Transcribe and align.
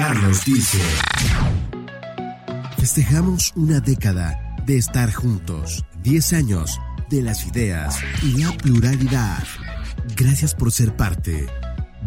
Carlos 0.00 0.46
dice. 0.46 0.78
Festejamos 2.78 3.52
una 3.54 3.80
década 3.80 4.56
de 4.64 4.78
estar 4.78 5.12
juntos, 5.12 5.84
10 6.02 6.32
años 6.32 6.80
de 7.10 7.20
las 7.20 7.46
ideas 7.46 7.98
y 8.22 8.42
la 8.42 8.50
pluralidad. 8.52 9.44
Gracias 10.16 10.54
por 10.54 10.72
ser 10.72 10.96
parte 10.96 11.46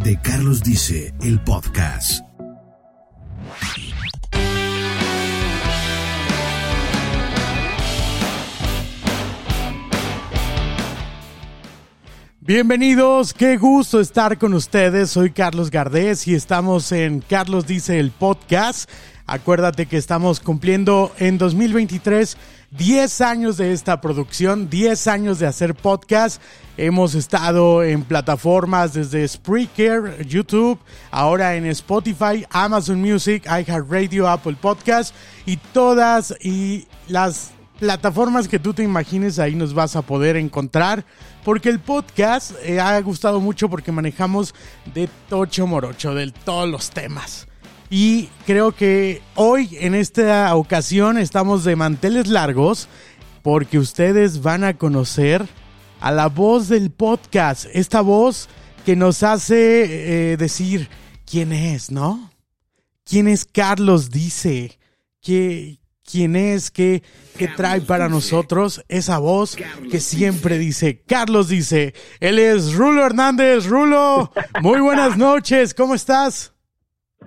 de 0.03 0.19
Carlos 0.21 0.63
dice 0.63 1.13
el 1.21 1.39
podcast. 1.41 2.23
Bienvenidos, 12.45 13.33
qué 13.33 13.55
gusto 13.55 14.01
estar 14.01 14.37
con 14.37 14.53
ustedes. 14.53 15.11
Soy 15.11 15.31
Carlos 15.31 15.71
Gardés 15.71 16.27
y 16.27 16.35
estamos 16.35 16.91
en 16.91 17.21
Carlos 17.21 17.65
Dice 17.65 18.01
el 18.01 18.11
Podcast. 18.11 18.89
Acuérdate 19.25 19.85
que 19.85 19.95
estamos 19.95 20.41
cumpliendo 20.41 21.13
en 21.19 21.37
2023 21.37 22.35
10 22.71 23.21
años 23.21 23.55
de 23.55 23.71
esta 23.71 24.01
producción, 24.01 24.69
10 24.69 25.07
años 25.07 25.39
de 25.39 25.47
hacer 25.47 25.73
podcast. 25.73 26.41
Hemos 26.75 27.15
estado 27.15 27.81
en 27.81 28.03
plataformas 28.03 28.93
desde 28.93 29.25
Spreaker, 29.25 30.27
YouTube, 30.27 30.77
ahora 31.11 31.55
en 31.55 31.65
Spotify, 31.67 32.45
Amazon 32.49 32.99
Music, 32.99 33.45
iHeartRadio, 33.45 34.27
Apple 34.27 34.57
Podcast 34.59 35.15
y 35.45 35.55
todas 35.55 36.35
y 36.41 36.87
las 37.07 37.51
plataformas 37.79 38.49
que 38.49 38.59
tú 38.59 38.73
te 38.73 38.83
imagines 38.83 39.39
ahí 39.39 39.55
nos 39.55 39.73
vas 39.73 39.95
a 39.95 40.01
poder 40.01 40.35
encontrar 40.35 41.05
porque 41.43 41.69
el 41.69 41.79
podcast 41.79 42.51
eh, 42.63 42.79
ha 42.79 42.99
gustado 43.01 43.39
mucho 43.39 43.69
porque 43.69 43.91
manejamos 43.91 44.53
de 44.93 45.09
tocho 45.29 45.67
morocho, 45.67 46.15
de 46.15 46.31
todos 46.31 46.69
los 46.69 46.89
temas. 46.89 47.47
Y 47.89 48.29
creo 48.45 48.71
que 48.71 49.21
hoy, 49.35 49.77
en 49.79 49.93
esta 49.93 50.55
ocasión, 50.55 51.17
estamos 51.17 51.63
de 51.63 51.75
manteles 51.75 52.27
largos 52.27 52.87
porque 53.43 53.77
ustedes 53.77 54.41
van 54.41 54.63
a 54.63 54.73
conocer 54.73 55.45
a 55.99 56.11
la 56.11 56.27
voz 56.27 56.69
del 56.69 56.89
podcast. 56.89 57.65
Esta 57.73 58.01
voz 58.01 58.49
que 58.85 58.95
nos 58.95 59.21
hace 59.21 60.31
eh, 60.31 60.37
decir 60.37 60.89
quién 61.25 61.51
es, 61.51 61.91
¿no? 61.91 62.31
¿Quién 63.03 63.27
es 63.27 63.45
Carlos? 63.45 64.09
Dice. 64.09 64.79
¿Qué, 65.21 65.79
quién 66.09 66.35
es, 66.35 66.71
qué, 66.71 67.03
qué 67.37 67.47
trae 67.47 67.81
para 67.81 68.09
nosotros 68.09 68.83
esa 68.87 69.17
voz 69.19 69.57
que 69.89 69.99
siempre 69.99 70.57
dice, 70.57 71.01
Carlos 71.07 71.49
dice, 71.49 71.93
él 72.19 72.39
es 72.39 72.73
Rulo 72.73 73.05
Hernández, 73.05 73.65
Rulo, 73.65 74.31
muy 74.61 74.79
buenas 74.79 75.17
noches, 75.17 75.73
¿cómo 75.73 75.95
estás? 75.95 76.53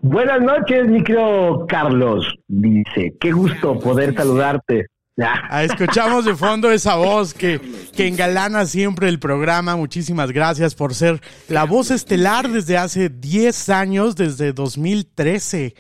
Buenas 0.02 0.40
noches, 0.40 0.86
mi 0.88 1.02
querido 1.02 1.66
Carlos, 1.68 2.26
dice, 2.46 3.16
qué 3.18 3.32
gusto 3.32 3.78
poder 3.78 4.14
saludarte. 4.14 4.86
Ah, 5.18 5.64
escuchamos 5.64 6.26
de 6.26 6.36
fondo 6.36 6.70
esa 6.70 6.96
voz 6.96 7.32
que, 7.32 7.58
que 7.96 8.06
engalana 8.06 8.66
siempre 8.66 9.08
el 9.08 9.18
programa. 9.18 9.74
Muchísimas 9.74 10.30
gracias 10.30 10.74
por 10.74 10.94
ser 10.94 11.22
la 11.48 11.64
voz 11.64 11.90
estelar 11.90 12.50
desde 12.50 12.76
hace 12.76 13.08
10 13.08 13.70
años, 13.70 14.14
desde 14.14 14.52
2013. 14.52 15.74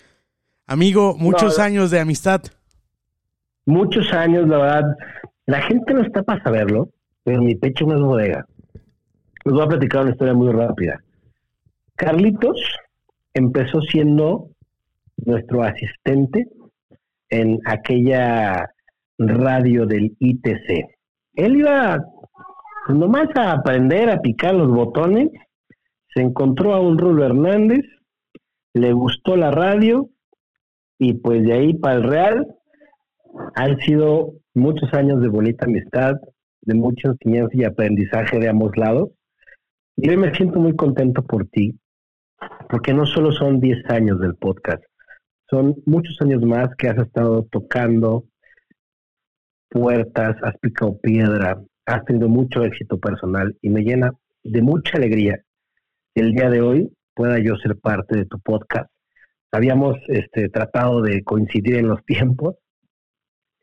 Amigo, 0.66 1.16
muchos 1.18 1.58
años 1.58 1.90
de 1.90 2.00
amistad 2.00 2.44
muchos 3.66 4.12
años, 4.12 4.48
la 4.48 4.58
verdad, 4.58 4.96
la 5.46 5.60
gente 5.62 5.92
no 5.92 6.00
está 6.00 6.22
para 6.22 6.42
saberlo, 6.42 6.90
pero 7.22 7.42
mi 7.42 7.54
pecho 7.56 7.84
no 7.86 7.94
es 7.94 8.00
bodega. 8.00 8.46
Les 9.44 9.54
voy 9.54 9.62
a 9.62 9.68
platicar 9.68 10.02
una 10.02 10.12
historia 10.12 10.34
muy 10.34 10.52
rápida. 10.52 11.00
Carlitos 11.96 12.60
empezó 13.34 13.80
siendo 13.82 14.50
nuestro 15.24 15.62
asistente 15.62 16.46
en 17.28 17.58
aquella 17.64 18.70
radio 19.18 19.86
del 19.86 20.16
ITC. 20.18 20.86
Él 21.34 21.56
iba 21.56 21.98
nomás 22.88 23.28
a 23.36 23.52
aprender 23.52 24.10
a 24.10 24.20
picar 24.20 24.54
los 24.54 24.68
botones, 24.68 25.30
se 26.14 26.22
encontró 26.22 26.74
a 26.74 26.80
un 26.80 26.98
Rulo 26.98 27.24
Hernández, 27.24 27.84
le 28.74 28.92
gustó 28.92 29.36
la 29.36 29.50
radio 29.50 30.10
y 30.98 31.14
pues 31.14 31.42
de 31.44 31.52
ahí 31.52 31.74
para 31.74 31.96
el 31.96 32.02
Real 32.04 32.55
han 33.54 33.78
sido 33.78 34.32
muchos 34.54 34.92
años 34.94 35.20
de 35.20 35.28
bonita 35.28 35.66
amistad, 35.66 36.14
de 36.62 36.74
mucha 36.74 37.08
enseñanza 37.08 37.56
y 37.56 37.64
aprendizaje 37.64 38.38
de 38.38 38.48
ambos 38.48 38.76
lados. 38.76 39.10
Y 39.96 40.08
hoy 40.08 40.16
me 40.16 40.34
siento 40.34 40.58
muy 40.60 40.74
contento 40.76 41.22
por 41.22 41.46
ti, 41.48 41.78
porque 42.68 42.92
no 42.92 43.06
solo 43.06 43.32
son 43.32 43.60
10 43.60 43.90
años 43.90 44.20
del 44.20 44.34
podcast, 44.34 44.82
son 45.48 45.76
muchos 45.86 46.20
años 46.20 46.42
más 46.42 46.68
que 46.76 46.88
has 46.88 46.98
estado 46.98 47.46
tocando 47.50 48.24
puertas, 49.70 50.36
has 50.42 50.56
picado 50.58 50.98
piedra, 50.98 51.60
has 51.86 52.04
tenido 52.04 52.28
mucho 52.28 52.64
éxito 52.64 52.98
personal 52.98 53.56
y 53.62 53.70
me 53.70 53.82
llena 53.82 54.12
de 54.42 54.62
mucha 54.62 54.96
alegría 54.96 55.40
el 56.16 56.32
día 56.32 56.48
de 56.48 56.62
hoy 56.62 56.92
pueda 57.14 57.38
yo 57.38 57.56
ser 57.56 57.78
parte 57.78 58.16
de 58.16 58.24
tu 58.24 58.40
podcast. 58.40 58.90
Habíamos 59.52 59.96
este, 60.08 60.48
tratado 60.48 61.02
de 61.02 61.22
coincidir 61.22 61.76
en 61.76 61.88
los 61.88 62.04
tiempos, 62.04 62.56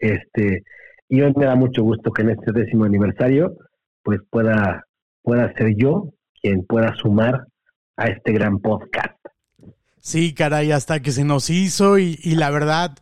este, 0.04 0.64
y 1.08 1.22
hoy 1.22 1.34
me 1.38 1.46
da 1.46 1.56
mucho 1.56 1.82
gusto 1.82 2.12
que 2.12 2.24
en 2.24 2.32
este 2.32 2.52
décimo 2.52 2.84
aniversario, 2.84 3.56
pues 4.04 4.20
pueda, 4.30 4.86
pueda 5.22 5.54
ser 5.54 5.76
yo 5.78 6.10
quien 6.42 6.66
pueda 6.66 6.94
sumar 6.96 7.48
a 7.96 8.08
este 8.08 8.34
gran 8.34 8.60
podcast. 8.60 9.16
Sí, 10.00 10.34
caray, 10.34 10.74
hasta 10.74 11.02
que 11.02 11.12
se 11.12 11.24
nos 11.24 11.50
hizo 11.50 11.98
y, 11.98 12.18
la 12.36 12.50
verdad, 12.50 12.98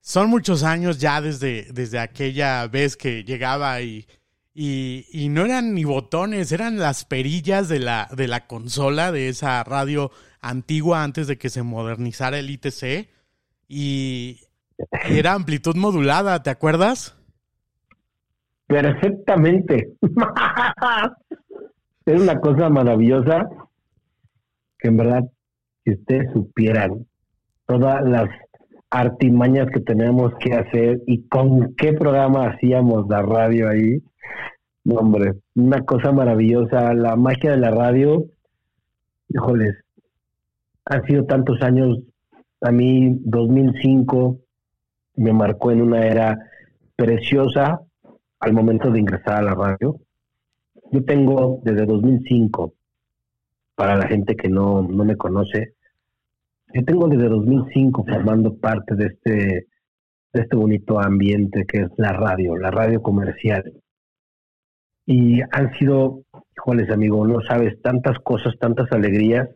son 0.00 0.30
muchos 0.30 0.64
años 0.64 0.98
ya 0.98 1.20
desde, 1.20 1.68
desde 1.72 2.00
aquella 2.00 2.66
vez 2.66 2.96
que 2.96 3.22
llegaba 3.22 3.80
y, 3.80 4.08
y, 4.52 5.28
no 5.30 5.44
eran 5.44 5.74
ni 5.74 5.84
botones, 5.84 6.50
eran 6.50 6.80
las 6.80 7.04
perillas 7.04 7.68
de 7.68 7.78
la, 7.78 8.08
de 8.16 8.26
la 8.26 8.48
consola 8.48 9.12
de 9.12 9.28
esa 9.28 9.62
radio 9.62 10.10
antigua 10.40 11.04
antes 11.04 11.28
de 11.28 11.38
que 11.38 11.50
se 11.50 11.62
modernizara 11.62 12.40
el 12.40 12.50
ITC. 12.50 13.08
Y, 13.68 14.40
era 15.08 15.34
amplitud 15.34 15.76
modulada, 15.76 16.42
¿te 16.42 16.50
acuerdas? 16.50 17.16
Perfectamente. 18.66 19.92
es 22.06 22.20
una 22.20 22.40
cosa 22.40 22.68
maravillosa 22.68 23.48
que 24.78 24.88
en 24.88 24.96
verdad, 24.96 25.24
si 25.84 25.92
ustedes 25.92 26.32
supieran 26.32 27.06
todas 27.66 28.02
las 28.04 28.28
artimañas 28.90 29.68
que 29.72 29.80
tenemos 29.80 30.32
que 30.38 30.54
hacer 30.54 31.00
y 31.06 31.26
con 31.28 31.74
qué 31.76 31.94
programa 31.94 32.48
hacíamos 32.48 33.08
la 33.08 33.22
radio 33.22 33.68
ahí. 33.68 34.02
hombre, 34.84 35.34
una 35.54 35.82
cosa 35.84 36.12
maravillosa, 36.12 36.92
la 36.94 37.16
magia 37.16 37.52
de 37.52 37.56
la 37.56 37.70
radio. 37.70 38.24
Híjoles, 39.28 39.76
han 40.84 41.06
sido 41.06 41.24
tantos 41.24 41.62
años, 41.62 41.98
a 42.60 42.70
mí 42.70 43.16
2005, 43.20 44.38
me 45.16 45.32
marcó 45.32 45.70
en 45.70 45.82
una 45.82 46.06
era 46.06 46.38
preciosa 46.96 47.80
al 48.40 48.52
momento 48.52 48.90
de 48.90 49.00
ingresar 49.00 49.38
a 49.38 49.42
la 49.42 49.54
radio. 49.54 49.96
Yo 50.90 51.04
tengo 51.04 51.60
desde 51.62 51.86
2005, 51.86 52.74
para 53.74 53.96
la 53.96 54.06
gente 54.06 54.36
que 54.36 54.48
no, 54.48 54.82
no 54.82 55.04
me 55.04 55.16
conoce, 55.16 55.74
yo 56.74 56.84
tengo 56.84 57.08
desde 57.08 57.28
2005 57.28 58.04
formando 58.04 58.56
parte 58.56 58.94
de 58.94 59.06
este, 59.06 59.66
de 60.32 60.40
este 60.40 60.56
bonito 60.56 60.98
ambiente 60.98 61.66
que 61.66 61.82
es 61.82 61.88
la 61.96 62.12
radio, 62.12 62.56
la 62.56 62.70
radio 62.70 63.02
comercial. 63.02 63.72
Y 65.04 65.42
han 65.42 65.76
sido, 65.78 66.22
híjoles 66.56 66.90
amigo, 66.90 67.26
no 67.26 67.42
sabes, 67.42 67.80
tantas 67.82 68.18
cosas, 68.20 68.54
tantas 68.58 68.90
alegrías. 68.92 69.48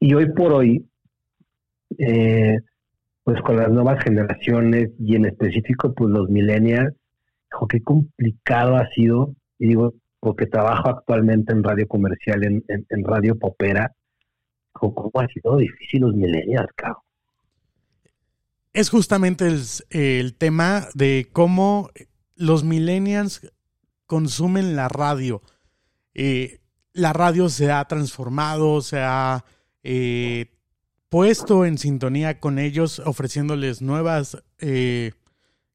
Y 0.00 0.14
hoy 0.14 0.32
por 0.32 0.52
hoy, 0.52 0.88
eh, 1.98 2.58
pues 3.24 3.40
con 3.42 3.56
las 3.56 3.70
nuevas 3.70 4.02
generaciones 4.04 4.90
y 4.98 5.16
en 5.16 5.24
específico 5.24 5.92
pues 5.94 6.10
los 6.10 6.28
millennials, 6.28 6.94
qué 7.68 7.82
complicado 7.82 8.76
ha 8.76 8.88
sido, 8.90 9.34
y 9.58 9.68
digo, 9.68 9.94
porque 10.20 10.46
trabajo 10.46 10.88
actualmente 10.88 11.52
en 11.52 11.62
radio 11.62 11.86
comercial, 11.86 12.44
en, 12.44 12.64
en, 12.68 13.04
radio 13.04 13.38
popera, 13.38 13.92
cómo 14.72 15.10
ha 15.14 15.26
sido 15.28 15.56
difícil 15.56 16.02
los 16.02 16.14
millennials, 16.14 16.68
cabrón. 16.74 17.02
Es 18.72 18.90
justamente 18.90 19.46
el, 19.46 19.62
el 19.90 20.34
tema 20.34 20.88
de 20.94 21.28
cómo 21.32 21.90
los 22.34 22.64
millennials 22.64 23.52
consumen 24.06 24.76
la 24.76 24.88
radio. 24.88 25.42
Eh, 26.14 26.60
la 26.92 27.12
radio 27.12 27.48
se 27.48 27.70
ha 27.70 27.84
transformado, 27.84 28.80
se 28.80 28.98
ha 29.00 29.44
eh, 29.82 30.53
puesto 31.14 31.64
en 31.64 31.78
sintonía 31.78 32.40
con 32.40 32.58
ellos, 32.58 32.98
ofreciéndoles 32.98 33.80
nuevas 33.80 34.42
eh, 34.58 35.12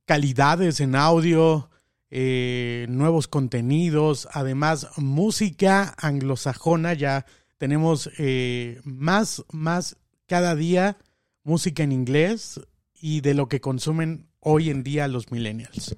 calidades 0.03 0.81
en 0.81 0.95
audio, 0.95 1.69
eh, 2.11 2.85
nuevos 2.89 3.29
contenidos, 3.29 4.27
además 4.33 4.91
música 4.97 5.95
anglosajona, 5.97 6.93
ya 6.93 7.25
tenemos 7.57 8.11
eh, 8.19 8.81
más, 8.83 9.45
más 9.53 9.95
cada 10.27 10.55
día 10.55 10.97
música 11.45 11.83
en 11.83 11.93
inglés 11.93 12.59
y 12.93 13.21
de 13.21 13.33
lo 13.33 13.47
que 13.47 13.61
consumen 13.61 14.25
hoy 14.41 14.69
en 14.69 14.83
día 14.83 15.07
los 15.07 15.31
millennials. 15.31 15.95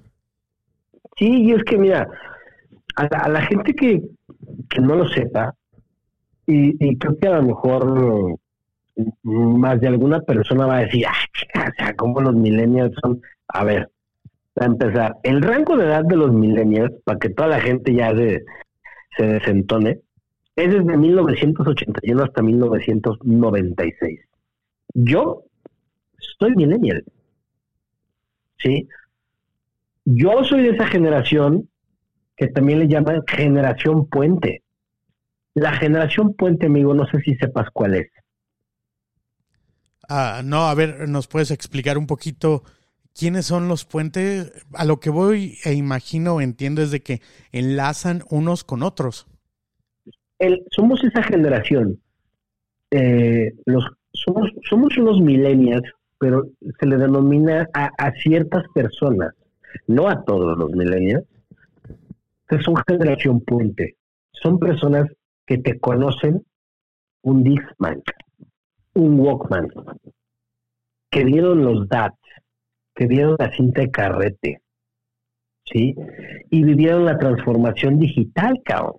Sí, 1.18 1.46
y 1.46 1.52
es 1.54 1.64
que 1.64 1.80
mira, 1.80 2.08
a 2.96 3.28
la, 3.28 3.42
gente 3.48 3.74
que, 3.74 4.04
no 4.80 4.96
lo 4.98 5.10
sepa, 5.10 5.56
y, 6.46 6.96
creo 7.00 7.18
que 7.18 7.28
a 7.28 7.38
lo 7.38 7.42
mejor 7.42 8.40
más 9.24 9.80
de 9.82 9.88
alguna 9.88 10.22
persona 10.22 10.66
va 10.66 10.78
a 10.78 10.86
decir, 10.86 11.06
ah, 11.08 11.68
o 11.70 11.76
sea, 11.78 11.96
como 11.96 12.22
los 12.22 12.36
millennials 12.36 12.94
son. 13.02 13.22
A 13.48 13.64
ver, 13.64 13.90
a 14.56 14.66
empezar, 14.66 15.18
el 15.24 15.42
rango 15.42 15.78
de 15.78 15.86
edad 15.86 16.04
de 16.04 16.16
los 16.16 16.32
millennials, 16.32 16.94
para 17.04 17.20
que 17.20 17.30
toda 17.30 17.50
la 17.50 17.60
gente 17.60 17.94
ya 17.94 18.16
se, 18.16 18.44
se 19.18 19.26
desentone, 19.26 20.00
es 20.56 20.72
desde 20.72 20.98
1981 20.98 22.24
hasta 22.24 22.42
1996. 22.42 24.20
Yo 24.94 25.44
soy 26.40 26.56
millennial. 26.56 27.04
¿Sí? 28.60 28.88
Yo 30.06 30.44
soy 30.44 30.64
de 30.64 30.70
esa 30.72 30.88
generación 30.88 31.70
que 32.36 32.48
también 32.48 32.80
le 32.80 32.88
llaman 32.88 33.24
generación 33.28 34.08
puente. 34.08 34.64
La 35.54 35.74
generación 35.74 36.34
puente, 36.34 36.68
amigo, 36.68 36.94
no 36.94 37.06
sé 37.08 37.20
si 37.22 37.36
sepas 37.36 37.70
cuál 37.72 37.96
es. 37.96 38.10
Ah, 40.14 40.42
no, 40.44 40.68
a 40.68 40.76
ver, 40.76 41.08
¿nos 41.08 41.30
puedes 41.30 41.52
explicar 41.52 41.98
un 41.98 42.06
poquito 42.06 42.64
quiénes 43.18 43.46
son 43.46 43.70
los 43.70 43.86
puentes? 43.86 44.52
A 44.74 44.84
lo 44.84 45.00
que 45.00 45.10
voy 45.10 45.58
e 45.64 45.74
imagino, 45.74 46.42
entiendo, 46.42 46.82
es 46.82 46.92
de 46.92 47.02
que 47.02 47.22
enlazan 47.54 48.22
unos 48.30 48.66
con 48.66 48.84
otros. 48.84 49.26
Somos 50.70 51.02
esa 51.06 51.24
generación. 51.24 52.02
Eh, 52.92 53.54
los, 53.66 53.86
somos, 54.12 54.50
somos 54.70 54.98
unos 54.98 55.22
millennials, 55.22 55.90
pero 56.20 56.44
se 56.78 56.86
le 56.88 56.98
denomina 56.98 57.70
a, 57.74 58.12
ciertas 58.22 58.66
personas, 58.76 59.34
no 59.88 60.10
a 60.10 60.26
todos 60.26 60.58
los 60.58 60.72
millennials, 60.72 61.24
que 62.50 62.62
son 62.62 62.76
generación 62.86 63.40
puente. 63.40 63.96
Son 64.34 64.60
personas 64.60 65.10
que 65.46 65.58
te 65.58 65.80
conocen 65.80 66.44
un 67.22 67.46
Discman, 67.46 68.04
un 68.94 69.20
Walkman, 69.20 69.68
que 71.10 71.24
vieron 71.24 71.64
los 71.64 71.88
DATs, 71.88 72.18
que 72.96 73.08
vieron 73.08 73.36
la 73.40 73.52
cinta 73.52 73.82
de 73.82 73.92
carrete, 73.92 74.62
¿sí? 75.66 75.96
Y 76.50 76.64
vivieron 76.64 77.06
la 77.06 77.18
transformación 77.18 78.00
digital, 78.00 78.62
cabrón. 78.64 78.98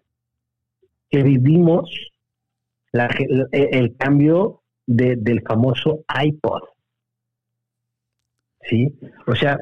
Que 1.11 1.23
vivimos 1.23 1.91
el, 2.93 3.97
cambio 3.97 4.63
del 4.87 5.43
famoso 5.47 6.05
iPod, 6.23 6.63
¿sí? 8.63 8.95
O 9.27 9.35
sea, 9.35 9.59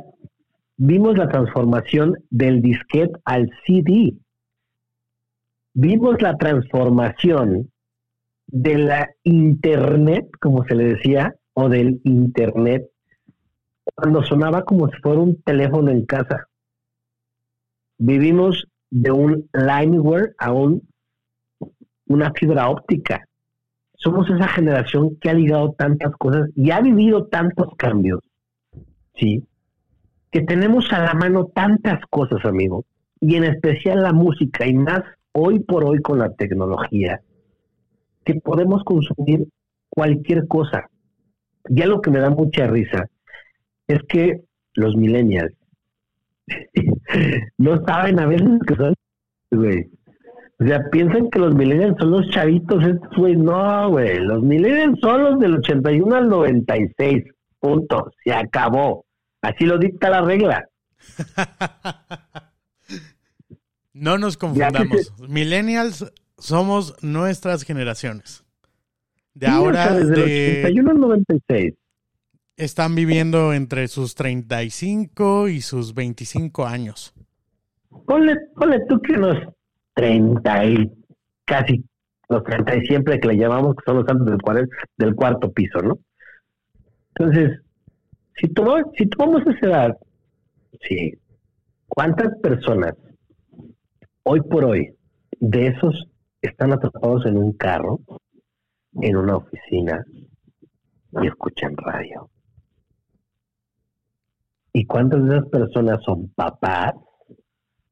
vimos 0.76 1.18
la 1.18 1.28
transformación 1.28 2.14
del 2.30 2.62
disquete 2.62 3.18
al 3.24 3.50
CD. 3.66 4.14
Vimos 5.72 6.20
la 6.22 6.36
transformación 6.36 7.69
de 8.52 8.78
la 8.78 9.10
Internet, 9.22 10.28
como 10.40 10.64
se 10.64 10.74
le 10.74 10.94
decía, 10.94 11.34
o 11.54 11.68
del 11.68 12.00
Internet, 12.04 12.88
cuando 13.94 14.22
sonaba 14.22 14.64
como 14.64 14.88
si 14.88 14.96
fuera 15.00 15.20
un 15.20 15.40
teléfono 15.42 15.90
en 15.90 16.04
casa. 16.06 16.46
Vivimos 17.98 18.66
de 18.90 19.10
un 19.10 19.48
lineware 19.52 20.34
a 20.38 20.52
un, 20.52 20.82
una 22.06 22.32
fibra 22.32 22.68
óptica. 22.68 23.26
Somos 23.94 24.28
esa 24.30 24.48
generación 24.48 25.16
que 25.20 25.28
ha 25.30 25.34
ligado 25.34 25.72
tantas 25.72 26.12
cosas 26.16 26.48
y 26.56 26.70
ha 26.70 26.80
vivido 26.80 27.26
tantos 27.26 27.74
cambios, 27.76 28.20
¿sí? 29.14 29.44
Que 30.30 30.40
tenemos 30.40 30.90
a 30.92 31.04
la 31.04 31.14
mano 31.14 31.46
tantas 31.54 32.00
cosas, 32.08 32.44
amigo, 32.44 32.84
y 33.20 33.34
en 33.34 33.44
especial 33.44 34.02
la 34.02 34.12
música, 34.12 34.66
y 34.66 34.72
más 34.72 35.02
hoy 35.32 35.60
por 35.60 35.84
hoy 35.84 36.00
con 36.00 36.18
la 36.18 36.32
tecnología, 36.32 37.20
que 38.24 38.34
podemos 38.34 38.82
consumir 38.84 39.46
cualquier 39.88 40.46
cosa. 40.46 40.88
Ya 41.68 41.86
lo 41.86 42.00
que 42.00 42.10
me 42.10 42.20
da 42.20 42.30
mucha 42.30 42.66
risa 42.66 43.06
es 43.86 43.98
que 44.08 44.42
los 44.74 44.96
millennials 44.96 45.52
no 47.58 47.84
saben 47.84 48.18
a 48.20 48.26
veces 48.26 48.58
que 48.66 48.76
son, 48.76 48.94
güey. 49.50 49.90
O 50.58 50.66
sea, 50.66 50.90
piensan 50.90 51.30
que 51.30 51.38
los 51.38 51.54
millennials 51.54 51.96
son 51.98 52.10
los 52.10 52.28
chavitos 52.30 52.84
estos, 52.84 53.16
güey. 53.16 53.34
No, 53.34 53.88
güey. 53.90 54.18
Los 54.18 54.42
millennials 54.42 55.00
son 55.00 55.22
los 55.22 55.38
del 55.38 55.56
81 55.56 56.14
al 56.14 56.28
96. 56.28 57.24
Punto. 57.58 58.12
Se 58.22 58.32
acabó. 58.32 59.06
Así 59.40 59.64
lo 59.64 59.78
dicta 59.78 60.10
la 60.10 60.20
regla. 60.20 60.68
no 63.94 64.18
nos 64.18 64.36
confundamos. 64.36 65.14
Millennials 65.28 66.12
somos 66.40 67.02
nuestras 67.02 67.62
generaciones. 67.62 68.44
De 69.34 69.46
ahora, 69.46 69.94
de 69.94 70.64
81 70.64 70.90
al 70.90 71.00
96. 71.00 71.74
Están 72.56 72.94
viviendo 72.94 73.54
entre 73.54 73.88
sus 73.88 74.14
35 74.14 75.48
y 75.48 75.60
sus 75.60 75.94
25 75.94 76.66
años. 76.66 77.14
Ponle, 78.06 78.36
ponle 78.54 78.80
tú 78.88 79.00
que 79.00 79.12
unos 79.12 79.36
30 79.94 80.64
y 80.66 80.92
casi 81.44 81.84
los 82.28 82.44
30 82.44 82.76
y 82.76 82.86
siempre 82.86 83.18
que 83.18 83.28
le 83.28 83.36
llamamos 83.36 83.76
que 83.76 83.82
son 83.86 83.96
los 83.96 84.06
santos 84.06 84.26
del, 84.26 84.68
del 84.96 85.14
cuarto 85.14 85.50
piso, 85.52 85.80
¿no? 85.80 85.98
Entonces, 87.14 87.60
si, 88.36 88.48
tomamos, 88.48 88.84
si 88.96 89.06
tomamos 89.06 89.42
esa 89.46 89.66
edad, 89.66 89.98
sí, 90.82 91.18
¿cuántas 91.88 92.38
personas 92.40 92.94
hoy 94.22 94.40
por 94.42 94.64
hoy 94.64 94.94
de 95.40 95.68
esos 95.68 96.09
están 96.42 96.72
atrapados 96.72 97.26
en 97.26 97.36
un 97.36 97.52
carro, 97.52 98.00
en 99.00 99.16
una 99.16 99.36
oficina 99.36 100.04
y 101.22 101.26
escuchan 101.26 101.76
radio? 101.76 102.30
¿Y 104.72 104.86
cuántas 104.86 105.24
de 105.24 105.36
esas 105.36 105.48
personas 105.48 106.02
son 106.04 106.28
papás? 106.34 106.94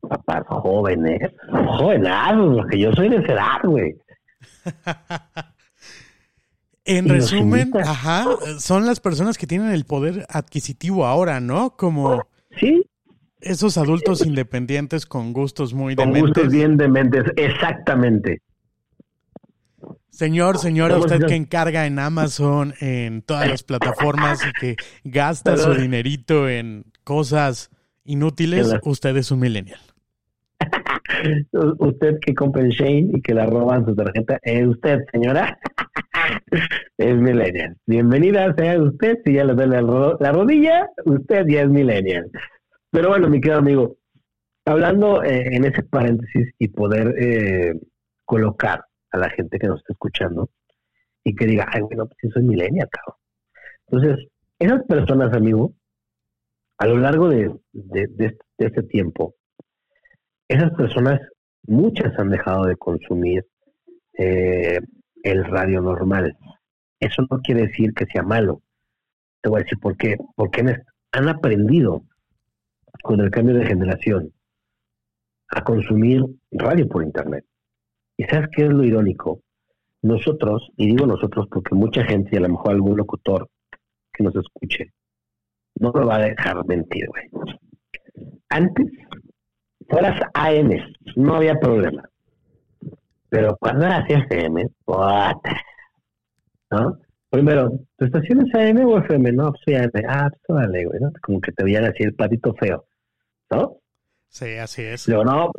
Papás 0.00 0.44
jóvenes, 0.46 1.32
jovenazos, 1.50 2.56
porque 2.56 2.78
yo 2.78 2.92
soy 2.92 3.08
de 3.08 3.16
esa 3.16 3.32
edad, 3.32 3.62
güey. 3.64 3.96
En 6.88 7.06
resumen, 7.06 7.70
ajá, 7.84 8.24
son 8.58 8.86
las 8.86 8.98
personas 8.98 9.36
que 9.36 9.46
tienen 9.46 9.72
el 9.72 9.84
poder 9.84 10.24
adquisitivo 10.30 11.04
ahora, 11.04 11.38
¿no? 11.38 11.76
Como 11.76 12.26
sí. 12.58 12.82
esos 13.42 13.76
adultos 13.76 14.24
independientes 14.24 15.04
con 15.04 15.34
gustos 15.34 15.74
muy 15.74 15.94
con 15.94 16.14
dementes. 16.14 16.44
Gustos 16.44 16.50
bien 16.50 16.78
dementes, 16.78 17.24
exactamente. 17.36 18.40
Señor, 20.10 20.58
señora, 20.58 20.98
usted 20.98 21.26
que 21.26 21.36
encarga 21.36 21.86
en 21.86 21.98
Amazon, 21.98 22.74
en 22.80 23.22
todas 23.22 23.48
las 23.48 23.62
plataformas 23.62 24.40
y 24.44 24.52
que 24.52 24.76
gasta 25.04 25.56
su 25.56 25.74
dinerito 25.74 26.48
en 26.48 26.84
cosas 27.04 27.70
inútiles, 28.04 28.74
usted 28.82 29.16
es 29.16 29.30
un 29.30 29.40
millennial. 29.40 29.80
usted 31.78 32.18
que 32.20 32.34
compra 32.34 32.62
en 32.62 32.70
Shane 32.70 33.10
y 33.14 33.22
que 33.22 33.34
la 33.34 33.46
roban 33.46 33.84
su 33.84 33.94
tarjeta, 33.94 34.38
es 34.42 34.66
usted, 34.66 35.00
señora. 35.12 35.58
es 36.98 37.16
millennial. 37.16 37.76
Bienvenida 37.86 38.54
sea 38.56 38.80
usted, 38.80 39.18
si 39.24 39.34
ya 39.34 39.44
le 39.44 39.54
duele 39.54 39.82
la 40.20 40.32
rodilla, 40.32 40.88
usted 41.04 41.46
ya 41.48 41.62
es 41.62 41.68
millennial. 41.68 42.30
Pero 42.90 43.10
bueno, 43.10 43.28
mi 43.28 43.40
querido 43.40 43.58
amigo, 43.58 43.96
hablando 44.64 45.22
eh, 45.22 45.54
en 45.54 45.64
ese 45.64 45.82
paréntesis 45.82 46.48
y 46.58 46.68
poder 46.68 47.14
eh, 47.18 47.74
colocar 48.24 48.87
a 49.10 49.18
la 49.18 49.30
gente 49.30 49.58
que 49.58 49.66
nos 49.66 49.80
está 49.80 49.92
escuchando 49.92 50.50
y 51.24 51.34
que 51.34 51.46
diga, 51.46 51.66
ay, 51.72 51.82
bueno, 51.82 52.06
pues 52.06 52.32
soy 52.32 52.42
millennial, 52.42 52.88
cabrón. 52.90 53.20
Entonces, 53.86 54.28
esas 54.58 54.82
personas, 54.84 55.32
amigo, 55.34 55.74
a 56.78 56.86
lo 56.86 56.98
largo 56.98 57.28
de, 57.28 57.54
de, 57.72 58.36
este 58.58 58.82
tiempo, 58.84 59.34
esas 60.48 60.72
personas, 60.72 61.20
muchas 61.66 62.18
han 62.18 62.30
dejado 62.30 62.64
de 62.64 62.76
consumir 62.76 63.44
eh, 64.16 64.80
el 65.22 65.44
radio 65.44 65.80
normal. 65.80 66.36
Eso 67.00 67.26
no 67.30 67.40
quiere 67.40 67.66
decir 67.66 67.92
que 67.94 68.06
sea 68.06 68.22
malo. 68.22 68.62
Te 69.42 69.48
voy 69.48 69.60
a 69.60 69.64
decir 69.64 69.78
por 69.78 69.96
qué. 69.96 70.16
Porque 70.34 70.64
han 71.12 71.28
aprendido 71.28 72.04
con 73.02 73.20
el 73.20 73.30
cambio 73.30 73.56
de 73.56 73.66
generación 73.66 74.32
a 75.48 75.62
consumir 75.64 76.24
radio 76.50 76.88
por 76.88 77.02
internet. 77.02 77.44
¿Y 78.18 78.24
sabes 78.24 78.48
qué 78.54 78.64
es 78.64 78.70
lo 78.70 78.84
irónico? 78.84 79.40
Nosotros, 80.02 80.70
y 80.76 80.86
digo 80.86 81.06
nosotros 81.06 81.46
porque 81.50 81.74
mucha 81.74 82.04
gente, 82.04 82.30
y 82.32 82.36
a 82.36 82.40
lo 82.40 82.48
mejor 82.48 82.72
algún 82.72 82.96
locutor 82.96 83.48
que 84.12 84.24
nos 84.24 84.34
escuche, 84.34 84.92
no 85.76 85.92
me 85.92 86.04
va 86.04 86.16
a 86.16 86.22
dejar 86.22 86.66
mentir, 86.66 87.06
güey. 87.06 87.30
Antes, 88.48 88.86
fueras 89.88 90.20
AM, 90.34 90.70
no 91.14 91.36
había 91.36 91.54
problema. 91.60 92.02
Pero 93.28 93.56
cuando 93.60 93.86
era 93.86 94.04
CFM, 94.04 94.66
¿no? 96.70 96.98
primero, 97.30 97.70
¿tu 97.96 98.04
estación 98.04 98.46
es 98.46 98.54
AM 98.54 98.84
o 98.84 98.98
FM? 98.98 99.32
No, 99.32 99.52
pues 99.52 99.62
soy 99.64 99.74
AM. 99.76 99.90
Ah, 100.08 100.28
pues 100.44 100.60
dale, 100.60 100.86
güey, 100.86 101.00
¿no? 101.00 101.12
Como 101.22 101.40
que 101.40 101.52
te 101.52 101.62
veían 101.62 101.84
así 101.84 102.02
el 102.02 102.14
patito 102.14 102.52
feo, 102.54 102.84
¿no? 103.50 103.76
Sí, 104.28 104.56
así 104.56 104.82
es. 104.82 105.06
Luego, 105.08 105.24
no, 105.24 105.52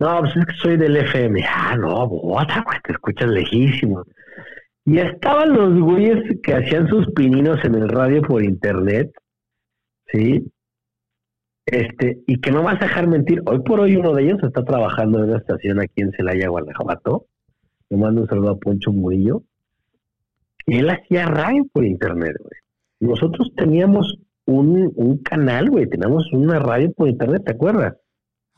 no, 0.00 0.20
pues 0.20 0.34
es 0.34 0.46
que 0.46 0.54
soy 0.54 0.76
del 0.78 0.96
FM. 0.96 1.44
Ah, 1.46 1.76
no, 1.76 2.08
bota, 2.08 2.62
güey, 2.64 2.78
te 2.82 2.92
escuchas 2.92 3.28
lejísimo. 3.28 4.02
Y 4.86 4.98
estaban 4.98 5.52
los 5.52 5.78
güeyes 5.78 6.38
que 6.42 6.54
hacían 6.54 6.88
sus 6.88 7.06
pininos 7.12 7.62
en 7.64 7.74
el 7.74 7.88
radio 7.88 8.22
por 8.22 8.42
internet, 8.42 9.12
¿sí? 10.10 10.50
Este, 11.66 12.22
y 12.26 12.40
que 12.40 12.50
no 12.50 12.62
vas 12.62 12.80
a 12.80 12.86
dejar 12.86 13.08
mentir, 13.08 13.42
hoy 13.44 13.60
por 13.60 13.78
hoy 13.78 13.96
uno 13.96 14.14
de 14.14 14.24
ellos 14.24 14.42
está 14.42 14.64
trabajando 14.64 15.18
en 15.18 15.28
una 15.28 15.38
estación 15.38 15.80
aquí 15.80 16.00
en 16.00 16.12
Celaya, 16.12 16.48
Guanajuato. 16.48 17.26
Le 17.90 17.98
mando 17.98 18.22
un 18.22 18.28
saludo 18.28 18.52
a 18.52 18.58
Poncho 18.58 18.92
Murillo. 18.92 19.42
Y 20.66 20.78
él 20.78 20.88
hacía 20.88 21.26
radio 21.26 21.66
por 21.72 21.84
internet, 21.84 22.36
güey. 22.38 23.10
Nosotros 23.12 23.52
teníamos 23.54 24.18
un, 24.46 24.92
un 24.96 25.18
canal, 25.18 25.68
güey, 25.68 25.86
teníamos 25.86 26.32
una 26.32 26.58
radio 26.58 26.90
por 26.92 27.08
internet, 27.08 27.42
¿te 27.44 27.52
acuerdas? 27.52 27.96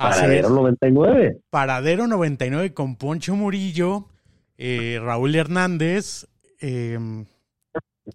Paradero 0.03 0.51
99. 0.51 1.41
Paradero 1.51 2.07
99 2.07 2.75
con 2.75 2.97
Poncho 2.97 3.37
Murillo, 3.37 4.09
eh, 4.59 4.99
Raúl 5.03 5.35
Hernández, 5.35 6.27
eh, 6.61 6.99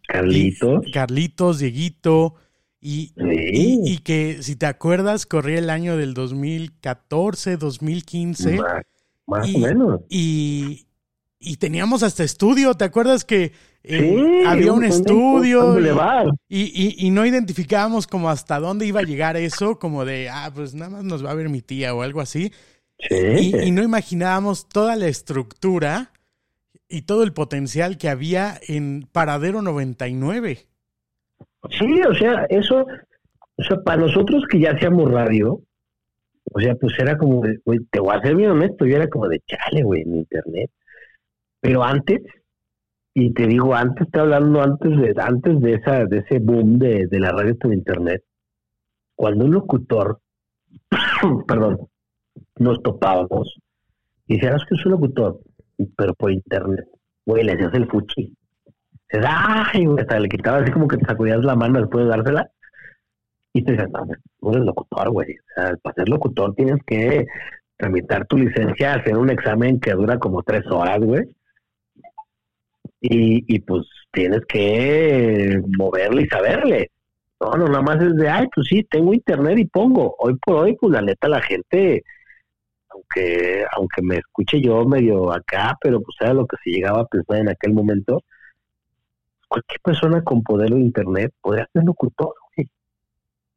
Carlitos. 0.07 0.85
Carlitos, 0.93 1.59
Dieguito, 1.59 2.35
y, 2.79 3.13
y, 3.17 3.97
que 3.99 4.43
si 4.43 4.55
te 4.55 4.65
acuerdas, 4.65 5.25
corría 5.25 5.59
el 5.59 5.69
año 5.69 5.97
del 5.97 6.13
2014, 6.13 7.57
2015. 7.57 8.57
Más, 8.57 8.83
más 9.25 9.55
o 9.55 9.59
menos. 9.59 10.01
Y, 10.09 10.86
y 11.39 11.57
teníamos 11.57 12.03
hasta 12.03 12.23
estudio, 12.23 12.73
¿te 12.73 12.85
acuerdas 12.85 13.23
que 13.23 13.51
eh, 13.83 14.43
había 14.45 14.73
un, 14.73 14.83
estudio 14.83 15.77
y, 16.49 17.05
y, 17.05 17.09
no 17.09 17.25
identificábamos 17.25 18.05
como 18.05 18.29
hasta 18.29 18.59
dónde 18.59 18.85
iba 18.85 18.99
a 18.99 19.03
llegar 19.03 19.37
eso, 19.37 19.79
como 19.79 20.03
de, 20.03 20.29
ah, 20.29 20.51
pues 20.53 20.73
nada 20.73 20.89
más 20.89 21.03
nos 21.05 21.25
va 21.25 21.31
a 21.31 21.35
ver 21.35 21.47
mi 21.47 21.61
tía 21.61 21.93
o 21.93 22.01
algo 22.01 22.19
así. 22.19 22.51
Y, 23.09 23.71
no 23.71 23.83
imaginábamos 23.83 24.67
toda 24.67 24.95
la 24.95 25.07
estructura 25.07 26.11
y 26.89 27.03
todo 27.03 27.23
el 27.23 27.33
potencial 27.33 27.97
que 27.97 28.09
había 28.09 28.59
en 28.67 29.07
Paradero 29.11 29.61
99. 29.61 30.65
Sí, 31.69 32.01
o 32.01 32.15
sea, 32.15 32.45
eso, 32.49 32.85
o 33.55 33.63
sea, 33.63 33.81
para 33.83 34.01
nosotros 34.01 34.43
que 34.49 34.59
ya 34.59 34.71
hacíamos 34.71 35.11
radio, 35.11 35.61
o 36.51 36.59
sea, 36.59 36.75
pues 36.75 36.97
era 36.97 37.17
como, 37.17 37.43
güey, 37.65 37.79
te 37.91 37.99
voy 37.99 38.15
a 38.15 38.21
ser 38.21 38.35
bien 38.35 38.51
honesto, 38.51 38.85
yo 38.85 38.95
era 38.95 39.07
como 39.09 39.27
de 39.27 39.41
chale, 39.41 39.83
güey, 39.83 40.01
en 40.01 40.17
internet. 40.17 40.71
Pero 41.67 41.83
antes, 41.83 42.21
y 43.13 43.33
te 43.33 43.45
digo, 43.45 43.75
antes, 43.75 44.07
estoy 44.07 44.21
hablando 44.21 44.61
antes 44.61 44.89
de, 44.89 45.13
antes 45.21 45.59
de 45.59 45.73
esa, 45.73 46.05
de 46.05 46.19
ese 46.19 46.39
boom 46.39 46.79
de, 46.79 47.07
de 47.07 47.19
la 47.19 47.33
radio 47.33 47.57
por 47.57 47.73
internet, 47.73 48.23
cuando 49.15 49.43
un 49.43 49.51
locutor, 49.51 50.21
perdón, 51.45 51.89
nos 52.59 52.81
topábamos, 52.81 53.53
y 54.27 54.35
decías 54.35 54.63
que 54.63 54.75
es 54.75 54.85
un 54.85 54.93
locutor, 54.93 55.41
pero 55.97 56.13
por 56.13 56.31
internet, 56.31 56.87
güey, 57.25 57.43
le 57.43 57.51
hacías 57.51 57.73
el 57.73 57.89
fuchi. 57.89 58.33
Dices, 59.11 59.27
ay, 59.27 59.87
güey, 59.87 59.99
hasta 59.99 60.21
le 60.21 60.29
quitabas 60.29 60.63
así 60.63 60.71
como 60.71 60.87
que 60.87 60.95
te 60.95 61.05
sacudías 61.05 61.43
la 61.43 61.57
mano 61.57 61.81
después 61.81 62.05
de 62.05 62.11
dársela. 62.11 62.49
Y 63.51 63.65
te 63.65 63.73
dices, 63.73 63.89
no, 63.91 64.05
no 64.41 64.51
eres 64.53 64.63
locutor, 64.63 65.09
güey. 65.09 65.35
Para 65.83 65.95
ser 65.95 66.07
locutor 66.07 66.55
tienes 66.55 66.81
que 66.85 67.25
tramitar 67.75 68.25
tu 68.25 68.37
licencia, 68.37 68.93
hacer 68.93 69.17
un 69.17 69.31
examen 69.31 69.81
que 69.81 69.91
dura 69.91 70.17
como 70.17 70.43
tres 70.43 70.65
horas, 70.67 71.01
güey 71.01 71.27
y, 73.01 73.55
y 73.55 73.59
pues 73.59 73.85
tienes 74.11 74.41
que 74.47 75.61
moverle 75.77 76.23
y 76.23 76.27
saberle. 76.27 76.91
No, 77.39 77.51
no, 77.51 77.67
nada 77.67 77.81
más 77.81 78.01
es 78.01 78.15
de, 78.15 78.29
ay, 78.29 78.47
pues 78.53 78.67
sí, 78.67 78.83
tengo 78.89 79.13
internet 79.13 79.59
y 79.59 79.65
pongo. 79.65 80.15
Hoy 80.19 80.35
por 80.43 80.55
hoy, 80.55 80.75
pues 80.75 80.91
la 80.91 81.01
neta, 81.01 81.27
la 81.27 81.41
gente, 81.41 82.03
aunque 82.89 83.63
aunque 83.75 84.01
me 84.01 84.17
escuche 84.17 84.59
yo 84.61 84.85
medio 84.85 85.31
acá, 85.31 85.77
pero 85.81 86.01
pues 86.01 86.17
era 86.19 86.33
lo 86.33 86.47
que 86.47 86.57
se 86.63 86.71
llegaba 86.71 87.01
a 87.01 87.05
pensar 87.05 87.37
en 87.37 87.49
aquel 87.49 87.73
momento, 87.73 88.23
cualquier 89.47 89.79
persona 89.81 90.23
con 90.23 90.43
poder 90.43 90.71
de 90.71 90.79
internet 90.79 91.31
podría 91.41 91.67
ser 91.71 91.83
locutor, 91.83 92.33
güey. 92.55 92.67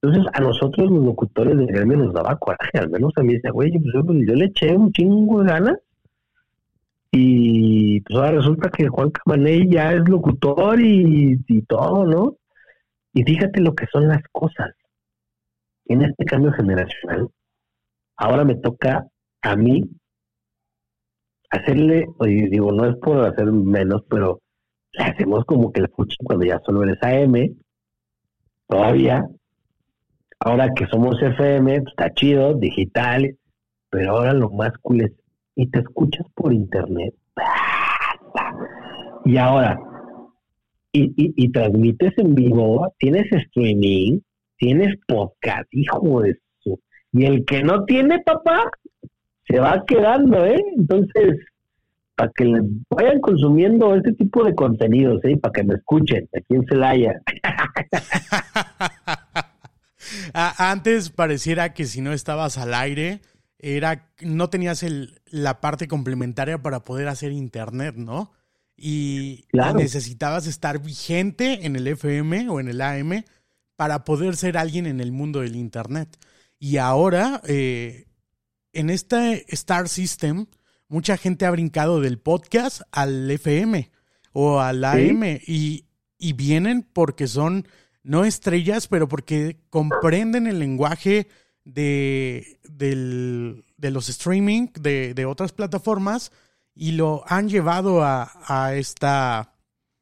Entonces, 0.03 0.33
a 0.35 0.41
nosotros 0.41 0.91
los 0.91 1.05
locutores 1.05 1.57
del 1.57 1.67
gremio 1.67 1.99
nos 1.99 2.15
daba 2.15 2.39
coraje, 2.39 2.79
al 2.79 2.91
menos 2.91 3.13
a 3.17 3.23
mí 3.23 3.35
decía, 3.35 3.51
güey, 3.51 3.71
pues 3.73 3.95
yo, 3.95 4.03
yo 4.03 4.35
le 4.35 4.45
eché 4.47 4.77
un 4.77 4.93
chingo 4.93 5.43
de 5.43 5.51
ganas 5.51 5.79
y 7.13 8.01
pues 8.03 8.17
ahora 8.17 8.33
resulta 8.33 8.71
que 8.71 8.89
Juan 8.89 9.11
Camaney 9.11 9.69
ya 9.69 9.93
es 9.93 10.09
locutor 10.09 10.81
y, 10.81 11.37
todo, 11.67 12.07
¿no? 12.07 12.37
Y 13.13 13.25
fíjate 13.25 13.61
lo 13.61 13.75
que 13.75 13.87
son 13.93 14.07
las 14.07 14.23
cosas. 14.31 14.71
En 15.87 16.03
este 16.03 16.25
cambio 16.25 16.53
generacional, 16.53 17.29
ahora 18.17 18.45
me 18.45 18.55
toca 18.55 19.07
a 19.43 19.57
mí 19.57 19.91
hacerle, 21.51 22.07
oye, 22.19 22.49
digo, 22.49 22.71
no 22.71 22.87
es 22.87 22.97
por 22.97 23.27
hacer 23.27 23.47
menos, 23.47 24.05
pero 24.09 24.41
le 24.93 25.05
hacemos 25.05 25.45
como 25.47 25.73
que 25.73 25.81
el 25.81 25.89
fuchi 25.89 26.17
cuando 26.23 26.47
ya 26.47 26.61
solo 26.65 26.85
eres 26.85 27.03
AM, 27.03 27.57
todavía. 28.69 29.27
Ahora 30.39 30.73
que 30.75 30.87
somos 30.87 31.21
FM, 31.21 31.83
pues, 31.83 31.91
está 31.91 32.15
chido, 32.15 32.55
digital, 32.55 33.37
pero 33.91 34.13
ahora 34.13 34.33
lo 34.33 34.49
más 34.51 34.73
cool 34.81 35.01
es 35.03 35.13
y 35.55 35.71
te 35.71 35.81
escuchas 35.81 36.27
por 36.35 36.53
internet. 36.53 37.15
Y 39.25 39.37
ahora, 39.37 39.79
y, 40.93 41.13
y, 41.17 41.53
transmites 41.53 42.13
en 42.19 42.35
vivo, 42.35 42.93
tienes 42.99 43.31
streaming, 43.31 44.21
tienes 44.57 44.97
podcast, 45.07 45.73
hijo 45.73 46.23
de 46.23 46.37
su. 46.59 46.81
Y 47.13 47.27
el 47.27 47.45
que 47.45 47.63
no 47.63 47.85
tiene 47.85 48.21
papá, 48.21 48.71
se 49.47 49.59
va 49.59 49.85
quedando, 49.87 50.45
¿eh? 50.45 50.63
Entonces, 50.77 51.39
para 52.15 52.31
que 52.35 52.53
vayan 52.91 53.21
consumiendo 53.21 53.95
este 53.95 54.13
tipo 54.13 54.45
de 54.45 54.55
contenidos, 54.55 55.21
¿eh? 55.25 55.37
Para 55.37 55.53
que 55.53 55.65
me 55.65 55.75
escuchen 55.75 56.29
aquí 56.37 56.55
en 56.55 56.67
Celaya. 56.67 57.21
Antes 60.33 61.11
pareciera 61.11 61.73
que 61.73 61.85
si 61.85 62.01
no 62.01 62.13
estabas 62.13 62.59
al 62.59 62.75
aire, 62.75 63.21
era, 63.63 64.11
no 64.21 64.49
tenías 64.49 64.83
el, 64.83 65.21
la 65.27 65.61
parte 65.61 65.87
complementaria 65.87 66.63
para 66.63 66.85
poder 66.85 67.09
hacer 67.09 67.33
internet, 67.33 67.95
¿no? 67.97 68.33
Y, 68.77 69.45
necesitabas 69.77 70.47
estar 70.47 70.81
vigente 70.81 71.67
en 71.67 71.77
el 71.77 71.87
FM 71.87 72.49
o 72.49 72.61
en 72.61 72.69
el 72.69 72.81
AM 72.81 73.25
para 73.77 74.05
poder 74.05 74.37
ser 74.37 74.57
alguien 74.57 74.87
en 74.87 75.01
el 75.01 75.13
mundo 75.13 75.41
del 75.41 75.57
internet. 75.57 76.09
Y 76.59 76.79
ahora, 76.79 77.43
eh, 77.47 78.07
en 78.73 78.89
este 78.89 79.45
Star 79.55 79.89
System, 79.89 80.47
mucha 80.89 81.19
gente 81.19 81.45
ha 81.45 81.51
brincado 81.51 82.01
del 82.01 82.19
podcast 82.19 82.83
al 82.91 83.31
FM 83.31 83.91
o 84.33 84.61
al 84.61 84.83
AM 84.85 85.41
y, 85.47 85.85
y 86.17 86.33
vienen 86.33 86.83
porque 86.83 87.27
son 87.27 87.67
no 88.03 88.25
estrellas, 88.25 88.87
pero 88.87 89.09
porque 89.09 89.61
comprenden 89.69 90.47
el 90.47 90.59
lenguaje 90.59 91.29
de, 91.65 92.61
de 92.65 93.91
los 93.91 94.09
streaming 94.09 94.69
de, 94.81 95.25
otras 95.27 95.53
plataformas 95.53 96.33
y 96.75 96.93
lo 96.93 97.25
han 97.27 97.49
llevado 97.49 98.03
a, 98.03 98.31
a, 98.47 98.75
esta, 98.75 99.55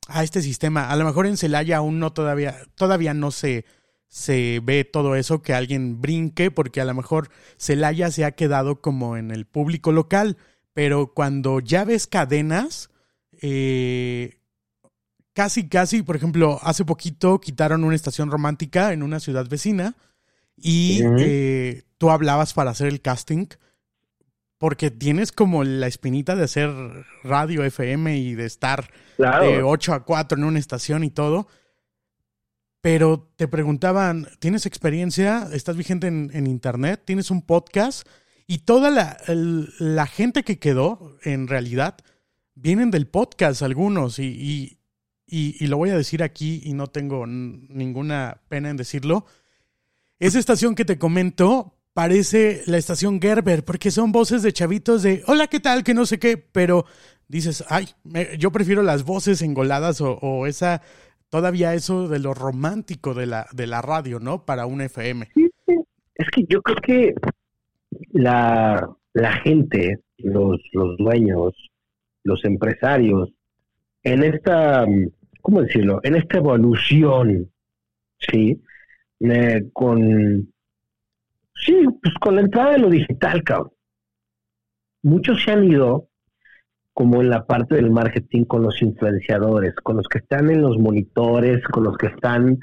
a 0.08 0.24
este 0.24 0.42
sistema. 0.42 0.90
A 0.90 0.96
lo 0.96 1.04
mejor 1.04 1.26
en 1.26 1.36
Celaya 1.36 1.78
aún 1.78 1.98
no 1.98 2.12
todavía, 2.12 2.56
todavía 2.74 3.14
no 3.14 3.30
se, 3.30 3.64
se 4.08 4.60
ve 4.62 4.84
todo 4.84 5.16
eso, 5.16 5.42
que 5.42 5.54
alguien 5.54 6.00
brinque, 6.00 6.50
porque 6.50 6.80
a 6.80 6.84
lo 6.84 6.94
mejor 6.94 7.30
Celaya 7.56 8.10
se 8.10 8.24
ha 8.24 8.32
quedado 8.32 8.80
como 8.80 9.16
en 9.16 9.30
el 9.30 9.46
público 9.46 9.92
local, 9.92 10.36
pero 10.72 11.12
cuando 11.14 11.60
ya 11.60 11.84
ves 11.84 12.06
cadenas, 12.06 12.90
eh, 13.40 14.40
casi, 15.32 15.68
casi, 15.68 16.02
por 16.02 16.16
ejemplo, 16.16 16.58
hace 16.62 16.84
poquito 16.84 17.40
quitaron 17.40 17.84
una 17.84 17.96
estación 17.96 18.30
romántica 18.30 18.92
en 18.92 19.02
una 19.02 19.20
ciudad 19.20 19.48
vecina 19.48 19.96
y 20.60 21.02
eh, 21.18 21.82
tú 21.98 22.10
hablabas 22.10 22.54
para 22.54 22.70
hacer 22.70 22.88
el 22.88 23.00
casting 23.00 23.46
porque 24.58 24.90
tienes 24.90 25.30
como 25.32 25.62
la 25.64 25.86
espinita 25.86 26.34
de 26.34 26.44
hacer 26.44 26.70
radio 27.22 27.64
FM 27.64 28.18
y 28.18 28.34
de 28.34 28.44
estar 28.44 28.90
de 29.16 29.62
8 29.62 29.94
a 29.94 30.04
4 30.04 30.38
en 30.38 30.44
una 30.44 30.58
estación 30.58 31.04
y 31.04 31.10
todo. 31.10 31.46
Pero 32.80 33.30
te 33.36 33.48
preguntaban, 33.48 34.28
¿tienes 34.40 34.66
experiencia? 34.66 35.48
¿Estás 35.52 35.76
vigente 35.76 36.08
en, 36.08 36.46
Internet? 36.46 37.02
¿Tienes 37.04 37.30
un 37.30 37.42
podcast? 37.42 38.06
Y 38.46 38.58
toda 38.58 38.90
la, 38.90 39.16
la, 39.26 40.06
gente 40.06 40.42
que 40.42 40.58
quedó, 40.58 41.16
en 41.22 41.48
realidad, 41.48 41.96
vienen 42.54 42.90
del 42.90 43.06
podcast 43.06 43.62
algunos. 43.62 44.18
Y, 44.18 44.78
y, 45.26 45.56
y, 45.62 45.66
lo 45.66 45.76
voy 45.76 45.90
a 45.90 45.96
decir 45.96 46.22
aquí 46.22 46.62
y 46.64 46.72
no 46.72 46.86
tengo 46.86 47.26
ninguna 47.26 48.40
pena 48.48 48.70
en 48.70 48.76
decirlo. 48.76 49.26
Esa 50.20 50.40
estación 50.40 50.74
que 50.74 50.84
te 50.84 50.98
comento 50.98 51.74
parece 51.94 52.62
la 52.66 52.76
estación 52.76 53.20
Gerber, 53.20 53.64
porque 53.64 53.90
son 53.90 54.10
voces 54.10 54.42
de 54.42 54.52
chavitos 54.52 55.02
de 55.02 55.22
hola, 55.26 55.46
¿qué 55.46 55.60
tal? 55.60 55.84
Que 55.84 55.94
no 55.94 56.06
sé 56.06 56.18
qué, 56.18 56.36
pero 56.36 56.84
dices, 57.28 57.64
ay, 57.68 57.86
yo 58.38 58.50
prefiero 58.50 58.82
las 58.82 59.04
voces 59.04 59.42
engoladas 59.42 60.00
o, 60.00 60.46
esa, 60.46 60.82
todavía 61.28 61.74
eso 61.74 62.08
de 62.08 62.18
lo 62.18 62.34
romántico 62.34 63.14
de 63.14 63.26
la, 63.26 63.46
de 63.52 63.68
la 63.68 63.80
radio, 63.80 64.18
¿no? 64.18 64.44
Para 64.44 64.66
un 64.66 64.80
FM. 64.80 65.28
Es 66.14 66.28
que 66.32 66.44
yo 66.48 66.62
creo 66.62 66.76
que 66.82 67.14
la, 68.10 68.88
la 69.12 69.32
gente, 69.38 70.00
los, 70.18 70.60
los 70.72 70.96
dueños, 70.98 71.54
los 72.24 72.44
empresarios, 72.44 73.30
en 74.02 74.24
esta, 74.24 74.84
¿cómo 75.42 75.62
decirlo? 75.62 76.00
En 76.02 76.16
esta 76.16 76.38
evolución, 76.38 77.50
¿sí? 78.18 78.60
Eh, 79.20 79.68
con, 79.72 80.52
sí, 81.54 81.86
pues 82.02 82.14
con 82.20 82.36
la 82.36 82.42
entrada 82.42 82.72
de 82.72 82.78
lo 82.78 82.88
digital, 82.88 83.42
cabrón. 83.42 83.72
Muchos 85.02 85.42
se 85.42 85.52
han 85.52 85.64
ido 85.64 86.08
como 86.92 87.20
en 87.20 87.30
la 87.30 87.46
parte 87.46 87.76
del 87.76 87.90
marketing 87.90 88.44
con 88.44 88.62
los 88.62 88.82
influenciadores, 88.82 89.74
con 89.76 89.96
los 89.96 90.08
que 90.08 90.18
están 90.18 90.50
en 90.50 90.62
los 90.62 90.78
monitores, 90.78 91.62
con 91.68 91.84
los 91.84 91.96
que 91.96 92.08
están 92.08 92.58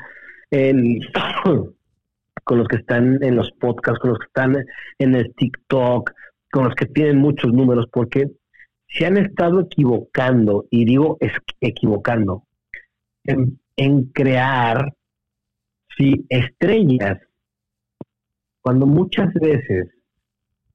en 0.51 1.00
con 2.43 2.57
los 2.57 2.67
que 2.67 2.75
están 2.75 3.24
en 3.24 3.35
los 3.35 3.51
podcasts, 3.53 4.00
con 4.00 4.12
los 4.12 4.19
que 4.19 4.25
están 4.25 4.65
en 5.00 5.15
el 5.15 5.33
TikTok, 5.35 6.12
con 6.51 6.65
los 6.65 6.75
que 6.75 6.85
tienen 6.85 7.17
muchos 7.17 7.51
números, 7.53 7.88
porque 7.91 8.29
se 8.88 9.05
han 9.05 9.17
estado 9.17 9.62
equivocando, 9.62 10.65
y 10.69 10.85
digo 10.85 11.17
es, 11.19 11.31
equivocando, 11.62 12.43
en, 13.24 14.03
crear 14.13 14.93
sí, 15.97 16.25
estrellas, 16.29 17.19
cuando 18.61 18.85
muchas 18.85 19.33
veces 19.33 19.89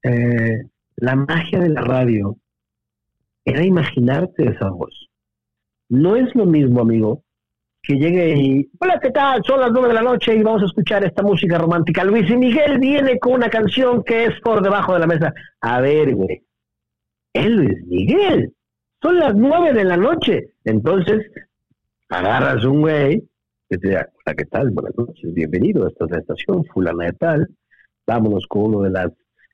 eh, 0.02 0.62
la 0.96 1.16
magia 1.16 1.58
de 1.60 1.70
la 1.70 1.82
radio 1.82 2.36
era 3.44 3.64
imaginarte 3.64 4.48
esa 4.48 4.70
voz. 4.70 5.08
No 5.88 6.14
es 6.16 6.34
lo 6.34 6.46
mismo, 6.46 6.80
amigo, 6.80 7.24
que 7.82 7.94
llegue 7.94 8.36
y, 8.36 8.70
hola, 8.78 9.00
¿qué 9.00 9.10
tal? 9.10 9.42
Son 9.44 9.60
las 9.60 9.72
nueve 9.72 9.88
de 9.88 9.94
la 9.94 10.02
noche 10.02 10.34
y 10.34 10.42
vamos 10.42 10.62
a 10.62 10.66
escuchar 10.66 11.04
esta 11.04 11.22
música 11.22 11.58
romántica. 11.58 12.04
Luis 12.04 12.30
y 12.30 12.36
Miguel 12.36 12.78
viene 12.78 13.18
con 13.18 13.32
una 13.32 13.48
canción 13.48 14.04
que 14.04 14.26
es 14.26 14.40
por 14.42 14.62
debajo 14.62 14.94
de 14.94 15.00
la 15.00 15.06
mesa. 15.06 15.34
A 15.60 15.80
ver, 15.80 16.14
güey, 16.14 16.42
es 17.32 17.46
Luis 17.46 17.84
Miguel. 17.86 18.52
Son 19.02 19.18
las 19.18 19.34
nueve 19.34 19.72
de 19.72 19.84
la 19.84 19.96
noche. 19.96 20.52
Entonces, 20.64 21.26
agarras 22.08 22.64
un 22.64 22.82
güey 22.82 23.29
hola, 23.72 24.34
¿qué 24.36 24.44
tal? 24.46 24.70
Buenas 24.70 24.96
noches, 24.98 25.32
bienvenido 25.32 25.84
a 25.84 25.90
esta 25.90 26.18
estación, 26.18 26.64
fulana 26.64 27.04
de 27.04 27.12
tal. 27.12 27.48
Vámonos 28.04 28.44
con 28.48 28.62
uno 28.62 28.82
de 28.82 28.90
las 28.90 29.12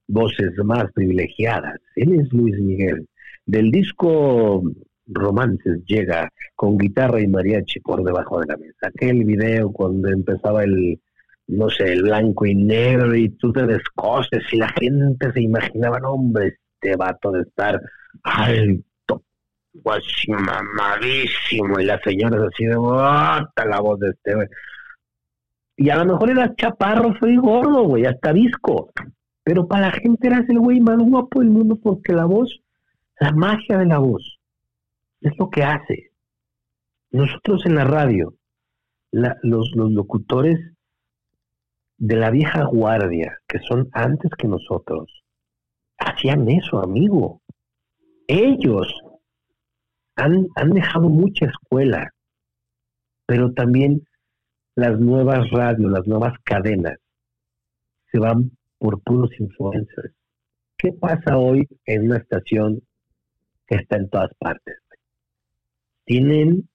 voces 0.08 0.52
más 0.64 0.90
privilegiadas. 0.94 1.78
Él 1.96 2.20
es 2.20 2.32
Luis 2.32 2.58
Miguel. 2.58 3.06
Del 3.44 3.70
disco 3.70 4.62
Romances 5.06 5.84
llega 5.84 6.30
con 6.54 6.78
guitarra 6.78 7.20
y 7.20 7.26
mariachi 7.26 7.80
por 7.80 8.02
debajo 8.02 8.40
de 8.40 8.46
la 8.46 8.56
mesa. 8.56 8.88
Aquel 8.88 9.22
video 9.24 9.70
cuando 9.70 10.08
empezaba 10.08 10.64
el, 10.64 10.98
no 11.48 11.68
sé, 11.68 11.92
el 11.92 12.02
blanco 12.02 12.46
y 12.46 12.54
negro 12.54 13.14
y 13.14 13.28
tú 13.30 13.52
te 13.52 13.66
descoses 13.66 14.42
y 14.50 14.56
la 14.56 14.70
gente 14.70 15.30
se 15.32 15.42
imaginaba, 15.42 16.00
no, 16.00 16.12
hombre, 16.12 16.56
este 16.80 16.96
vato 16.96 17.32
de 17.32 17.42
estar 17.42 17.78
alto, 18.22 18.85
y 21.80 21.84
las 21.84 22.00
señoras 22.02 22.48
así 22.52 22.64
de, 22.66 22.76
bota 22.76 23.64
la 23.64 23.80
voz 23.80 23.98
de 24.00 24.10
este 24.10 24.34
güey. 24.34 24.48
Y 25.76 25.90
a 25.90 25.96
lo 25.96 26.06
mejor 26.06 26.30
era 26.30 26.54
chaparro, 26.54 27.14
soy 27.20 27.36
gordo, 27.36 27.84
güey, 27.84 28.06
hasta 28.06 28.32
disco. 28.32 28.90
Pero 29.44 29.68
para 29.68 29.88
la 29.88 29.92
gente 29.92 30.26
eras 30.26 30.48
el 30.48 30.58
güey 30.58 30.80
más 30.80 30.98
guapo 30.98 31.40
del 31.40 31.50
mundo 31.50 31.78
porque 31.82 32.12
la 32.12 32.24
voz, 32.24 32.60
la 33.20 33.32
magia 33.32 33.78
de 33.78 33.86
la 33.86 33.98
voz, 33.98 34.38
es 35.20 35.32
lo 35.38 35.50
que 35.50 35.62
hace. 35.62 36.10
Nosotros 37.10 37.64
en 37.66 37.76
la 37.76 37.84
radio, 37.84 38.34
los, 39.12 39.70
los 39.74 39.92
locutores 39.92 40.58
de 41.98 42.16
la 42.16 42.30
vieja 42.30 42.64
guardia, 42.64 43.38
que 43.46 43.58
son 43.60 43.88
antes 43.92 44.30
que 44.36 44.48
nosotros, 44.48 45.24
hacían 45.98 46.48
eso, 46.48 46.82
amigo. 46.82 47.40
Ellos 48.26 48.88
han, 50.16 50.48
han 50.56 50.70
dejado 50.70 51.08
mucha 51.08 51.46
escuela, 51.46 52.12
pero 53.26 53.52
también 53.52 54.06
las 54.74 54.98
nuevas 54.98 55.50
radios, 55.50 55.90
las 55.90 56.06
nuevas 56.06 56.34
cadenas, 56.44 56.98
se 58.10 58.18
van 58.18 58.50
por 58.78 59.00
puros 59.02 59.30
influencers. 59.38 60.14
¿Qué 60.76 60.92
pasa 60.92 61.38
hoy 61.38 61.66
en 61.86 62.06
una 62.06 62.18
estación 62.18 62.82
que 63.66 63.76
está 63.76 63.96
en 63.96 64.10
todas 64.10 64.30
partes? 64.38 64.76
Tienen 66.04 66.68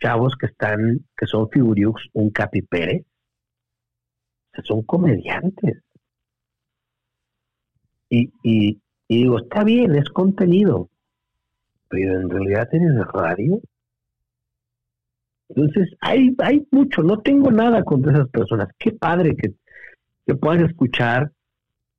chavos 0.00 0.36
que 0.38 0.46
están, 0.46 1.06
que 1.16 1.26
son 1.26 1.48
figuriux, 1.50 2.02
un 2.12 2.30
Capi 2.30 2.62
Pérez, 2.62 3.04
son 4.64 4.82
comediantes. 4.82 5.82
Y, 8.10 8.32
y, 8.42 8.80
digo, 9.08 9.38
está 9.38 9.64
bien, 9.64 9.94
es 9.96 10.08
contenido, 10.10 10.90
pero 11.88 12.20
en 12.20 12.30
realidad 12.30 12.68
tienes 12.70 12.94
radio. 13.12 13.60
Entonces, 15.48 15.88
hay, 16.00 16.34
hay 16.38 16.66
mucho, 16.70 17.02
no 17.02 17.20
tengo 17.20 17.50
nada 17.50 17.82
contra 17.82 18.12
esas 18.12 18.28
personas. 18.28 18.68
Qué 18.78 18.92
padre 18.92 19.34
que 19.34 19.54
que 20.28 20.34
puedas 20.34 20.60
escuchar 20.60 21.32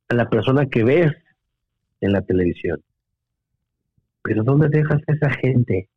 a 0.07 0.13
la 0.13 0.29
persona 0.29 0.67
que 0.67 0.83
ves 0.83 1.11
en 1.99 2.11
la 2.11 2.21
televisión. 2.21 2.79
Pero 4.21 4.43
¿dónde 4.43 4.69
dejas 4.69 5.01
a 5.07 5.13
esa 5.13 5.31
gente 5.31 5.89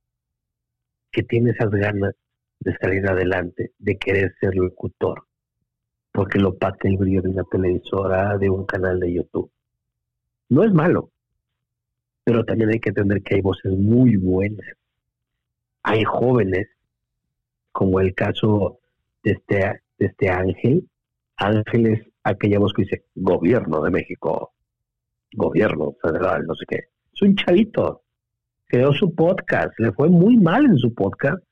que 1.10 1.22
tiene 1.22 1.50
esas 1.50 1.70
ganas 1.70 2.14
de 2.60 2.74
salir 2.78 3.06
adelante, 3.06 3.72
de 3.78 3.98
querer 3.98 4.34
ser 4.40 4.54
locutor? 4.54 5.24
Porque 6.10 6.38
lo 6.38 6.56
pasa 6.56 6.78
el 6.84 6.96
brillo 6.96 7.20
de 7.20 7.28
una 7.28 7.44
televisora, 7.44 8.38
de 8.38 8.48
un 8.48 8.64
canal 8.64 8.98
de 8.98 9.12
YouTube. 9.12 9.50
No 10.48 10.64
es 10.64 10.72
malo, 10.72 11.10
pero 12.24 12.44
también 12.44 12.70
hay 12.70 12.80
que 12.80 12.90
entender 12.90 13.22
que 13.22 13.36
hay 13.36 13.40
voces 13.40 13.72
muy 13.72 14.16
buenas. 14.16 14.66
Hay 15.82 16.04
jóvenes, 16.04 16.68
como 17.72 18.00
el 18.00 18.14
caso 18.14 18.78
de 19.22 19.32
este, 19.32 19.82
de 19.98 20.06
este 20.06 20.30
ángel. 20.30 20.88
Ángeles 21.36 22.06
aquella 22.24 22.58
voz 22.58 22.72
que 22.72 22.82
dice 22.82 23.04
gobierno 23.14 23.82
de 23.82 23.90
México, 23.90 24.52
gobierno 25.32 25.94
federal, 26.00 26.46
no 26.46 26.54
sé 26.54 26.64
qué. 26.68 26.78
Es 27.12 27.22
un 27.22 27.34
chavito. 27.36 28.02
Creó 28.66 28.92
su 28.92 29.14
podcast, 29.14 29.78
le 29.78 29.92
fue 29.92 30.08
muy 30.08 30.36
mal 30.36 30.64
en 30.64 30.78
su 30.78 30.94
podcast. 30.94 31.42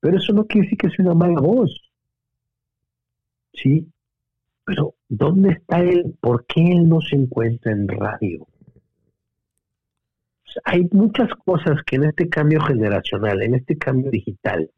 Pero 0.00 0.18
eso 0.18 0.32
no 0.32 0.46
quiere 0.46 0.66
decir 0.66 0.78
que 0.78 0.90
sea 0.90 1.04
una 1.06 1.14
mala 1.14 1.40
voz. 1.40 1.80
¿Sí? 3.54 3.88
Pero, 4.64 4.94
¿dónde 5.08 5.52
está 5.52 5.80
él? 5.80 6.14
¿Por 6.20 6.44
qué 6.46 6.60
él 6.60 6.88
no 6.88 7.00
se 7.00 7.16
encuentra 7.16 7.72
en 7.72 7.88
radio? 7.88 8.46
Hay 10.64 10.88
muchas 10.92 11.28
cosas 11.44 11.82
que 11.84 11.96
en 11.96 12.04
este 12.04 12.28
cambio 12.28 12.60
generacional, 12.60 13.42
en 13.42 13.54
este 13.54 13.76
cambio 13.76 14.10
digital, 14.10 14.70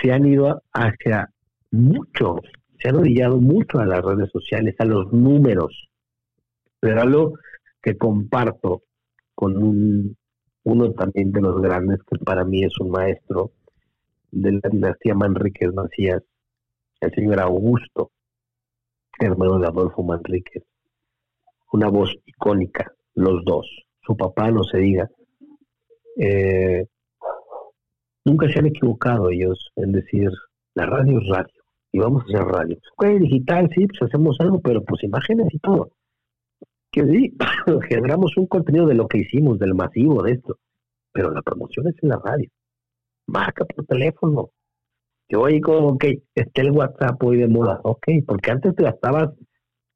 se 0.00 0.12
han 0.12 0.26
ido 0.26 0.62
hacia 0.72 1.30
mucho, 1.70 2.40
se 2.78 2.88
han 2.88 2.96
orillado 2.96 3.40
mucho 3.40 3.78
a 3.78 3.86
las 3.86 4.02
redes 4.02 4.30
sociales, 4.30 4.74
a 4.78 4.84
los 4.84 5.12
números. 5.12 5.88
Pero 6.80 7.00
algo 7.00 7.38
que 7.80 7.96
comparto 7.96 8.82
con 9.34 9.56
un, 9.56 10.16
uno 10.64 10.92
también 10.92 11.32
de 11.32 11.40
los 11.40 11.60
grandes, 11.60 12.00
que 12.02 12.18
para 12.18 12.44
mí 12.44 12.64
es 12.64 12.78
un 12.80 12.90
maestro 12.90 13.52
de 14.30 14.52
la 14.52 14.68
dinastía 14.70 15.14
Manríquez 15.14 15.72
Macías, 15.72 16.22
el 17.00 17.14
señor 17.14 17.40
Augusto, 17.40 18.10
hermano 19.18 19.58
de 19.58 19.66
Adolfo 19.66 20.02
Manríquez. 20.02 20.64
Una 21.72 21.88
voz 21.88 22.14
icónica, 22.26 22.92
los 23.14 23.44
dos. 23.44 23.66
Su 24.04 24.16
papá, 24.16 24.50
no 24.50 24.62
se 24.64 24.78
diga. 24.78 25.10
Eh, 26.16 26.86
nunca 28.24 28.48
se 28.48 28.58
han 28.58 28.66
equivocado 28.66 29.30
ellos 29.30 29.70
en 29.76 29.92
decir, 29.92 30.30
la 30.74 30.86
radio 30.86 31.18
es 31.18 31.28
radio 31.28 31.62
y 31.92 31.98
vamos 31.98 32.22
a 32.22 32.24
hacer 32.26 32.46
radio. 32.46 32.78
Ok, 32.96 33.06
digital, 33.20 33.68
sí, 33.74 33.86
pues 33.86 34.02
hacemos 34.02 34.36
algo, 34.40 34.60
pero 34.60 34.82
pues 34.82 35.02
imágenes 35.04 35.46
y 35.52 35.58
todo. 35.58 35.90
Que 36.90 37.04
sí, 37.04 37.36
generamos 37.88 38.36
un 38.36 38.46
contenido 38.46 38.86
de 38.86 38.94
lo 38.94 39.06
que 39.06 39.18
hicimos, 39.18 39.58
del 39.58 39.74
masivo 39.74 40.22
de 40.22 40.32
esto, 40.32 40.58
pero 41.12 41.30
la 41.30 41.42
promoción 41.42 41.88
es 41.88 41.94
en 42.02 42.08
la 42.10 42.20
radio. 42.22 42.48
Marca 43.26 43.64
por 43.64 43.86
teléfono. 43.86 44.50
Hoy 45.34 45.60
como 45.62 45.96
que 45.96 46.22
esté 46.34 46.60
el 46.60 46.72
WhatsApp 46.72 47.22
hoy 47.22 47.38
de 47.38 47.48
moda, 47.48 47.80
ok, 47.84 48.06
porque 48.26 48.50
antes 48.50 48.74
te 48.74 48.82
gastabas 48.82 49.30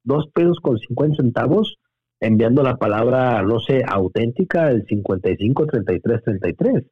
dos 0.03 0.29
pesos 0.33 0.59
con 0.61 0.79
50 0.79 1.17
centavos 1.17 1.77
enviando 2.21 2.63
la 2.63 2.77
palabra, 2.77 3.43
no 3.43 3.61
sé, 3.61 3.83
auténtica, 3.87 4.71
el 4.71 4.87
55 4.87 5.67
33 5.67 6.23
33. 6.23 6.85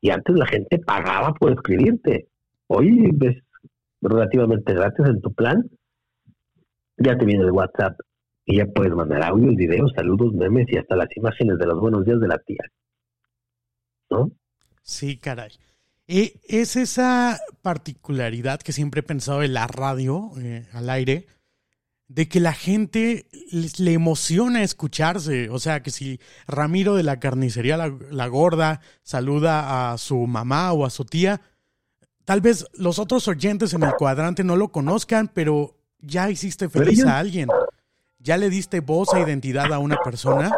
Y 0.00 0.10
antes 0.10 0.36
la 0.36 0.46
gente 0.46 0.78
pagaba 0.78 1.34
por 1.34 1.52
escribirte. 1.52 2.28
Hoy 2.68 3.10
ves 3.12 3.36
relativamente 4.00 4.74
gratis 4.74 5.06
en 5.06 5.20
tu 5.20 5.32
plan, 5.32 5.68
ya 6.98 7.16
te 7.16 7.24
viene 7.24 7.44
el 7.44 7.52
WhatsApp 7.52 7.98
Y 8.44 8.58
ya 8.58 8.66
puedes 8.66 8.92
mandar 8.92 9.22
audios, 9.22 9.56
videos, 9.56 9.92
saludos, 9.94 10.32
memes 10.34 10.66
y 10.68 10.78
hasta 10.78 10.96
las 10.96 11.08
imágenes 11.16 11.58
de 11.58 11.66
los 11.66 11.80
buenos 11.80 12.04
días 12.04 12.20
de 12.20 12.28
la 12.28 12.38
tía. 12.38 12.64
¿No? 14.10 14.30
Sí, 14.82 15.18
caray. 15.18 15.50
Y 16.06 16.32
es 16.48 16.76
esa 16.76 17.38
particularidad 17.60 18.60
que 18.60 18.72
siempre 18.72 19.00
he 19.00 19.02
pensado 19.02 19.42
en 19.42 19.52
la 19.52 19.66
radio 19.66 20.30
eh, 20.40 20.64
al 20.72 20.88
aire, 20.88 21.26
de 22.08 22.26
que 22.26 22.40
la 22.40 22.54
gente 22.54 23.26
le 23.50 23.92
emociona 23.92 24.62
escucharse. 24.62 25.50
O 25.50 25.58
sea, 25.58 25.82
que 25.82 25.90
si 25.90 26.20
Ramiro 26.46 26.96
de 26.96 27.02
la 27.02 27.20
carnicería 27.20 27.76
la, 27.76 28.26
Gorda 28.26 28.80
saluda 29.02 29.92
a 29.92 29.98
su 29.98 30.26
mamá 30.26 30.72
o 30.72 30.86
a 30.86 30.90
su 30.90 31.04
tía, 31.04 31.42
tal 32.24 32.40
vez 32.40 32.66
los 32.72 32.98
otros 32.98 33.28
oyentes 33.28 33.74
en 33.74 33.82
el 33.82 33.92
cuadrante 33.92 34.42
no 34.42 34.56
lo 34.56 34.72
conozcan, 34.72 35.30
pero 35.32 35.76
ya 36.00 36.30
hiciste 36.30 36.70
feliz 36.70 37.04
a 37.04 37.18
alguien. 37.18 37.48
Ya 38.18 38.38
le 38.38 38.48
diste 38.50 38.80
voz 38.80 39.12
e 39.14 39.20
identidad 39.20 39.72
a 39.72 39.78
una 39.78 39.98
persona. 39.98 40.50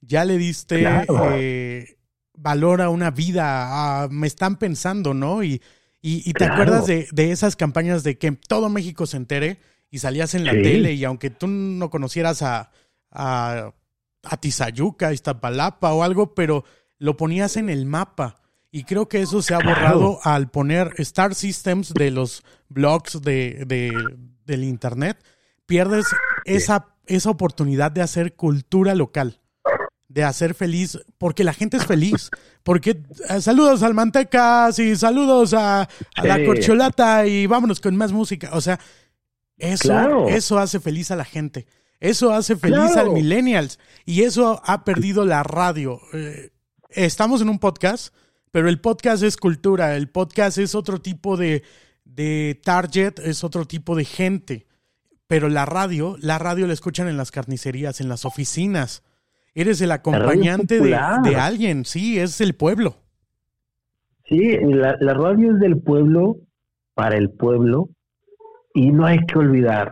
Ya 0.00 0.24
le 0.24 0.36
diste 0.38 0.86
eh, 1.34 1.96
valor 2.36 2.82
a 2.82 2.90
una 2.90 3.12
vida. 3.12 4.08
me 4.10 4.26
están 4.26 4.56
pensando, 4.56 5.14
¿no? 5.14 5.44
Y, 5.44 5.62
y, 6.02 6.32
te 6.34 6.44
acuerdas 6.44 6.86
de, 6.86 7.08
de 7.12 7.32
esas 7.32 7.56
campañas 7.56 8.04
de 8.04 8.18
que 8.18 8.30
todo 8.32 8.68
México 8.68 9.06
se 9.06 9.16
entere 9.16 9.58
y 9.90 9.98
salías 9.98 10.34
en 10.34 10.44
la 10.44 10.52
tele 10.52 10.92
y 10.92 11.04
aunque 11.04 11.30
tú 11.30 11.46
no 11.46 11.90
conocieras 11.90 12.42
a, 12.42 12.70
a, 13.10 13.72
a 14.22 14.36
Tizayuca, 14.36 15.12
Iztapalapa 15.12 15.92
o 15.92 16.02
algo, 16.02 16.34
pero 16.34 16.64
lo 16.98 17.16
ponías 17.16 17.56
en 17.56 17.70
el 17.70 17.86
mapa. 17.86 18.40
Y 18.70 18.84
creo 18.84 19.08
que 19.08 19.22
eso 19.22 19.40
se 19.40 19.54
ha 19.54 19.58
borrado 19.58 20.18
al 20.22 20.50
poner 20.50 20.92
Star 20.98 21.34
Systems 21.34 21.94
de 21.94 22.10
los 22.10 22.42
blogs 22.68 23.22
de, 23.22 23.64
del 24.44 24.64
Internet. 24.64 25.18
Pierdes 25.64 26.06
esa, 26.44 26.88
esa 27.06 27.30
oportunidad 27.30 27.90
de 27.90 28.02
hacer 28.02 28.34
cultura 28.34 28.94
local, 28.94 29.40
de 30.08 30.24
hacer 30.24 30.54
feliz, 30.54 30.98
porque 31.16 31.42
la 31.42 31.54
gente 31.54 31.78
es 31.78 31.86
feliz. 31.86 32.30
Porque 32.62 33.02
eh, 33.30 33.40
saludos 33.40 33.82
al 33.82 33.94
Mantecas 33.94 34.78
y 34.78 34.94
saludos 34.96 35.54
a, 35.54 35.88
a 36.14 36.24
la 36.24 36.44
Corcholata 36.44 37.26
y 37.26 37.46
vámonos 37.46 37.80
con 37.80 37.96
más 37.96 38.12
música. 38.12 38.50
O 38.52 38.60
sea, 38.60 38.78
eso, 39.58 40.28
eso 40.28 40.58
hace 40.58 40.80
feliz 40.80 41.10
a 41.10 41.16
la 41.16 41.24
gente. 41.24 41.66
Eso 42.00 42.32
hace 42.32 42.56
feliz 42.56 42.96
al 42.96 43.10
millennials. 43.10 43.78
Y 44.04 44.22
eso 44.22 44.60
ha 44.64 44.84
perdido 44.84 45.24
la 45.24 45.42
radio. 45.42 46.00
Eh, 46.12 46.50
estamos 46.90 47.40
en 47.40 47.48
un 47.48 47.58
podcast, 47.58 48.14
pero 48.50 48.68
el 48.68 48.80
podcast 48.80 49.22
es 49.22 49.36
cultura. 49.36 49.96
El 49.96 50.08
podcast 50.08 50.58
es 50.58 50.74
otro 50.74 51.00
tipo 51.00 51.36
de, 51.36 51.62
de 52.04 52.60
target, 52.62 53.18
es 53.20 53.44
otro 53.44 53.64
tipo 53.64 53.96
de 53.96 54.04
gente. 54.04 54.66
Pero 55.26 55.48
la 55.48 55.64
radio, 55.64 56.16
la 56.20 56.38
radio 56.38 56.66
la 56.66 56.74
escuchan 56.74 57.08
en 57.08 57.16
las 57.16 57.30
carnicerías, 57.30 58.00
en 58.00 58.08
las 58.08 58.24
oficinas. 58.24 59.02
Eres 59.54 59.80
el 59.80 59.90
acompañante 59.90 60.80
de, 60.80 60.90
de, 61.24 61.36
alguien, 61.36 61.86
sí, 61.86 62.18
es 62.20 62.42
el 62.42 62.54
pueblo. 62.54 62.98
Sí, 64.28 64.56
la, 64.60 64.96
la 65.00 65.14
radio 65.14 65.52
es 65.52 65.60
del 65.60 65.80
pueblo, 65.80 66.36
para 66.94 67.16
el 67.16 67.30
pueblo, 67.30 67.88
y 68.76 68.92
no 68.92 69.06
hay 69.06 69.24
que 69.24 69.38
olvidar 69.38 69.90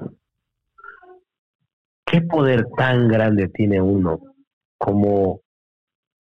qué 2.04 2.20
poder 2.20 2.66
tan 2.76 3.08
grande 3.08 3.48
tiene 3.48 3.80
uno 3.80 4.20
como 4.76 5.40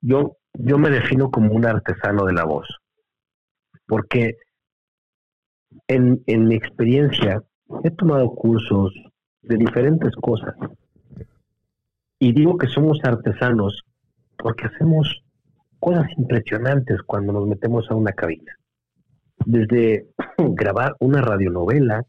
yo, 0.00 0.38
yo 0.54 0.78
me 0.78 0.88
defino 0.88 1.30
como 1.30 1.52
un 1.52 1.66
artesano 1.66 2.24
de 2.24 2.32
la 2.32 2.44
voz. 2.44 2.66
Porque 3.86 4.38
en, 5.88 6.22
en 6.26 6.48
mi 6.48 6.54
experiencia 6.54 7.42
he 7.82 7.90
tomado 7.90 8.30
cursos 8.30 8.94
de 9.42 9.56
diferentes 9.58 10.14
cosas. 10.16 10.54
Y 12.18 12.32
digo 12.32 12.56
que 12.56 12.68
somos 12.68 12.98
artesanos 13.04 13.82
porque 14.38 14.68
hacemos 14.68 15.22
cosas 15.78 16.06
impresionantes 16.16 17.02
cuando 17.02 17.34
nos 17.34 17.46
metemos 17.46 17.90
a 17.90 17.94
una 17.94 18.12
cabina. 18.12 18.56
Desde 19.44 20.06
grabar 20.38 20.96
una 21.00 21.20
radionovela, 21.20 22.06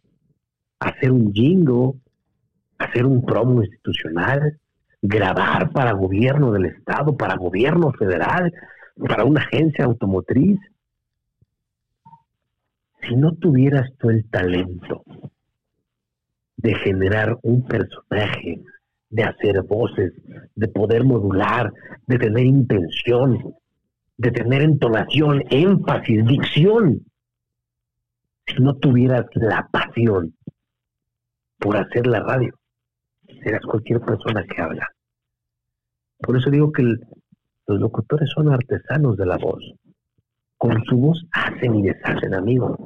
hacer 0.80 1.12
un 1.12 1.34
jingo, 1.34 1.96
hacer 2.78 3.06
un 3.06 3.26
promo 3.26 3.64
institucional, 3.64 4.60
grabar 5.02 5.72
para 5.72 5.94
gobierno 5.94 6.52
del 6.52 6.66
Estado, 6.66 7.16
para 7.16 7.36
gobierno 7.36 7.92
federal, 7.94 8.54
para 8.98 9.26
una 9.26 9.42
agencia 9.42 9.86
automotriz. 9.86 10.60
Si 13.02 13.16
no 13.16 13.34
tuvieras 13.34 13.92
tú 13.98 14.10
el 14.10 14.28
talento 14.30 15.04
de 16.58 16.76
generar 16.76 17.38
un 17.44 17.66
personaje, 17.66 18.62
de 19.10 19.24
hacer 19.24 19.62
voces, 19.64 20.14
de 20.56 20.68
poder 20.68 21.04
modular, 21.04 21.72
de 22.08 22.18
tener 22.18 22.46
intención, 22.46 23.56
de 24.18 24.32
tener 24.32 24.64
entonación, 24.64 25.44
énfasis, 25.50 26.26
dicción, 26.26 27.02
si 28.48 28.62
no 28.62 28.76
tuvieras 28.76 29.26
la 29.36 29.68
pasión 29.72 30.34
por 31.66 31.78
hacer 31.78 32.06
la 32.06 32.20
radio. 32.20 32.54
Serás 33.44 33.62
cualquier 33.62 34.00
persona 34.00 34.44
que 34.44 34.62
habla. 34.62 34.88
Por 36.20 36.38
eso 36.38 36.52
digo 36.52 36.72
que 36.72 36.84
los 36.84 37.80
locutores 37.80 38.30
son 38.36 38.54
artesanos 38.54 39.18
de 39.18 39.26
la 39.26 39.38
voz. 39.38 39.64
Con 40.60 40.84
su 40.84 40.96
voz 40.96 41.26
hacen 41.32 41.74
y 41.74 41.82
deshacen, 41.82 42.36
amigos. 42.36 42.78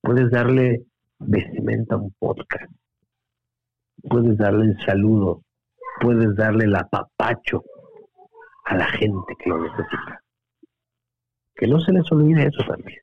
Puedes 0.00 0.30
darle 0.30 0.86
vestimenta 1.18 1.96
a 1.96 1.98
un 1.98 2.10
podcast. 2.18 2.72
Puedes 4.08 4.38
darle 4.38 4.70
el 4.70 4.86
saludo. 4.86 5.42
Puedes 6.00 6.34
darle 6.34 6.64
el 6.64 6.74
apapacho 6.74 7.62
a 8.64 8.74
la 8.74 8.86
gente 8.86 9.34
que 9.38 9.50
lo 9.50 9.58
necesita. 9.64 10.22
Que 11.54 11.66
no 11.66 11.78
se 11.78 11.92
les 11.92 12.10
olvide 12.10 12.46
eso 12.46 12.64
también. 12.66 13.02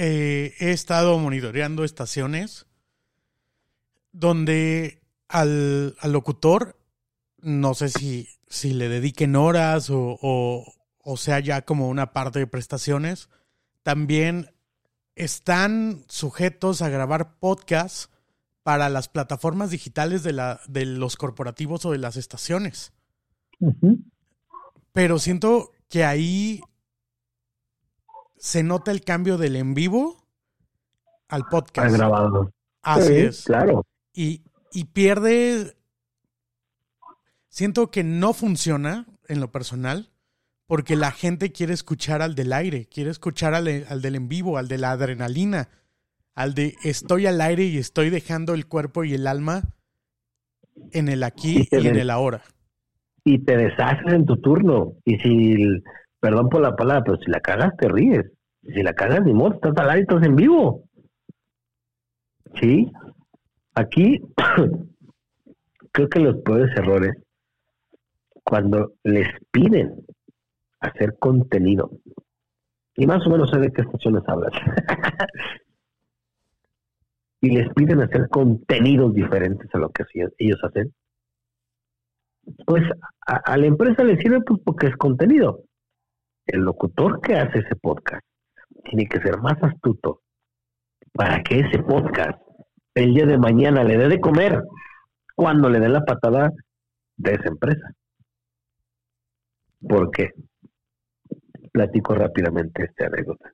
Eh, 0.00 0.54
he 0.60 0.70
estado 0.70 1.18
monitoreando 1.18 1.82
estaciones 1.82 2.66
donde 4.12 5.02
al, 5.26 5.96
locutor, 6.04 6.78
no 7.38 7.74
sé 7.74 7.88
si, 7.88 8.28
si 8.46 8.74
le 8.74 8.88
dediquen 8.88 9.34
horas 9.34 9.90
o, 9.90 10.16
o, 11.02 11.16
sea 11.16 11.40
ya 11.40 11.62
como 11.62 11.88
una 11.88 12.12
parte 12.12 12.38
de 12.38 12.46
prestaciones, 12.46 13.28
también 13.82 14.54
están 15.16 16.04
sujetos 16.06 16.80
a 16.80 16.90
grabar 16.90 17.40
podcasts 17.40 18.08
para 18.62 18.88
las 18.90 19.08
plataformas 19.08 19.72
digitales 19.72 20.22
de, 20.22 20.32
la, 20.32 20.60
de 20.68 20.86
los 20.86 21.16
corporativos 21.16 21.84
o 21.86 21.90
de 21.90 21.98
las 21.98 22.16
estaciones. 22.16 22.92
Pero 24.92 25.18
siento 25.18 25.72
que 25.88 26.04
ahí 26.04 26.60
se 28.38 28.62
nota 28.62 28.90
el 28.90 29.02
cambio 29.02 29.38
del 29.38 29.56
en 29.56 29.74
vivo 29.74 30.26
al 31.28 31.44
podcast. 31.46 31.88
Al 31.88 31.98
grabado. 31.98 32.52
Así 32.82 33.14
es. 33.14 33.44
Claro. 33.44 33.84
Y, 34.12 34.42
y 34.72 34.84
pierde. 34.86 35.76
Siento 37.48 37.90
que 37.90 38.04
no 38.04 38.32
funciona 38.32 39.06
en 39.28 39.40
lo 39.40 39.50
personal 39.50 40.10
porque 40.66 40.96
la 40.96 41.10
gente 41.10 41.50
quiere 41.50 41.72
escuchar 41.72 42.20
al 42.22 42.34
del 42.34 42.52
aire, 42.52 42.86
quiere 42.86 43.10
escuchar 43.10 43.54
al, 43.54 43.86
al, 43.88 44.02
del 44.02 44.14
en 44.14 44.28
vivo, 44.28 44.58
al 44.58 44.68
de 44.68 44.78
la 44.78 44.92
adrenalina, 44.92 45.70
al 46.34 46.54
de 46.54 46.74
estoy 46.84 47.26
al 47.26 47.40
aire 47.40 47.64
y 47.64 47.78
estoy 47.78 48.10
dejando 48.10 48.54
el 48.54 48.66
cuerpo 48.66 49.02
y 49.02 49.14
el 49.14 49.26
alma 49.26 49.62
en 50.92 51.08
el 51.08 51.22
aquí 51.22 51.66
y, 51.70 51.86
en 51.86 51.96
el 51.96 52.10
ahora. 52.10 52.42
Y 53.24 53.38
te 53.38 53.56
deshaces 53.56 54.12
en 54.12 54.26
tu 54.26 54.36
turno. 54.36 54.94
Y 55.04 55.18
si 55.18 55.56
perdón 56.20 56.48
por 56.48 56.60
la 56.60 56.76
palabra, 56.76 57.04
pero 57.04 57.18
si 57.18 57.30
la 57.30 57.40
cagas 57.40 57.76
te 57.76 57.88
ríes. 57.88 58.30
Si 58.62 58.82
la 58.82 58.94
cagas 58.94 59.24
ni 59.24 59.32
modo, 59.32 59.54
estás 59.54 59.76
al 59.76 59.90
aire, 59.90 60.02
estás 60.02 60.22
en 60.24 60.36
vivo. 60.36 60.84
Sí. 62.60 62.90
Aquí 63.74 64.20
creo 65.92 66.08
que 66.08 66.20
los 66.20 66.36
peores 66.42 66.76
errores 66.76 67.14
cuando 68.42 68.92
les 69.04 69.28
piden 69.50 69.94
hacer 70.80 71.16
contenido 71.18 71.90
y 72.96 73.06
más 73.06 73.24
o 73.26 73.30
menos 73.30 73.50
sé 73.50 73.58
de 73.58 73.70
qué 73.70 73.82
estaciones 73.82 74.22
hablan 74.26 74.50
y 77.40 77.50
les 77.50 77.68
piden 77.74 78.00
hacer 78.00 78.28
contenidos 78.30 79.12
diferentes 79.12 79.68
a 79.74 79.78
lo 79.78 79.90
que 79.90 80.04
ellos 80.38 80.58
hacen 80.62 80.94
pues 82.64 82.84
a, 83.26 83.36
a 83.36 83.56
la 83.58 83.66
empresa 83.66 84.02
le 84.02 84.16
sirve 84.16 84.40
pues 84.40 84.60
porque 84.64 84.86
es 84.86 84.96
contenido 84.96 85.64
el 86.48 86.60
locutor 86.60 87.20
que 87.20 87.34
hace 87.34 87.60
ese 87.60 87.76
podcast 87.76 88.24
tiene 88.84 89.06
que 89.06 89.20
ser 89.20 89.38
más 89.38 89.62
astuto 89.62 90.22
para 91.12 91.42
que 91.42 91.60
ese 91.60 91.82
podcast 91.82 92.40
el 92.94 93.14
día 93.14 93.26
de 93.26 93.38
mañana 93.38 93.84
le 93.84 93.96
dé 93.96 94.08
de 94.08 94.20
comer 94.20 94.62
cuando 95.36 95.68
le 95.68 95.78
dé 95.78 95.88
la 95.88 96.04
patada 96.04 96.50
de 97.16 97.32
esa 97.32 97.48
empresa. 97.48 97.92
¿Por 99.80 100.10
qué? 100.10 100.30
Platico 101.70 102.14
rápidamente 102.14 102.84
esta 102.84 103.06
anécdota. 103.06 103.52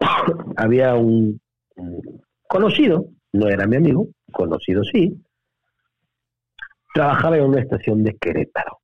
Había 0.56 0.94
un, 0.94 1.40
conocido 2.46 3.06
no 3.32 3.48
era 3.48 3.66
mi 3.66 3.76
amigo, 3.76 4.08
conocido 4.32 4.82
sí, 4.84 5.24
trabajaba 6.92 7.38
en 7.38 7.44
una 7.44 7.60
estación 7.60 8.02
de 8.02 8.16
Querétaro. 8.16 8.79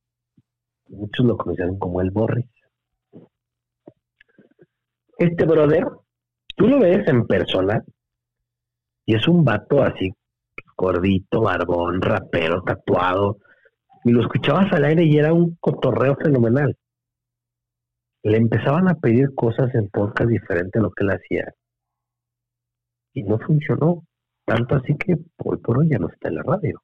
Muchos 0.89 1.27
lo 1.27 1.37
conocían 1.37 1.79
como 1.79 2.01
el 2.01 2.11
Borris. 2.11 2.47
Este 5.19 5.45
brother, 5.45 5.87
tú 6.57 6.69
lo 6.69 6.79
ves 6.79 7.07
en 7.09 7.27
persona 7.27 7.83
y 9.07 9.15
es 9.15 9.27
un 9.29 9.45
vato 9.45 9.83
así, 9.83 10.13
gordito, 10.77 11.43
barbón, 11.43 12.03
rapero, 12.03 12.63
tatuado. 12.63 13.39
Y 14.05 14.11
lo 14.11 14.21
escuchabas 14.21 14.73
al 14.73 14.85
aire 14.85 15.05
y 15.05 15.17
era 15.17 15.33
un 15.33 15.57
cotorreo 15.61 16.17
fenomenal. 16.17 16.77
Le 18.23 18.37
empezaban 18.37 18.89
a 18.89 18.95
pedir 18.95 19.35
cosas 19.35 19.75
en 19.75 19.89
podcast 19.89 20.29
diferente 20.29 20.79
a 20.79 20.83
lo 20.83 20.91
que 20.91 21.05
él 21.05 21.11
hacía. 21.11 21.55
Y 23.15 23.23
no 23.23 23.39
funcionó. 23.39 24.05
Tanto 24.45 24.77
así 24.77 24.97
que 24.97 25.17
hoy 25.39 25.57
por 25.59 25.79
hoy 25.79 25.89
ya 25.91 25.99
no 25.99 26.09
está 26.09 26.29
en 26.29 26.37
la 26.37 26.43
radio. 26.43 26.81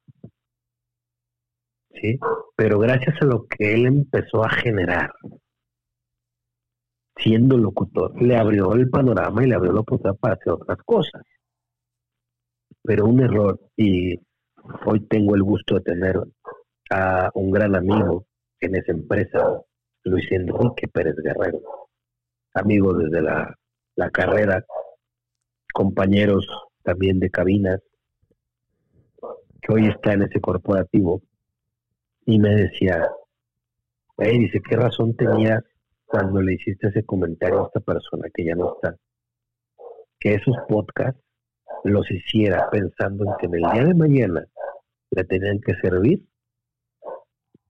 ¿Sí? 1.93 2.19
Pero 2.55 2.79
gracias 2.79 3.15
a 3.21 3.25
lo 3.25 3.45
que 3.45 3.73
él 3.73 3.85
empezó 3.85 4.43
a 4.43 4.49
generar, 4.49 5.11
siendo 7.15 7.57
locutor, 7.57 8.19
le 8.21 8.35
abrió 8.35 8.73
el 8.73 8.89
panorama 8.89 9.43
y 9.43 9.47
le 9.47 9.55
abrió 9.55 9.71
la 9.73 9.81
oportunidad 9.81 10.19
para 10.19 10.35
hacer 10.35 10.53
otras 10.53 10.79
cosas. 10.85 11.21
Pero 12.81 13.05
un 13.05 13.21
error, 13.21 13.59
y 13.77 14.19
hoy 14.85 14.99
tengo 15.07 15.35
el 15.35 15.43
gusto 15.43 15.75
de 15.75 15.81
tener 15.81 16.19
a 16.89 17.29
un 17.35 17.51
gran 17.51 17.75
amigo 17.75 18.25
en 18.59 18.75
esa 18.75 18.91
empresa, 18.91 19.61
Luis 20.03 20.29
Enrique 20.31 20.87
Pérez 20.87 21.15
Guerrero, 21.15 21.61
amigo 22.53 22.93
desde 22.93 23.21
la, 23.21 23.55
la 23.95 24.09
carrera, 24.09 24.63
compañeros 25.73 26.47
también 26.83 27.19
de 27.19 27.29
cabinas, 27.29 27.81
que 29.61 29.73
hoy 29.73 29.87
está 29.87 30.13
en 30.13 30.23
ese 30.23 30.41
corporativo, 30.41 31.21
y 32.25 32.39
me 32.39 32.55
decía, 32.55 33.09
hey, 34.17 34.39
dice, 34.39 34.61
¿qué 34.67 34.75
razón 34.75 35.15
tenías 35.15 35.63
cuando 36.05 36.41
le 36.41 36.53
hiciste 36.53 36.87
ese 36.87 37.03
comentario 37.03 37.63
a 37.63 37.67
esta 37.67 37.79
persona 37.79 38.27
que 38.33 38.45
ya 38.45 38.55
no 38.55 38.75
está? 38.75 38.95
Que 40.19 40.35
esos 40.35 40.55
podcasts 40.67 41.21
los 41.83 42.09
hiciera 42.09 42.69
pensando 42.69 43.25
en 43.25 43.31
que 43.39 43.45
en 43.47 43.55
el 43.55 43.71
día 43.71 43.85
de 43.85 43.93
mañana 43.93 44.45
le 45.11 45.23
tenían 45.25 45.59
que 45.59 45.75
servir 45.75 46.21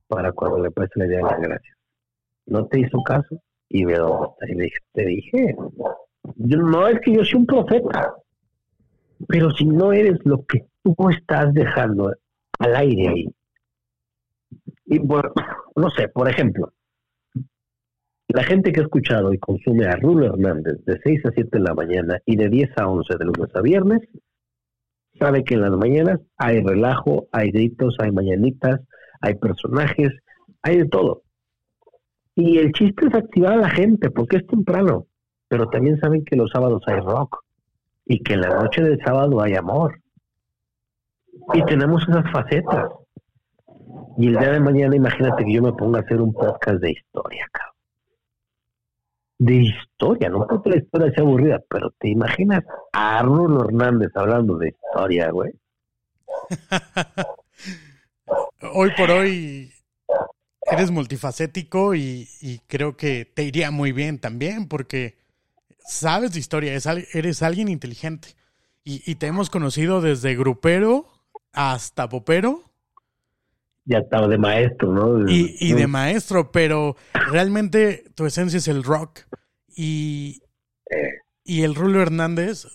para 0.07 0.31
cuando 0.31 0.59
le 0.59 0.71
preste 0.71 0.99
le 0.99 1.07
dieran 1.07 1.31
las 1.31 1.41
gracias. 1.41 1.77
No 2.45 2.67
te 2.67 2.79
hizo 2.79 3.01
caso 3.03 3.41
y 3.69 3.85
me 3.85 3.93
Y 3.93 4.55
le 4.55 4.63
dije, 4.65 4.77
te 4.93 5.05
dije, 5.05 5.55
yo, 6.35 6.57
no 6.57 6.87
es 6.87 6.99
que 7.01 7.13
yo 7.13 7.23
soy 7.23 7.39
un 7.39 7.45
profeta, 7.47 8.15
pero 9.27 9.49
si 9.51 9.65
no 9.65 9.91
eres 9.91 10.19
lo 10.25 10.45
que 10.45 10.67
tú 10.83 10.95
estás 11.09 11.53
dejando 11.53 12.13
al 12.59 12.75
aire 12.75 13.07
ahí, 13.07 13.27
y 14.93 14.99
por, 14.99 15.33
no 15.75 15.89
sé, 15.89 16.07
por 16.07 16.29
ejemplo, 16.29 16.71
la 18.27 18.43
gente 18.43 18.71
que 18.71 18.79
ha 18.79 18.83
escuchado 18.83 19.33
y 19.33 19.39
consume 19.39 19.85
a 19.85 19.95
Rulo 19.95 20.27
Hernández 20.27 20.83
de 20.85 20.99
6 21.03 21.25
a 21.25 21.31
7 21.31 21.49
de 21.51 21.59
la 21.59 21.73
mañana 21.73 22.19
y 22.25 22.35
de 22.35 22.49
10 22.49 22.77
a 22.77 22.87
11 22.87 23.17
de 23.17 23.25
lunes 23.25 23.55
a 23.55 23.61
viernes, 23.61 24.01
sabe 25.19 25.43
que 25.43 25.55
en 25.55 25.61
las 25.61 25.71
mañanas 25.71 26.19
hay 26.37 26.61
relajo, 26.61 27.27
hay 27.31 27.51
gritos, 27.51 27.95
hay 27.99 28.11
mañanitas, 28.11 28.81
hay 29.21 29.35
personajes, 29.35 30.11
hay 30.61 30.77
de 30.77 30.85
todo. 30.85 31.23
Y 32.35 32.57
el 32.57 32.71
chiste 32.71 33.07
es 33.07 33.15
activar 33.15 33.53
a 33.53 33.57
la 33.57 33.69
gente 33.69 34.09
porque 34.09 34.37
es 34.37 34.47
temprano, 34.47 35.07
pero 35.47 35.67
también 35.69 35.99
saben 35.99 36.25
que 36.25 36.35
los 36.35 36.49
sábados 36.51 36.83
hay 36.87 36.99
rock 36.99 37.43
y 38.05 38.19
que 38.23 38.33
en 38.33 38.41
la 38.41 38.49
noche 38.49 38.81
del 38.81 38.99
sábado 39.03 39.41
hay 39.41 39.55
amor. 39.55 39.99
Y 41.53 41.63
tenemos 41.65 42.03
esas 42.07 42.31
facetas. 42.31 43.02
Y 44.17 44.27
el 44.27 44.37
día 44.37 44.51
de 44.51 44.59
mañana, 44.59 44.95
imagínate 44.95 45.43
que 45.43 45.53
yo 45.53 45.61
me 45.61 45.73
ponga 45.73 45.99
a 45.99 46.01
hacer 46.01 46.21
un 46.21 46.33
podcast 46.33 46.79
de 46.79 46.91
historia, 46.91 47.47
cabrón. 47.51 47.73
De 49.39 49.55
historia, 49.55 50.29
no 50.29 50.47
porque 50.47 50.69
la 50.69 50.77
historia 50.77 51.11
sea 51.13 51.23
aburrida, 51.23 51.61
pero 51.67 51.91
te 51.97 52.09
imaginas 52.09 52.63
a 52.93 53.19
Arnold 53.19 53.65
Hernández 53.65 54.11
hablando 54.15 54.57
de 54.57 54.69
historia, 54.69 55.31
güey. 55.31 55.51
hoy 58.73 58.91
por 58.95 59.11
hoy 59.11 59.71
eres 60.71 60.91
multifacético 60.91 61.95
y, 61.95 62.27
creo 62.67 62.95
que 62.95 63.25
te 63.25 63.43
iría 63.43 63.71
muy 63.71 63.91
bien 63.91 64.19
también 64.19 64.67
porque 64.67 65.17
sabes 65.79 66.33
de 66.33 66.39
historia, 66.39 66.73
eres 66.73 67.43
alguien 67.43 67.67
inteligente. 67.67 68.29
Y, 68.85 69.01
y 69.09 69.15
te 69.15 69.27
hemos 69.27 69.49
conocido 69.49 70.01
desde 70.01 70.35
grupero 70.35 71.07
hasta 71.53 72.09
popero 72.09 72.72
ya 73.85 73.99
estaba 73.99 74.27
de 74.27 74.37
maestro, 74.37 74.91
¿no? 74.91 75.29
Y, 75.29 75.73
de 75.73 75.87
maestro, 75.87 76.51
pero 76.51 76.95
realmente 77.31 78.05
tu 78.15 78.25
esencia 78.25 78.57
es 78.57 78.67
el 78.67 78.83
rock. 78.83 79.21
Y, 79.75 80.41
y 81.43 81.63
el 81.63 81.75
Rulo 81.75 82.01
Hernández, 82.01 82.67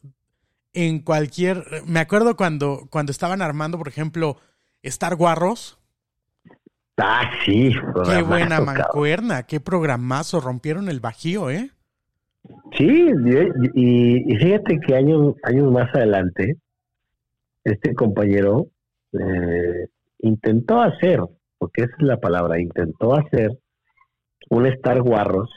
en 0.75 1.01
cualquier. 1.01 1.65
Me 1.87 2.01
acuerdo 2.01 2.37
cuando, 2.37 2.89
cuando 2.91 3.13
estaban 3.13 3.43
armando, 3.43 3.79
por 3.79 3.89
ejemplo, 3.89 4.37
Star 4.83 5.17
Guarros. 5.17 5.79
Ah, 6.99 7.31
sí. 7.45 7.73
Qué 8.05 8.23
buena 8.23 8.61
mancuerna, 8.61 9.45
qué 9.45 9.61
programazo. 9.61 10.41
Rompieron 10.41 10.89
el 10.89 11.01
bajío, 11.01 11.51
¿eh? 11.51 11.71
Sí, 12.77 13.09
y, 13.75 14.37
fíjate 14.37 14.81
que 14.81 14.95
años, 14.95 15.35
años 15.43 15.71
más 15.71 15.95
adelante, 15.95 16.57
este 17.65 17.95
compañero 17.95 18.69
eh, 19.13 19.89
intentó 20.21 20.81
hacer, 20.81 21.21
porque 21.59 21.83
esa 21.83 21.95
es 21.99 22.03
la 22.03 22.19
palabra, 22.19 22.61
intentó 22.61 23.15
hacer 23.15 23.59
un 24.51 24.67
Star 24.67 25.01
Guarros 25.03 25.51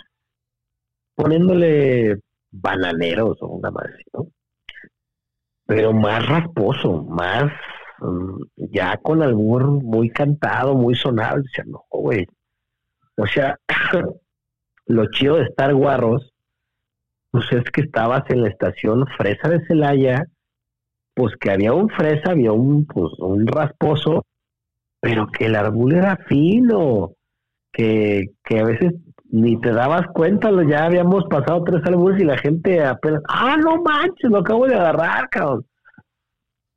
poniéndole 1.15 2.19
bananeros 2.51 3.37
o 3.41 3.47
una 3.47 3.71
más, 3.71 3.89
¿no? 4.13 4.27
Pero 5.65 5.93
más 5.93 6.27
rasposo, 6.27 7.03
más 7.03 7.51
mm, 7.99 8.41
ya 8.71 8.97
con 8.97 9.21
albur 9.21 9.65
muy 9.83 10.09
cantado, 10.09 10.75
muy 10.75 10.95
sonado. 10.95 11.41
Decía, 11.41 11.63
no, 11.67 11.85
güey. 11.89 12.25
O 13.17 13.25
sea, 13.25 13.57
lo 14.87 15.05
chido 15.11 15.37
de 15.37 15.43
Star 15.43 15.73
Guarros, 15.73 16.33
pues 17.29 17.45
es 17.51 17.63
que 17.71 17.81
estabas 17.81 18.23
en 18.29 18.41
la 18.41 18.49
estación 18.49 19.05
Fresa 19.17 19.47
de 19.47 19.65
Celaya, 19.65 20.25
pues 21.13 21.35
que 21.39 21.51
había 21.51 21.73
un 21.73 21.89
fresa, 21.89 22.31
había 22.31 22.51
un, 22.51 22.85
pues, 22.85 23.13
un 23.19 23.45
rasposo, 23.47 24.25
pero 25.01 25.27
que 25.27 25.47
el 25.47 25.55
árbol 25.55 25.95
era 25.95 26.15
fino, 26.27 27.15
que, 27.73 28.27
que 28.45 28.59
a 28.59 28.63
veces 28.63 28.93
ni 29.31 29.59
te 29.59 29.71
dabas 29.71 30.07
cuenta, 30.13 30.51
ya 30.69 30.85
habíamos 30.85 31.25
pasado 31.25 31.63
tres 31.63 31.81
árboles 31.85 32.21
y 32.21 32.25
la 32.25 32.37
gente 32.37 32.83
apenas, 32.83 33.21
ah, 33.27 33.57
no 33.57 33.81
manches, 33.81 34.29
lo 34.29 34.39
acabo 34.39 34.67
de 34.67 34.75
agarrar, 34.75 35.29
cabrón. 35.29 35.65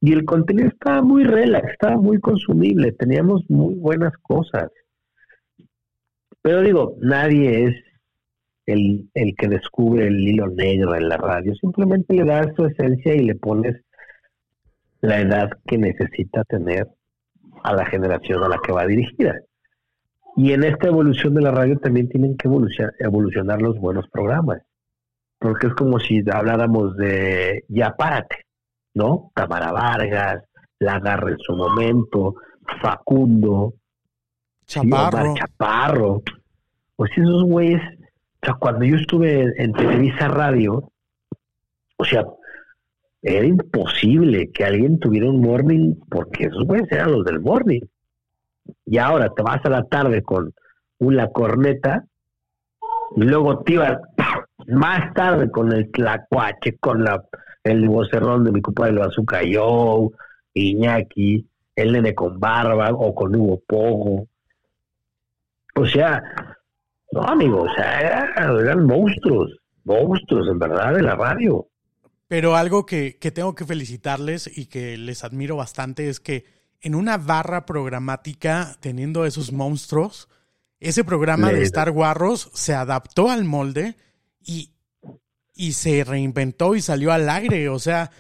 Y 0.01 0.13
el 0.13 0.25
contenido 0.25 0.69
estaba 0.69 1.03
muy 1.03 1.25
relax, 1.25 1.73
estaba 1.73 1.97
muy 1.97 2.19
consumible, 2.21 2.93
teníamos 2.93 3.43
muy 3.49 3.75
buenas 3.75 4.13
cosas. 4.19 4.71
Pero 6.43 6.63
digo, 6.63 6.97
nadie 7.01 7.65
es 7.65 7.75
el, 8.67 9.11
el 9.15 9.35
que 9.37 9.49
descubre 9.49 10.07
el 10.07 10.21
hilo 10.21 10.47
negro 10.49 10.95
en 10.95 11.09
la 11.09 11.17
radio, 11.17 11.55
simplemente 11.57 12.15
le 12.15 12.25
das 12.25 12.49
su 12.57 12.65
esencia 12.67 13.15
y 13.15 13.25
le 13.25 13.35
pones 13.35 13.83
la 15.01 15.21
edad 15.21 15.51
que 15.67 15.77
necesita 15.77 16.45
tener 16.45 16.87
a 17.65 17.73
la 17.73 17.87
generación 17.87 18.45
a 18.45 18.49
la 18.49 18.59
que 18.59 18.73
va 18.73 18.87
dirigida. 18.87 19.41
Y 20.37 20.53
en 20.53 20.65
esta 20.65 20.89
evolución 20.89 21.35
de 21.35 21.43
la 21.43 21.51
radio 21.51 21.79
también 21.79 22.09
tienen 22.09 22.37
que 22.37 22.49
evolucionar, 22.99 23.63
los 23.63 23.79
buenos 23.79 24.07
programas. 24.09 24.63
Porque 25.39 25.69
es 25.69 25.75
como 25.75 25.99
si 25.99 26.23
habláramos 26.31 26.97
de 26.97 27.65
Ya 27.69 27.95
Párate, 27.97 28.47
¿no? 28.95 29.31
Tamara 29.35 29.73
Vargas, 29.73 30.45
La 30.79 31.01
Garra 31.01 31.31
en 31.31 31.39
su 31.39 31.55
momento, 31.55 32.35
Facundo, 32.83 33.75
Chaparro. 34.67 35.35
Chaparro. 35.35 36.23
Pues 36.97 37.11
esos 37.17 37.45
güeyes, 37.45 37.83
o 38.43 38.47
sea, 38.47 38.55
cuando 38.55 38.85
yo 38.85 38.97
estuve 38.97 39.53
en 39.63 39.73
Televisa 39.73 40.29
Radio, 40.29 40.91
o 41.97 42.05
sea, 42.05 42.25
era 43.27 43.47
imposible 43.47 44.51
que 44.53 44.65
alguien 44.65 44.99
tuviera 44.99 45.31
un 45.31 45.41
morning 45.41 45.95
porque 46.11 46.45
esos 46.45 46.65
güeyes 46.67 46.93
eran 46.93 47.13
los 47.13 47.25
del 47.25 47.41
morning. 47.41 47.81
Y 48.85 48.99
ahora 48.99 49.31
te 49.35 49.43
vas 49.43 49.65
a 49.65 49.71
la 49.71 49.85
tarde 49.85 50.23
con 50.23 50.53
una 50.99 51.29
corneta 51.29 52.05
y 53.17 53.23
luego 53.23 53.61
te 53.61 53.73
ibas 53.73 53.99
más 54.69 55.15
tarde 55.15 55.51
con 55.51 55.73
el 55.73 55.91
tlacuache, 55.91 56.77
con 56.79 57.03
la 57.03 57.25
el 57.63 57.89
vocerrón 57.89 58.45
de 58.45 58.53
mi 58.53 58.61
compadre 58.61 58.99
Bazooka 58.99 59.41
Joe, 59.51 60.11
Iñaki, 60.53 61.49
el 61.77 61.93
nene 61.93 62.15
con 62.15 62.39
barba 62.39 62.91
o 62.91 63.15
con 63.15 63.35
Hugo 63.35 63.63
Pogo. 63.67 64.27
O 65.77 65.87
sea, 65.87 66.23
no 67.11 67.23
amigo, 67.23 67.63
o 67.63 67.75
sea, 67.75 68.29
eran 68.37 68.85
monstruos, 68.85 69.51
monstruos 69.85 70.47
en 70.49 70.59
verdad 70.59 70.93
de 70.93 71.03
la 71.03 71.17
radio 71.17 71.67
Pero 72.35 72.57
algo 72.57 72.85
que, 72.85 73.17
que 73.19 73.31
tengo 73.31 73.55
que 73.55 73.65
felicitarles 73.65 74.51
y 74.53 74.67
que 74.67 74.97
les 74.97 75.23
admiro 75.23 75.55
bastante 75.55 76.09
es 76.09 76.19
que 76.19 76.45
en 76.81 76.97
una 76.97 77.17
barra 77.17 77.65
programática, 77.65 78.77
teniendo 78.81 79.25
esos 79.25 79.53
monstruos, 79.53 80.29
ese 80.81 81.05
programa 81.05 81.53
de 81.53 81.63
Star 81.63 81.91
Wars 81.91 82.51
se 82.53 82.75
adaptó 82.75 83.31
al 83.31 83.45
molde 83.45 83.95
y, 84.45 84.73
y 85.55 85.75
se 85.75 86.03
reinventó 86.03 86.75
y 86.75 86.83
salió 86.83 87.13
al 87.13 87.31
aire. 87.31 87.69
O 87.69 87.79
sea, 87.79 88.11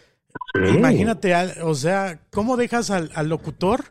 imagínate, 0.55 1.35
o 1.63 1.75
sea, 1.75 2.21
¿cómo 2.31 2.57
dejas 2.57 2.91
al, 2.91 3.29
locutor 3.29 3.87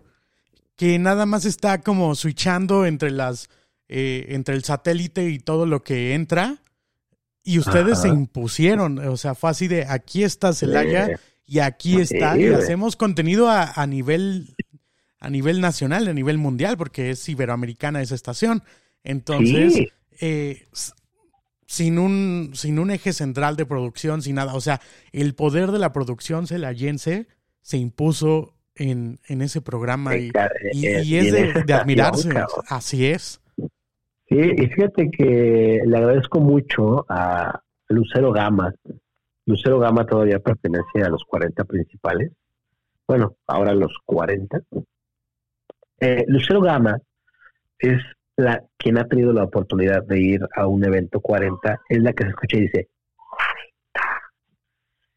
que 0.77 0.97
nada 0.99 1.25
más 1.25 1.43
está 1.43 1.81
como 1.81 2.15
switchando 2.15 2.85
entre 2.85 3.11
las 3.11 3.49
eh, 3.89 4.27
entre 4.29 4.55
el 4.55 4.63
satélite 4.63 5.27
y 5.27 5.39
todo 5.39 5.65
lo 5.65 5.83
que 5.83 6.13
entra? 6.13 6.59
Y 7.43 7.59
ustedes 7.59 8.01
se 8.01 8.07
impusieron, 8.07 8.99
o 8.99 9.17
sea, 9.17 9.35
fue 9.35 9.49
así 9.49 9.67
de 9.67 9.85
aquí 9.85 10.23
está 10.23 10.53
Celaya 10.53 11.19
y 11.45 11.59
aquí 11.59 11.99
está, 11.99 12.37
y 12.37 12.47
hacemos 12.47 12.95
contenido 12.95 13.49
a, 13.49 13.69
a, 13.75 13.85
nivel 13.85 14.55
a 15.19 15.29
nivel 15.29 15.61
nacional, 15.61 16.07
a 16.07 16.13
nivel 16.13 16.37
mundial, 16.37 16.77
porque 16.77 17.09
es 17.09 17.27
iberoamericana 17.29 18.01
esa 18.01 18.15
estación. 18.15 18.63
Entonces, 19.03 19.87
eh, 20.19 20.67
sin 21.65 21.97
un, 21.97 22.51
sin 22.53 22.77
un 22.77 22.91
eje 22.91 23.13
central 23.13 23.55
de 23.55 23.65
producción, 23.65 24.21
sin 24.21 24.35
nada. 24.35 24.53
O 24.53 24.61
sea, 24.61 24.81
el 25.11 25.33
poder 25.33 25.71
de 25.71 25.79
la 25.79 25.93
producción 25.93 26.45
celayense 26.45 27.27
se 27.61 27.77
impuso 27.77 28.53
en, 28.75 29.19
en 29.27 29.41
ese 29.41 29.61
programa 29.61 30.15
y, 30.17 30.31
es 30.73 31.31
de, 31.31 31.73
admirarse. 31.73 32.29
Así 32.67 33.05
es. 33.05 33.39
Y 34.35 34.65
fíjate 34.67 35.11
que 35.11 35.83
le 35.85 35.95
agradezco 35.97 36.39
mucho 36.39 37.05
a 37.07 37.61
Lucero 37.89 38.31
Gama. 38.31 38.73
Lucero 39.45 39.77
Gama 39.77 40.07
todavía 40.07 40.39
pertenece 40.39 41.03
a 41.03 41.09
los 41.09 41.23
40 41.25 41.63
principales. 41.65 42.31
Bueno, 43.07 43.35
ahora 43.45 43.75
los 43.75 43.95
40. 44.05 44.59
Eh, 45.99 46.25
Lucero 46.27 46.61
Gama 46.61 46.97
es 47.77 48.01
la 48.35 48.63
quien 48.75 48.97
ha 48.97 49.07
tenido 49.07 49.33
la 49.33 49.43
oportunidad 49.43 50.03
de 50.03 50.19
ir 50.19 50.41
a 50.55 50.65
un 50.65 50.83
evento 50.83 51.19
40, 51.19 51.81
es 51.89 52.01
la 52.01 52.13
que 52.13 52.23
se 52.23 52.29
escucha 52.29 52.57
y 52.57 52.61
dice, 52.61 52.89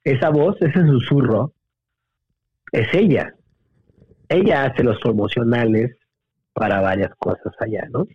esa 0.05 0.29
voz, 0.29 0.61
ese 0.61 0.87
susurro, 0.87 1.55
es 2.70 2.92
ella. 2.92 3.35
Ella 4.29 4.64
hace 4.66 4.83
los 4.83 5.00
promocionales 5.00 5.96
para 6.52 6.83
varias 6.83 7.14
cosas 7.16 7.55
allá, 7.61 7.88
¿no? 7.90 8.07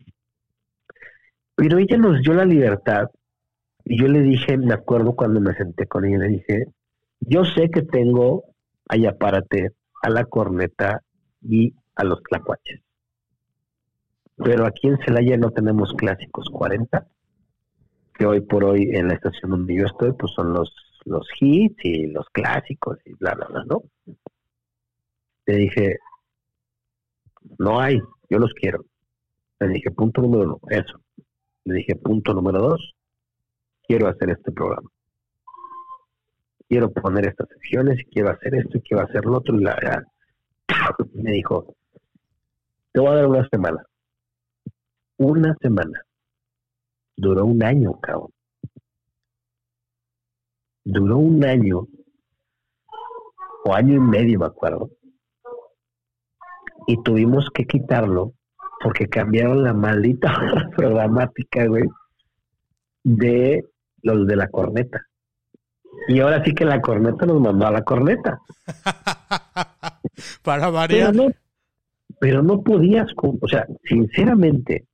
Pero 1.62 1.78
ella 1.78 1.97
nos 1.97 2.21
dio 2.24 2.34
la 2.34 2.45
libertad 2.45 3.12
y 3.86 4.00
yo 4.02 4.08
le 4.08 4.21
dije, 4.21 4.58
me 4.58 4.74
acuerdo 4.74 5.13
cuando 5.15 5.39
me 5.39 5.54
senté 5.54 5.86
con 5.86 6.06
ella, 6.06 6.17
le 6.17 6.30
dije, 6.30 6.65
yo 7.19 7.45
sé 7.45 7.69
que 7.69 7.84
tengo 7.84 8.45
allá 8.89 9.15
párate 9.15 9.74
a 10.02 10.10
la 10.10 10.26
corneta 10.26 11.04
y 11.41 11.76
a 11.95 12.04
los 12.04 12.24
tlacuaches 12.24 12.82
pero 14.43 14.65
aquí 14.65 14.88
en 14.88 14.97
Celaya 15.06 15.38
no 15.38 15.52
tenemos 15.52 15.93
clásicos 15.93 16.50
40, 16.50 17.06
que 18.13 18.26
hoy 18.26 18.41
por 18.41 18.63
hoy 18.63 18.89
en 18.91 19.08
la 19.08 19.13
estación 19.13 19.52
donde 19.52 19.76
yo 19.76 19.86
estoy, 19.86 20.13
pues 20.13 20.32
son 20.34 20.54
los, 20.54 20.74
los 21.06 21.28
hits 21.39 21.86
y 21.86 22.08
los 22.08 22.28
clásicos 22.30 22.97
y 23.06 23.13
bla, 23.13 23.36
bla, 23.36 23.47
bla, 23.47 23.63
¿no? 23.65 23.84
Le 25.45 25.56
dije, 25.56 26.00
no 27.60 27.80
hay, 27.80 28.00
yo 28.30 28.39
los 28.39 28.54
quiero. 28.54 28.86
Le 29.60 29.67
dije, 29.67 29.91
punto 29.91 30.21
número 30.21 30.43
uno, 30.43 30.60
eso. 30.69 31.00
Le 31.65 31.76
dije, 31.76 31.95
punto 31.95 32.34
número 32.34 32.60
dos, 32.60 32.93
quiero 33.84 34.08
hacer 34.08 34.32
este 34.32 34.52
programa. 34.52 34.89
Quiero 36.67 36.91
poner 36.91 37.28
estas 37.28 37.50
secciones 37.50 38.06
quiero 38.12 38.30
hacer 38.30 38.56
esto 38.56 38.78
y 38.78 38.82
quiero 38.82 39.04
hacer 39.04 39.26
lo 39.26 39.38
otro. 39.38 39.60
Y 39.60 39.63
la, 39.63 40.06
me 41.13 41.32
dijo, 41.32 41.76
te 42.93 43.00
voy 43.00 43.10
a 43.10 43.15
dar 43.15 43.28
una 43.28 43.47
semana 43.50 43.86
una 45.21 45.56
semana. 45.62 46.04
Duró 47.15 47.45
un 47.45 47.63
año, 47.63 48.00
cabrón. 48.00 48.34
Duró 50.84 51.17
un 51.17 51.45
año, 51.45 51.88
o 53.65 53.74
año 53.74 53.93
y 53.93 54.00
medio, 54.00 54.39
me 54.39 54.47
acuerdo. 54.47 54.89
Y 56.88 57.02
tuvimos 57.04 57.50
que 57.54 57.65
quitarlo 57.65 58.34
porque 58.84 59.08
cambiaron 59.08 59.63
la 59.63 59.74
maldita 59.74 60.34
programática, 60.76 61.65
güey, 61.65 61.84
de 63.04 63.65
los 64.02 64.28
de 64.28 64.36
la 64.36 64.48
corneta. 64.48 65.06
Y 66.08 66.20
ahora 66.20 66.44
sí 66.44 66.54
que 66.54 66.65
la 66.65 66.82
corneta 66.82 67.26
nos 67.26 67.39
mandó 67.39 67.67
a 67.67 67.72
la 67.72 67.84
corneta. 67.84 68.39
Para 70.44 70.70
variar. 70.70 71.12
Pero 71.12 71.28
no, 71.28 71.34
pero 72.20 72.44
no 72.44 72.62
podías, 72.62 73.08
o 73.17 73.48
sea, 73.48 73.65
sinceramente, 73.84 74.86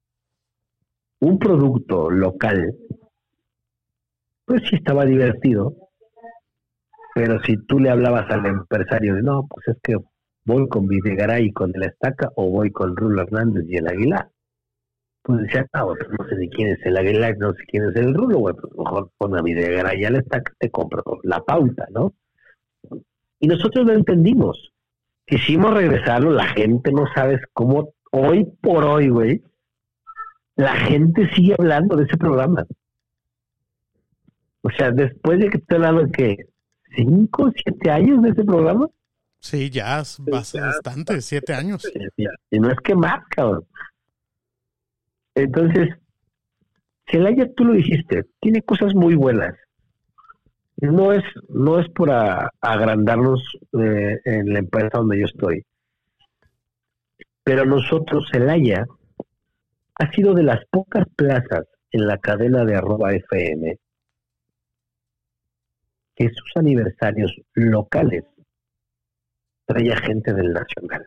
un 1.19 1.39
producto 1.39 2.09
local, 2.09 2.73
pues 4.45 4.61
sí 4.69 4.75
estaba 4.75 5.05
divertido, 5.05 5.75
pero 7.13 7.41
si 7.43 7.57
tú 7.65 7.79
le 7.79 7.89
hablabas 7.89 8.29
al 8.29 8.45
empresario 8.45 9.15
de 9.15 9.23
no, 9.23 9.47
pues 9.47 9.67
es 9.67 9.77
que 9.81 9.97
voy 10.47 10.67
con 10.69 10.87
Videgaray 10.87 11.51
con 11.51 11.71
el 11.75 11.83
Estaca 11.83 12.31
o 12.35 12.49
voy 12.49 12.71
con 12.71 12.95
Rulo 12.95 13.21
Hernández 13.21 13.65
y 13.67 13.75
el 13.75 13.87
Aguilar, 13.87 14.29
pues 15.21 15.41
decía, 15.41 15.67
ah, 15.73 15.85
pues 15.85 15.99
no 16.17 16.27
sé 16.29 16.35
de 16.37 16.49
quién 16.49 16.69
es 16.69 16.79
el 16.85 16.95
Aguilar, 16.95 17.37
no 17.37 17.51
sé 17.51 17.63
quién 17.67 17.83
es 17.89 17.95
el 17.97 18.13
Rulo, 18.13 18.39
güey, 18.39 18.55
pues 18.55 18.73
mejor 18.77 19.11
pon 19.17 19.37
a 19.37 19.41
Videgaray 19.41 19.99
y 19.99 20.05
al 20.05 20.15
Estaca, 20.15 20.53
te 20.57 20.71
compro 20.71 21.03
la 21.23 21.41
pauta, 21.41 21.85
¿no? 21.91 22.13
Y 23.39 23.47
nosotros 23.47 23.85
lo 23.85 23.93
entendimos. 23.93 24.71
Quisimos 25.25 25.73
regresarlo, 25.73 26.31
la 26.31 26.47
gente 26.47 26.93
no 26.93 27.05
sabes 27.13 27.41
cómo, 27.51 27.93
hoy 28.11 28.45
por 28.61 28.85
hoy, 28.85 29.09
güey, 29.09 29.43
la 30.55 30.75
gente 30.75 31.29
sigue 31.35 31.55
hablando 31.59 31.97
de 31.97 32.05
ese 32.05 32.15
programa. 32.15 32.65
O 34.61 34.69
sea, 34.71 34.91
después 34.91 35.39
de 35.39 35.49
que 35.49 35.59
te 35.59 35.75
hablando 35.75 36.09
que 36.09 36.37
cinco, 36.95 37.51
siete 37.63 37.91
años 37.91 38.21
de 38.21 38.29
ese 38.29 38.45
programa. 38.45 38.87
Sí, 39.39 39.69
ya 39.69 39.99
es 40.01 40.19
bastante, 40.19 41.21
siete 41.21 41.53
años. 41.53 41.83
Y 42.49 42.59
no 42.59 42.69
es 42.69 42.77
que 42.83 42.95
más, 42.95 43.23
cabrón. 43.29 43.65
Entonces, 45.35 45.89
Celaya, 47.09 47.47
tú 47.55 47.65
lo 47.65 47.73
dijiste, 47.73 48.25
tiene 48.39 48.61
cosas 48.63 48.93
muy 48.95 49.15
buenas. 49.15 49.55
No 50.77 51.13
es, 51.13 51.23
no 51.49 51.79
es 51.79 51.87
por 51.89 52.11
agrandarnos 52.11 53.41
eh, 53.79 54.19
en 54.25 54.53
la 54.53 54.59
empresa 54.59 54.97
donde 54.97 55.19
yo 55.19 55.25
estoy. 55.25 55.63
Pero 57.43 57.65
nosotros, 57.65 58.27
Celaya, 58.31 58.85
ha 59.95 60.11
sido 60.11 60.33
de 60.33 60.43
las 60.43 60.65
pocas 60.69 61.05
plazas 61.15 61.65
en 61.91 62.07
la 62.07 62.17
cadena 62.17 62.65
de 62.65 62.75
arroba 62.75 63.13
FM 63.13 63.77
que 66.15 66.29
sus 66.29 66.51
aniversarios 66.55 67.31
locales 67.53 68.25
traía 69.67 69.97
gente 69.97 70.33
del 70.33 70.53
nacional. 70.53 71.05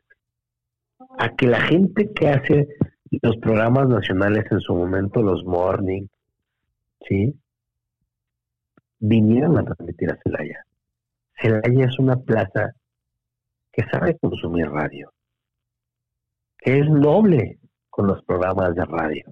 A 1.18 1.34
que 1.34 1.46
la 1.46 1.60
gente 1.62 2.12
que 2.12 2.28
hace 2.28 2.68
los 3.22 3.36
programas 3.38 3.88
nacionales 3.88 4.44
en 4.50 4.60
su 4.60 4.74
momento, 4.74 5.22
los 5.22 5.44
morning, 5.44 6.06
¿sí? 7.08 7.34
Vinieron 9.00 9.58
a 9.58 9.64
transmitir 9.64 10.12
a 10.12 10.18
Celaya. 10.22 10.64
Celaya 11.40 11.86
es 11.86 11.98
una 11.98 12.16
plaza 12.16 12.74
que 13.72 13.82
sabe 13.90 14.18
consumir 14.18 14.68
radio, 14.68 15.10
que 16.58 16.78
es 16.78 16.88
noble, 16.88 17.58
con 17.88 18.06
los 18.06 18.22
programas 18.24 18.74
de 18.74 18.84
radio. 18.84 19.24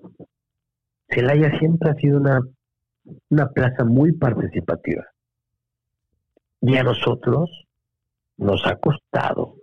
Celaya 1.09 1.59
siempre 1.59 1.91
ha 1.91 1.95
sido 1.95 2.19
una, 2.19 2.41
una 3.29 3.49
plaza 3.51 3.85
muy 3.85 4.13
participativa. 4.13 5.07
Y 6.61 6.77
a 6.77 6.83
nosotros 6.83 7.68
nos 8.39 8.65
ha 8.67 8.77
costado 8.77 9.57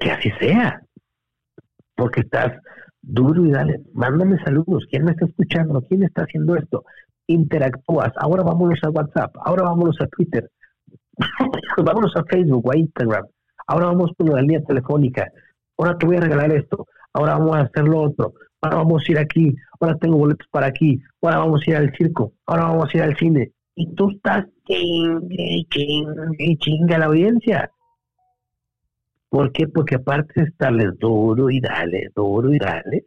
que 0.00 0.10
así 0.10 0.30
sea. 0.38 0.82
Porque 1.94 2.20
estás 2.20 2.52
duro 3.00 3.46
y 3.46 3.50
dale, 3.50 3.80
mándame 3.94 4.38
saludos. 4.44 4.86
¿Quién 4.90 5.04
me 5.04 5.12
está 5.12 5.24
escuchando? 5.24 5.80
¿Quién 5.88 6.02
está 6.02 6.22
haciendo 6.22 6.56
esto? 6.56 6.84
Interactúas. 7.26 8.12
Ahora 8.16 8.42
vámonos 8.42 8.78
a 8.82 8.90
WhatsApp. 8.90 9.34
Ahora 9.42 9.64
vámonos 9.64 9.96
a 10.00 10.06
Twitter. 10.08 10.50
vámonos 11.82 12.14
a 12.16 12.24
Facebook 12.24 12.66
o 12.66 12.72
a 12.72 12.76
Instagram. 12.76 13.26
Ahora 13.66 13.86
vamos 13.86 14.12
por 14.16 14.28
la 14.28 14.42
línea 14.42 14.62
telefónica. 14.62 15.32
Ahora 15.78 15.96
te 15.96 16.06
voy 16.06 16.16
a 16.16 16.20
regalar 16.20 16.52
esto 16.52 16.86
ahora 17.16 17.38
vamos 17.38 17.56
a 17.56 17.60
hacer 17.60 17.84
lo 17.84 18.02
otro, 18.02 18.34
ahora 18.60 18.76
vamos 18.76 19.02
a 19.06 19.12
ir 19.12 19.18
aquí, 19.18 19.54
ahora 19.80 19.96
tengo 19.96 20.18
boletos 20.18 20.46
para 20.50 20.66
aquí, 20.66 21.00
ahora 21.22 21.38
vamos 21.38 21.62
a 21.66 21.70
ir 21.70 21.76
al 21.76 21.92
circo, 21.96 22.32
ahora 22.46 22.64
vamos 22.64 22.90
a 22.92 22.96
ir 22.96 23.02
al 23.02 23.16
cine. 23.16 23.52
Y 23.74 23.94
tú 23.94 24.10
estás 24.10 24.46
chingue, 24.66 25.66
chingue, 25.70 26.56
chinga 26.58 26.98
la 26.98 27.06
audiencia. 27.06 27.70
¿Por 29.28 29.52
qué? 29.52 29.68
Porque 29.68 29.96
aparte 29.96 30.40
de 30.40 30.46
estarles 30.48 30.98
duro 30.98 31.50
y 31.50 31.60
dale, 31.60 32.10
duro 32.14 32.52
y 32.52 32.58
dale, 32.58 33.06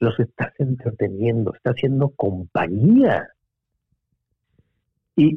los 0.00 0.18
estás 0.18 0.52
entreteniendo, 0.58 1.54
estás 1.54 1.74
haciendo 1.74 2.10
compañía. 2.10 3.28
Y, 5.16 5.36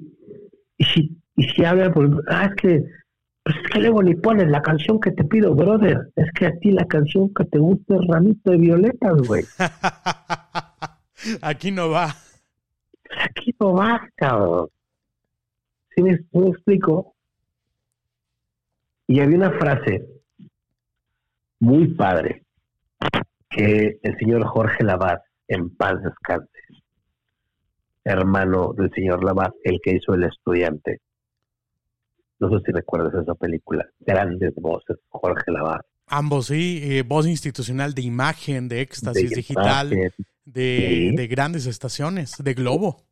Y 0.78 0.84
si, 0.86 1.18
y 1.36 1.44
si 1.50 1.64
habla, 1.64 1.94
por 1.94 2.24
ah, 2.28 2.46
es 2.46 2.56
que, 2.56 2.86
pues 3.44 3.56
es 3.56 3.72
que 3.72 3.80
luego 3.80 4.02
ni 4.02 4.16
pones 4.16 4.48
la 4.50 4.64
canción 4.64 5.00
que 5.00 5.12
te 5.12 5.24
pido, 5.24 5.54
brother. 5.54 6.12
Es 6.16 6.32
que 6.32 6.48
a 6.48 6.58
ti 6.58 6.72
la 6.72 6.86
canción 6.88 7.32
que 7.36 7.46
te 7.46 7.60
gusta 7.60 7.96
es 7.96 8.08
Ramito 8.08 8.50
de 8.52 8.58
Violetas, 8.58 9.22
güey. 9.28 9.44
Aquí 11.42 11.72
no 11.72 11.90
va. 11.90 12.16
Aquí 13.24 13.54
no 13.60 13.74
va, 13.74 14.10
cabrón. 14.16 14.70
¿Sí 15.96 16.02
me, 16.02 16.20
me 16.32 16.50
explico? 16.50 17.14
Y 19.08 19.20
había 19.20 19.38
una 19.38 19.52
frase 19.52 20.06
muy 21.60 21.94
padre 21.94 22.44
que 23.50 24.00
el 24.02 24.18
señor 24.18 24.46
Jorge 24.46 24.84
Lavat, 24.84 25.22
en 25.48 25.70
paz 25.76 26.02
descanse, 26.02 26.50
hermano 28.04 28.74
del 28.74 28.92
señor 28.92 29.24
Lavat, 29.24 29.54
el 29.64 29.80
que 29.84 29.96
hizo 29.96 30.14
El 30.14 30.24
Estudiante. 30.24 31.00
No 32.40 32.50
sé 32.50 32.66
si 32.66 32.72
recuerdas 32.72 33.14
esa 33.22 33.36
película. 33.36 33.86
Grandes 34.00 34.56
voces, 34.56 34.98
Jorge 35.10 35.52
Lavat. 35.52 35.86
Ambos, 36.08 36.48
sí. 36.48 36.80
Eh, 36.84 37.04
voz 37.04 37.28
institucional 37.28 37.94
de 37.94 38.02
imagen, 38.02 38.68
de 38.68 38.82
éxtasis 38.82 39.30
digital, 39.32 39.90
de, 40.44 41.14
de, 41.16 41.28
grandes 41.28 41.68
estaciones, 41.68 42.36
de 42.44 42.54
Globo. 42.54 43.04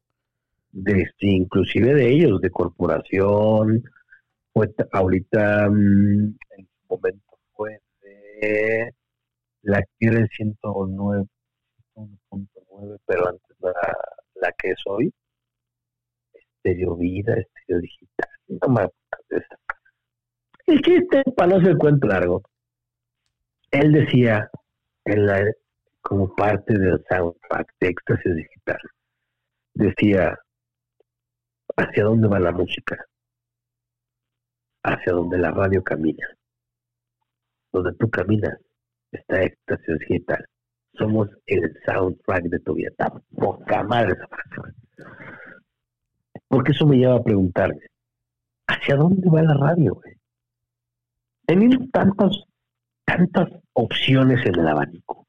De, 0.72 1.10
inclusive 1.20 1.94
de 1.94 2.10
ellos, 2.10 2.42
de 2.42 2.50
corporación. 2.50 3.84
Ahorita, 4.92 5.70
mm, 5.70 6.36
en 6.58 6.66
su 6.66 6.88
momento 6.90 7.38
fue 7.54 7.80
de 8.02 8.94
la 9.62 9.82
quiere 9.98 10.28
109, 10.36 11.26
1.9, 11.96 12.98
pero 13.06 13.30
antes 13.30 13.58
la, 13.62 14.52
que 14.58 14.72
es 14.72 14.82
hoy, 14.86 15.14
Estereo 16.34 16.98
Vida, 16.98 17.36
Estereo 17.36 17.82
Digital, 17.82 18.30
no 18.48 18.70
me 18.70 18.90
El 20.68 20.82
chiste, 20.82 21.24
para 21.38 21.52
no 21.52 21.58
hacer 21.58 21.78
cuento 21.78 22.08
largo, 22.08 22.42
él 23.72 23.94
decía, 23.94 24.50
en 25.06 25.26
la, 25.26 25.46
como 26.02 26.36
parte 26.36 26.78
del 26.78 27.02
soundtrack 27.10 27.74
de 27.80 27.88
Éxtasis 27.88 28.36
Digital, 28.36 28.80
decía, 29.74 30.38
¿hacia 31.78 32.04
dónde 32.04 32.28
va 32.28 32.40
la 32.40 32.52
música? 32.52 33.06
Hacia 34.84 35.14
donde 35.14 35.38
la 35.38 35.52
radio 35.52 35.84
camina. 35.84 36.28
Donde 37.72 37.94
tú 37.96 38.10
caminas, 38.10 38.58
está 39.12 39.44
Éxtasis 39.44 40.00
Digital. 40.00 40.46
Somos 40.94 41.30
el 41.46 41.74
soundtrack 41.86 42.44
de 42.46 42.60
tu 42.60 42.74
vida. 42.74 42.90
Está 42.90 43.12
poca 43.36 43.84
madre 43.84 44.14
esa 44.14 44.28
frase. 44.28 44.74
Porque 46.48 46.72
eso 46.72 46.86
me 46.88 46.98
lleva 46.98 47.16
a 47.16 47.24
preguntarme, 47.24 47.86
¿hacia 48.68 48.96
dónde 48.96 49.30
va 49.30 49.44
la 49.44 49.54
radio, 49.54 49.94
güey? 49.94 50.16
Teniendo 51.46 51.88
tantas, 51.92 52.44
tantas 53.06 53.50
opciones 53.74 54.44
en 54.46 54.56
el 54.56 54.68
abanico. 54.68 55.28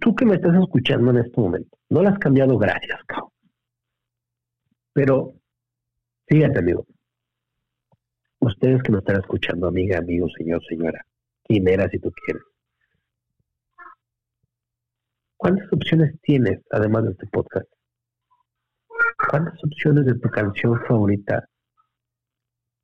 Tú 0.00 0.14
que 0.14 0.24
me 0.24 0.36
estás 0.36 0.54
escuchando 0.54 1.10
en 1.10 1.18
este 1.18 1.40
momento, 1.40 1.76
no 1.90 2.02
las 2.02 2.14
has 2.14 2.18
cambiado, 2.18 2.58
gracias, 2.58 2.98
cabrón. 3.04 3.30
Pero, 4.92 5.34
fíjate, 6.26 6.58
amigo, 6.58 6.86
ustedes 8.46 8.82
que 8.82 8.92
me 8.92 8.98
están 8.98 9.16
escuchando, 9.16 9.68
amiga, 9.68 9.98
amigo, 9.98 10.28
señor, 10.36 10.62
señora, 10.66 11.04
quimera 11.44 11.88
si 11.88 11.98
tú 11.98 12.12
quieres, 12.12 12.42
¿Cuántas 15.44 15.70
opciones 15.74 16.18
tienes 16.22 16.62
además 16.70 17.04
de 17.04 17.10
este 17.10 17.26
podcast? 17.26 17.66
¿Cuántas 19.28 19.62
opciones 19.62 20.06
de 20.06 20.14
tu 20.14 20.30
canción 20.30 20.80
favorita 20.86 21.46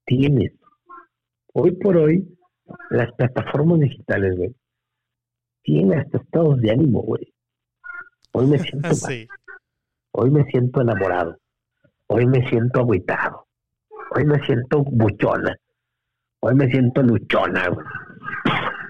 tienes? 0.05 0.53
Hoy 1.55 1.71
por 1.73 1.97
hoy, 1.97 2.37
las 2.91 3.11
plataformas 3.13 3.81
digitales, 3.81 4.37
güey, 4.37 4.55
tienen 5.63 6.01
hasta 6.01 6.19
estados 6.19 6.61
de 6.61 6.71
ánimo, 6.71 7.01
güey. 7.01 7.33
Hoy 8.33 8.47
me 8.47 8.59
siento 8.59 8.89
mal. 8.89 9.29
Hoy 10.13 10.31
me 10.31 10.45
siento 10.51 10.83
enamorado. 10.83 11.39
Hoy 12.09 12.27
me 12.27 12.47
siento 12.51 12.81
agüitado. 12.81 13.47
Hoy 14.11 14.25
me 14.25 14.45
siento 14.45 14.83
buchona. 14.83 15.57
Hoy 16.41 16.55
me 16.55 16.71
siento 16.71 17.03
luchona, 17.03 17.69
güey. 17.69 17.87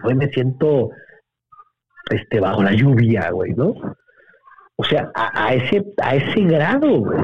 Hoy 0.04 0.14
me 0.14 0.28
siento 0.28 0.90
este, 2.10 2.40
bajo 2.40 2.62
la 2.62 2.72
lluvia, 2.72 3.30
güey, 3.30 3.52
¿no? 3.52 3.74
O 4.76 4.84
sea, 4.84 5.10
a, 5.14 5.52
ese, 5.54 5.84
a 6.02 6.14
ese 6.14 6.40
grado, 6.42 7.00
güey. 7.00 7.20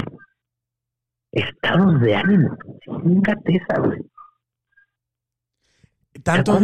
Estados 1.33 2.01
de 2.01 2.15
ánimo. 2.15 2.57
Fíjate 2.85 3.57
esa, 3.57 3.81
güey. 3.81 4.01
Tanto. 6.23 6.59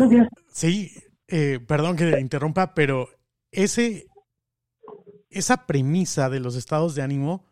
Sí, 0.48 0.90
eh, 1.28 1.60
perdón 1.66 1.96
que 1.96 2.18
interrumpa, 2.20 2.74
pero 2.74 3.08
ese, 3.50 4.06
esa 5.30 5.66
premisa 5.66 6.28
de 6.28 6.40
los 6.40 6.56
estados 6.56 6.94
de 6.94 7.02
ánimo, 7.02 7.46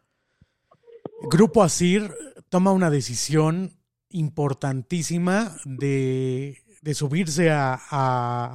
Grupo 1.31 1.62
Asir 1.62 2.11
toma 2.51 2.72
una 2.72 2.90
decisión 2.90 3.78
importantísima 4.11 5.57
de, 5.64 6.62
de 6.82 6.94
subirse 6.94 7.51
a, 7.51 7.80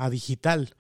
a 0.03 0.09
digital 0.11 0.75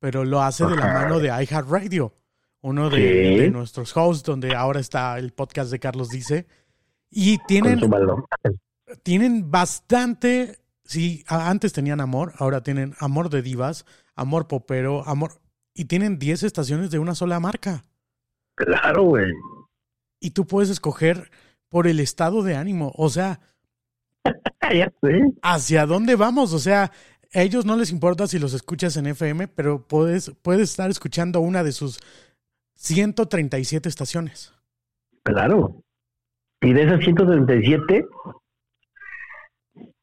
pero 0.00 0.24
lo 0.24 0.42
hace 0.42 0.64
de 0.64 0.76
la 0.76 0.92
mano 0.92 1.20
de 1.20 1.28
iHeartRadio, 1.28 2.14
uno 2.62 2.90
de, 2.90 3.50
nuestros 3.50 3.94
hosts, 3.96 4.24
donde 4.24 4.56
ahora 4.56 4.80
está 4.80 5.18
el 5.18 5.32
podcast 5.32 5.70
de 5.70 5.78
Carlos 5.78 6.08
Dice. 6.08 6.46
Y 7.10 7.38
tienen, 7.46 7.80
tienen 9.02 9.50
bastante, 9.50 10.58
sí, 10.84 11.22
antes 11.28 11.72
tenían 11.72 12.00
amor, 12.00 12.32
ahora 12.38 12.62
tienen 12.62 12.94
amor 12.98 13.28
de 13.28 13.42
divas, 13.42 13.84
amor 14.14 14.48
popero, 14.48 15.06
amor, 15.06 15.40
y 15.74 15.84
tienen 15.84 16.18
10 16.18 16.44
estaciones 16.44 16.90
de 16.90 16.98
una 16.98 17.14
sola 17.14 17.38
marca. 17.38 17.84
Claro, 18.54 19.02
güey. 19.02 19.32
Y 20.18 20.30
tú 20.30 20.46
puedes 20.46 20.70
escoger 20.70 21.30
por 21.70 21.86
el 21.86 22.00
estado 22.00 22.42
de 22.42 22.56
ánimo, 22.56 22.92
o 22.96 23.08
sea. 23.08 23.40
¿hacia 25.42 25.86
dónde 25.86 26.14
vamos? 26.14 26.52
O 26.52 26.58
sea, 26.58 26.92
a 27.32 27.40
ellos 27.42 27.64
no 27.64 27.76
les 27.76 27.90
importa 27.90 28.26
si 28.26 28.38
los 28.38 28.52
escuchas 28.52 28.96
en 28.96 29.06
FM, 29.06 29.48
pero 29.48 29.86
puedes, 29.86 30.32
puedes 30.42 30.70
estar 30.70 30.90
escuchando 30.90 31.40
una 31.40 31.64
de 31.64 31.72
sus 31.72 31.98
137 32.74 33.88
estaciones. 33.88 34.52
Claro. 35.22 35.82
Y 36.60 36.72
de 36.74 36.82
esas 36.82 37.02
137, 37.02 38.04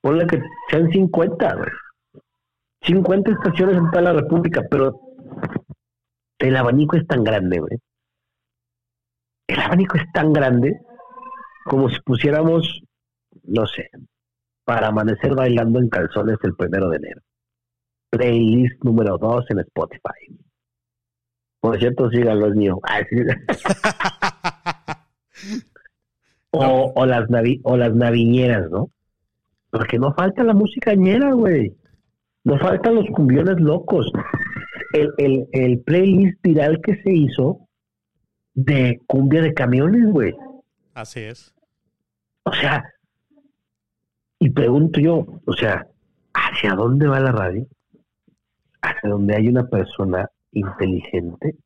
ponle 0.02 0.26
que 0.26 0.42
sean 0.70 0.90
50, 0.90 1.56
güey. 1.56 1.70
50 2.82 3.32
estaciones 3.32 3.78
en 3.78 3.92
toda 3.92 4.02
la 4.02 4.14
República, 4.14 4.64
pero 4.70 5.00
el 6.40 6.56
abanico 6.56 6.96
es 6.96 7.06
tan 7.06 7.24
grande, 7.24 7.60
güey. 7.60 7.78
El 9.48 9.60
abanico 9.60 9.98
es 9.98 10.12
tan 10.14 10.34
grande 10.34 10.80
como 11.68 11.90
si 11.90 12.00
pusiéramos, 12.02 12.82
no 13.44 13.68
sé, 13.68 13.90
para 14.66 14.88
amanecer 14.88 15.36
bailando 15.36 15.80
en 15.80 15.90
calzones 15.90 16.38
el 16.44 16.56
primero 16.56 16.90
de 16.90 16.98
enero. 16.98 17.22
Playlist 18.10 18.84
número 18.84 19.18
2 19.18 19.52
en 19.52 19.60
Spotify. 19.60 20.38
Por 21.60 21.80
cierto, 21.80 22.10
síganlo, 22.10 22.48
es 22.48 22.56
mío. 22.56 22.80
o, 26.52 26.94
o, 26.96 27.06
las 27.06 27.30
navi 27.30 27.60
o 27.64 27.78
las 27.78 27.94
naviñeras, 27.94 28.70
¿no? 28.70 28.90
Porque 29.70 30.00
no 30.00 30.14
falta 30.14 30.44
la 30.44 30.54
música 30.54 30.96
ñera, 30.96 31.34
güey. 31.34 31.76
No 32.44 32.58
faltan 32.58 32.96
los 32.96 33.06
cumbiones 33.14 33.60
locos. 33.60 34.12
El, 34.94 35.12
el, 35.18 35.48
el 35.52 35.82
playlist 35.82 36.42
viral 36.42 36.80
que 36.82 36.96
se 37.04 37.12
hizo 37.12 37.68
de 38.54 39.02
cumbia 39.06 39.42
de 39.42 39.54
camiones, 39.54 40.10
güey. 40.12 40.34
Así 40.94 41.20
es. 41.20 41.54
O 42.48 42.54
sea, 42.54 42.82
y 44.40 44.50
pregunto 44.52 45.02
yo, 45.02 45.26
o 45.46 45.54
sea, 45.54 45.86
¿hacia 46.34 46.76
dónde 46.76 47.06
va 47.06 47.20
la 47.20 47.34
radio? 47.34 47.68
Hacia 48.82 49.10
donde 49.10 49.36
hay 49.36 49.50
una 49.50 49.68
persona 49.68 50.30
inteligente, 50.54 51.58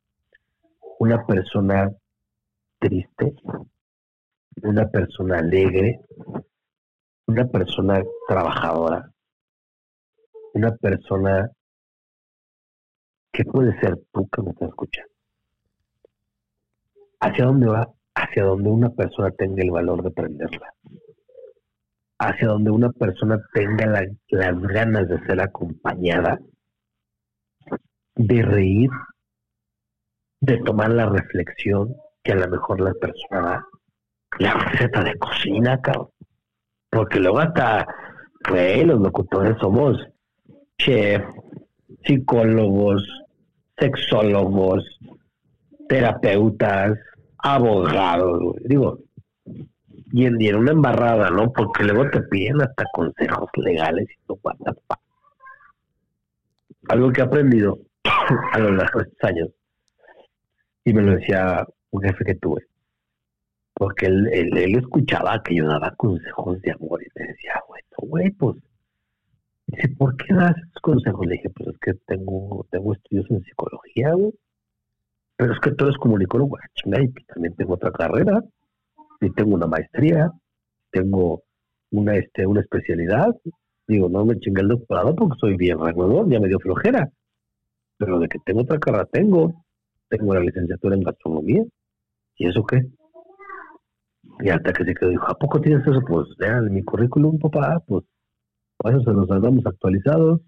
una 0.98 1.24
persona 1.24 1.88
triste, 2.80 3.32
una 4.60 4.88
persona 4.88 5.38
alegre, 5.38 6.00
una 7.28 7.46
persona 7.46 8.02
trabajadora, 8.26 9.08
una 10.54 10.74
persona 10.74 11.48
que 13.30 13.44
puede 13.44 13.78
ser 13.78 14.00
tú 14.12 14.28
que 14.30 14.42
me 14.42 14.50
estás 14.50 14.70
escuchando. 14.70 15.12
¿Hacia 17.20 17.44
dónde 17.44 17.68
va? 17.68 17.88
Hacia 18.14 18.44
donde 18.44 18.70
una 18.70 18.90
persona 18.90 19.30
tenga 19.30 19.62
el 19.62 19.70
valor 19.70 20.02
de 20.02 20.10
prenderla 20.10 20.74
hacia 22.22 22.48
donde 22.48 22.70
una 22.70 22.90
persona 22.90 23.42
tenga 23.52 23.86
las 24.28 24.60
ganas 24.60 25.08
de 25.08 25.18
ser 25.26 25.40
acompañada, 25.40 26.38
de 28.14 28.42
reír, 28.42 28.90
de 30.40 30.58
tomar 30.58 30.90
la 30.90 31.06
reflexión 31.06 31.96
que 32.22 32.32
a 32.32 32.36
lo 32.36 32.48
mejor 32.48 32.80
la 32.80 32.94
persona 32.94 33.40
da, 33.40 33.66
la 34.38 34.54
receta 34.54 35.02
de 35.02 35.18
cocina, 35.18 35.80
cabrón. 35.80 36.10
Porque 36.90 37.18
luego 37.18 37.40
hasta, 37.40 37.86
güey, 38.48 38.84
los 38.84 39.00
locutores 39.00 39.56
somos 39.60 39.96
chef, 40.78 41.22
psicólogos, 42.04 43.02
sexólogos, 43.78 44.84
terapeutas, 45.88 46.98
abogados, 47.42 48.56
digo, 48.64 49.00
y 50.12 50.26
en, 50.26 50.56
una 50.56 50.72
embarrada, 50.72 51.30
¿no? 51.30 51.52
Porque 51.52 51.84
luego 51.84 52.08
te 52.10 52.20
piden 52.22 52.60
hasta 52.62 52.84
consejos 52.92 53.50
legales 53.56 54.08
y 54.10 54.26
todo, 54.26 54.40
Algo 56.88 57.12
que 57.12 57.20
he 57.20 57.24
aprendido 57.24 57.78
a 58.52 58.58
lo 58.58 58.72
largo 58.72 59.00
de 59.00 59.08
estos 59.08 59.30
años, 59.30 59.48
y 60.84 60.92
me 60.92 61.02
lo 61.02 61.16
decía 61.16 61.66
un 61.90 62.02
jefe 62.02 62.24
que 62.24 62.34
tuve, 62.34 62.66
porque 63.74 64.06
él, 64.06 64.28
él, 64.32 64.76
escuchaba 64.76 65.42
que 65.42 65.56
yo 65.56 65.66
daba 65.66 65.94
consejos 65.96 66.60
de 66.62 66.72
amor 66.72 67.02
y 67.02 67.08
te 67.10 67.26
decía, 67.26 67.60
güey, 67.66 67.82
güey, 67.96 68.30
pues, 68.30 68.56
dice, 69.66 69.88
¿por 69.96 70.16
qué 70.16 70.34
das 70.34 70.56
esos 70.56 70.82
consejos? 70.82 71.26
Le 71.26 71.34
dije, 71.34 71.50
pues 71.50 71.70
es 71.70 71.78
que 71.78 71.94
tengo, 72.06 72.66
tengo 72.70 72.92
estudios 72.92 73.30
en 73.30 73.42
psicología, 73.42 74.12
güey, 74.14 74.32
pero 75.42 75.54
es 75.54 75.58
que 75.58 75.72
tú 75.72 75.86
eres 75.86 75.96
comunicólogo, 75.96 76.50
güey, 76.50 77.04
y 77.04 77.24
también 77.24 77.56
tengo 77.56 77.74
otra 77.74 77.90
carrera, 77.90 78.40
y 79.20 79.28
tengo 79.30 79.56
una 79.56 79.66
maestría, 79.66 80.30
tengo 80.92 81.42
una, 81.90 82.14
este, 82.14 82.46
una 82.46 82.60
especialidad, 82.60 83.34
digo, 83.88 84.08
no 84.08 84.24
me 84.24 84.38
chingué 84.38 84.62
el 84.62 84.68
doctorado 84.68 85.16
porque 85.16 85.34
soy 85.40 85.56
bien 85.56 85.80
regulador, 85.80 86.30
ya 86.30 86.38
me 86.38 86.46
dio 86.46 86.60
flojera, 86.60 87.10
pero 87.98 88.20
de 88.20 88.28
que 88.28 88.38
tengo 88.44 88.60
otra 88.60 88.78
carrera 88.78 89.04
tengo, 89.06 89.52
tengo 90.08 90.32
la 90.32 90.42
licenciatura 90.42 90.94
en 90.94 91.02
gastronomía, 91.02 91.64
¿y 92.36 92.46
eso 92.46 92.64
qué? 92.64 92.82
Y 94.42 94.48
hasta 94.48 94.72
que 94.72 94.84
se 94.84 94.94
quedó, 94.94 95.10
dijo, 95.10 95.26
¿a 95.28 95.34
poco 95.34 95.60
tienes 95.60 95.84
eso? 95.84 96.02
Pues 96.06 96.28
vean, 96.38 96.72
mi 96.72 96.84
currículum, 96.84 97.40
papá, 97.40 97.82
pues, 97.84 98.04
pues 98.76 98.94
eso 98.94 99.02
se 99.06 99.12
los 99.12 99.28
damos 99.28 99.66
actualizados, 99.66 100.40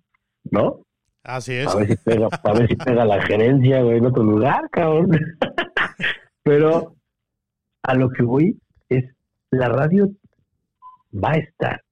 ¿no? 0.52 0.84
Así 1.24 1.54
es. 1.54 1.68
A 1.68 1.76
ver 1.76 1.88
si 1.88 1.96
pega, 1.96 2.28
a 2.30 2.52
ver 2.52 2.68
si 2.68 2.76
pega 2.76 3.04
la 3.06 3.22
gerencia, 3.22 3.82
güey, 3.82 3.96
en 3.96 4.06
otro 4.06 4.22
lugar, 4.22 4.68
cabrón. 4.70 5.10
Pero 6.42 6.96
a 7.82 7.94
lo 7.94 8.10
que 8.10 8.22
voy 8.22 8.60
es, 8.90 9.04
la 9.50 9.70
radio 9.70 10.10
va 11.12 11.32
a 11.32 11.36
estar. 11.36 11.82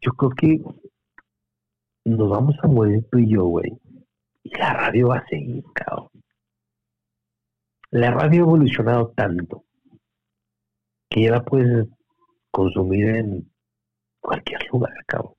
Yo 0.00 0.12
creo 0.12 0.30
que 0.30 0.60
nos 2.04 2.28
vamos 2.28 2.56
a 2.62 2.66
morir 2.66 3.06
tú 3.12 3.18
y 3.18 3.30
yo, 3.30 3.44
güey. 3.44 3.78
Y 4.42 4.50
la 4.56 4.72
radio 4.72 5.08
va 5.08 5.18
a 5.18 5.26
seguir, 5.28 5.62
cabrón. 5.72 6.08
La 7.90 8.10
radio 8.10 8.42
ha 8.42 8.46
evolucionado 8.46 9.12
tanto 9.16 9.64
que 11.08 11.22
ya 11.22 11.30
la 11.30 11.44
puedes 11.44 11.86
consumir 12.50 13.08
en 13.08 13.52
cualquier 14.20 14.66
lugar, 14.72 14.94
cabrón. 15.06 15.35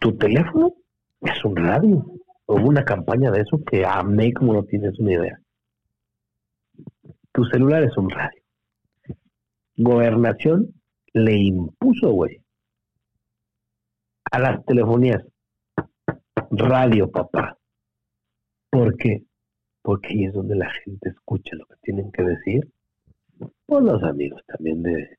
Tu 0.00 0.16
teléfono 0.16 0.72
es 1.20 1.44
un 1.44 1.54
radio. 1.56 2.04
Hubo 2.46 2.68
una 2.68 2.84
campaña 2.84 3.30
de 3.30 3.42
eso 3.42 3.62
que 3.64 3.84
amé 3.84 4.32
como 4.32 4.54
no 4.54 4.64
tienes 4.64 4.98
una 4.98 5.12
idea. 5.12 5.40
Tu 7.32 7.44
celular 7.44 7.84
es 7.84 7.96
un 7.98 8.08
radio. 8.08 8.42
Gobernación 9.76 10.74
le 11.12 11.36
impuso, 11.36 12.12
güey, 12.12 12.42
a 14.30 14.38
las 14.38 14.64
telefonías. 14.64 15.22
Radio, 16.50 17.10
papá. 17.10 17.58
¿Por 18.70 18.96
qué? 18.96 19.22
Porque 19.82 20.08
ahí 20.08 20.24
es 20.24 20.32
donde 20.32 20.56
la 20.56 20.70
gente 20.70 21.10
escucha 21.10 21.54
lo 21.56 21.66
que 21.66 21.76
tienen 21.82 22.10
que 22.10 22.22
decir. 22.22 22.68
Por 23.66 23.82
los 23.82 24.02
amigos 24.02 24.42
también 24.46 24.82
de, 24.82 25.18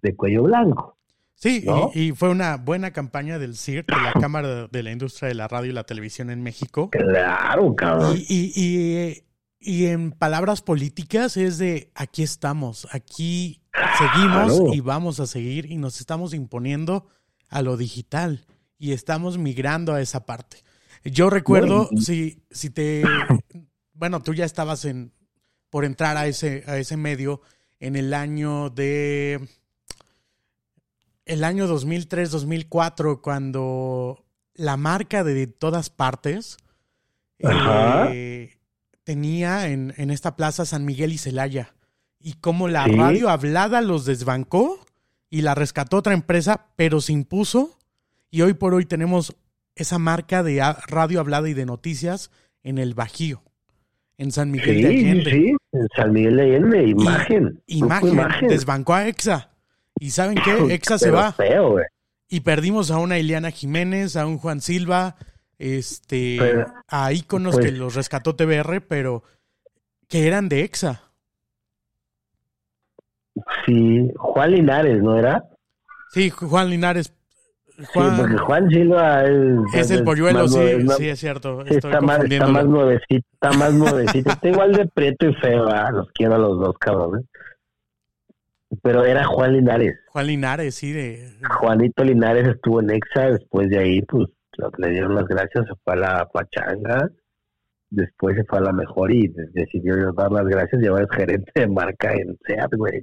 de 0.00 0.16
cuello 0.16 0.44
blanco. 0.44 0.96
Sí, 1.42 1.64
y, 1.94 2.12
fue 2.12 2.28
una 2.28 2.56
buena 2.56 2.92
campaña 2.92 3.36
del 3.40 3.56
CIR, 3.56 3.84
de 3.86 3.96
la 3.96 4.12
Cámara 4.20 4.68
de 4.68 4.82
la 4.84 4.92
Industria 4.92 5.26
de 5.26 5.34
la 5.34 5.48
Radio 5.48 5.70
y 5.70 5.74
la 5.74 5.82
Televisión 5.82 6.30
en 6.30 6.40
México. 6.40 6.88
Claro, 6.90 7.74
cabrón. 7.74 8.16
Y, 8.16 8.52
y, 8.54 9.24
y 9.58 9.86
en 9.86 10.12
palabras 10.12 10.62
políticas 10.62 11.36
es 11.36 11.58
de 11.58 11.90
aquí 11.96 12.22
estamos, 12.22 12.86
aquí 12.92 13.60
seguimos 13.98 14.72
y 14.72 14.78
vamos 14.78 15.18
a 15.18 15.26
seguir 15.26 15.68
y 15.68 15.78
nos 15.78 16.00
estamos 16.00 16.32
imponiendo 16.32 17.08
a 17.48 17.60
lo 17.62 17.76
digital 17.76 18.46
y 18.78 18.92
estamos 18.92 19.36
migrando 19.36 19.94
a 19.94 20.00
esa 20.00 20.24
parte. 20.24 20.58
Yo 21.04 21.28
recuerdo, 21.28 21.88
si, 22.00 22.44
si 22.52 22.70
te, 22.70 23.02
bueno, 23.94 24.22
tú 24.22 24.32
ya 24.32 24.44
estabas 24.44 24.84
en, 24.84 25.12
por 25.70 25.84
entrar 25.84 26.16
a 26.16 26.28
ese, 26.28 26.62
a 26.68 26.78
ese 26.78 26.96
medio 26.96 27.40
en 27.80 27.96
el 27.96 28.14
año 28.14 28.70
de, 28.70 29.40
el 31.24 31.44
año 31.44 31.66
2003-2004, 31.66 33.20
cuando 33.20 34.24
la 34.54 34.76
marca 34.76 35.24
de 35.24 35.46
todas 35.46 35.90
partes 35.90 36.56
eh, 37.38 38.56
tenía 39.04 39.68
en, 39.68 39.94
en, 39.96 40.10
esta 40.10 40.36
plaza 40.36 40.64
San 40.64 40.84
Miguel 40.84 41.12
y 41.12 41.18
Celaya 41.18 41.74
y 42.20 42.34
cómo 42.34 42.68
la 42.68 42.86
radio 42.86 43.28
hablada 43.28 43.80
los 43.80 44.04
desbancó 44.04 44.86
y 45.28 45.42
la 45.42 45.54
rescató 45.54 45.96
otra 45.96 46.14
empresa, 46.14 46.66
pero 46.76 47.00
se 47.00 47.12
impuso 47.12 47.78
y 48.30 48.42
hoy 48.42 48.54
por 48.54 48.74
hoy 48.74 48.86
tenemos 48.86 49.36
esa 49.74 49.98
marca 49.98 50.42
de 50.42 50.62
radio 50.86 51.20
hablada 51.20 51.48
y 51.48 51.54
de 51.54 51.66
noticias 51.66 52.30
en 52.62 52.78
el 52.78 52.94
Bajío, 52.94 53.42
en 54.18 54.30
San 54.30 54.50
Miguel 54.50 54.82
de 54.82 54.88
Allende. 54.88 55.30
Sí, 55.30 55.56
en 55.72 55.88
San 55.96 56.12
Miguel 56.12 56.36
de 56.36 56.42
Allende, 56.42 56.86
imagen. 56.88 57.62
imagen, 57.66 58.48
desbancó 58.48 58.94
a 58.94 59.08
EXA. 59.08 59.51
¿Y 60.02 60.10
saben 60.10 60.36
qué? 60.44 60.74
EXA 60.74 60.98
se 60.98 61.12
va. 61.12 61.32
y 62.28 62.40
perdimos 62.40 62.90
a 62.90 62.98
una 62.98 63.20
Ileana 63.20 63.52
Jiménez, 63.52 64.16
a 64.16 64.26
un 64.26 64.36
Juan 64.36 64.60
Silva, 64.60 65.14
este, 65.60 66.40
a 66.88 67.12
íconos 67.12 67.54
que 67.54 67.68
pues 67.68 67.78
los 67.78 67.94
rescató 67.94 68.34
TBR, 68.34 68.80
pero 68.80 69.22
que 70.08 70.26
eran 70.26 70.48
de 70.48 70.64
EXA. 70.64 71.02
Sí, 73.64 74.10
Juan 74.16 74.50
Linares, 74.50 75.00
¿no 75.00 75.16
era? 75.16 75.44
Sí, 76.10 76.30
Juan 76.30 76.68
Linares. 76.68 77.14
Juan, 77.94 78.16
sí, 78.16 78.22
porque 78.22 78.38
Juan 78.38 78.70
Silva 78.70 79.24
es, 79.24 79.74
es 79.74 79.90
el 79.92 80.02
polluelo, 80.02 80.48
sí, 80.48 80.58
sí, 80.98 81.08
es 81.10 81.20
cierto. 81.20 81.64
está, 81.64 82.00
más, 82.00 82.24
está 82.24 82.48
más 82.48 82.64
nuevecito, 82.66 83.26
está 83.34 83.52
más 83.52 83.72
nuevecito. 83.72 84.30
está 84.30 84.48
igual 84.48 84.72
de 84.72 84.86
preto 84.88 85.28
y 85.28 85.34
feo, 85.34 85.68
¿ah? 85.68 85.92
los 85.92 86.10
quiero 86.10 86.34
a 86.34 86.38
los 86.38 86.58
dos, 86.58 86.76
cabrones. 86.78 87.24
Pero 88.82 89.04
era 89.04 89.24
Juan 89.24 89.52
Linares. 89.52 89.94
Juan 90.08 90.26
Linares, 90.26 90.74
sí, 90.74 90.92
de... 90.92 91.30
Juanito 91.60 92.02
Linares 92.02 92.48
estuvo 92.48 92.80
en 92.80 92.90
EXA, 92.90 93.30
después 93.30 93.70
de 93.70 93.78
ahí, 93.78 94.02
pues, 94.02 94.28
le 94.78 94.90
dieron 94.90 95.14
las 95.14 95.26
gracias, 95.26 95.66
se 95.66 95.74
fue 95.84 95.94
a 95.94 95.96
la 95.96 96.28
pachanga, 96.28 97.08
después 97.90 98.36
se 98.36 98.44
fue 98.44 98.58
a 98.58 98.62
la 98.62 98.72
mejor 98.72 99.12
y 99.12 99.32
decidió 99.52 100.12
dar 100.12 100.32
las 100.32 100.46
gracias 100.46 100.82
y 100.82 100.86
ahora 100.86 101.04
es 101.04 101.16
gerente 101.16 101.52
de 101.54 101.68
marca 101.68 102.12
en 102.12 102.36
SEAT, 102.44 102.74
güey. 102.76 103.02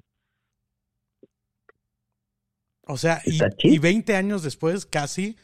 O 2.85 2.97
sea, 2.97 3.21
y, 3.23 3.77
20 3.77 4.15
años 4.15 4.41
después, 4.41 4.85
casi, 4.85 5.37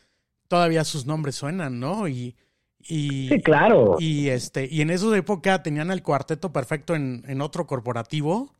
todavía 0.47 0.83
sus 0.83 1.05
nombres 1.05 1.35
suenan, 1.35 1.79
¿no? 1.79 2.07
Y, 2.07 2.35
y, 2.79 3.29
sí, 3.29 3.41
claro. 3.41 3.97
Y, 3.99 4.29
este, 4.29 4.67
y 4.69 4.81
en 4.81 4.89
esa 4.89 5.15
época 5.15 5.61
tenían 5.61 5.91
el 5.91 6.01
cuarteto 6.01 6.51
perfecto 6.51 6.95
en, 6.95 7.23
en 7.27 7.41
otro 7.41 7.67
corporativo. 7.67 8.54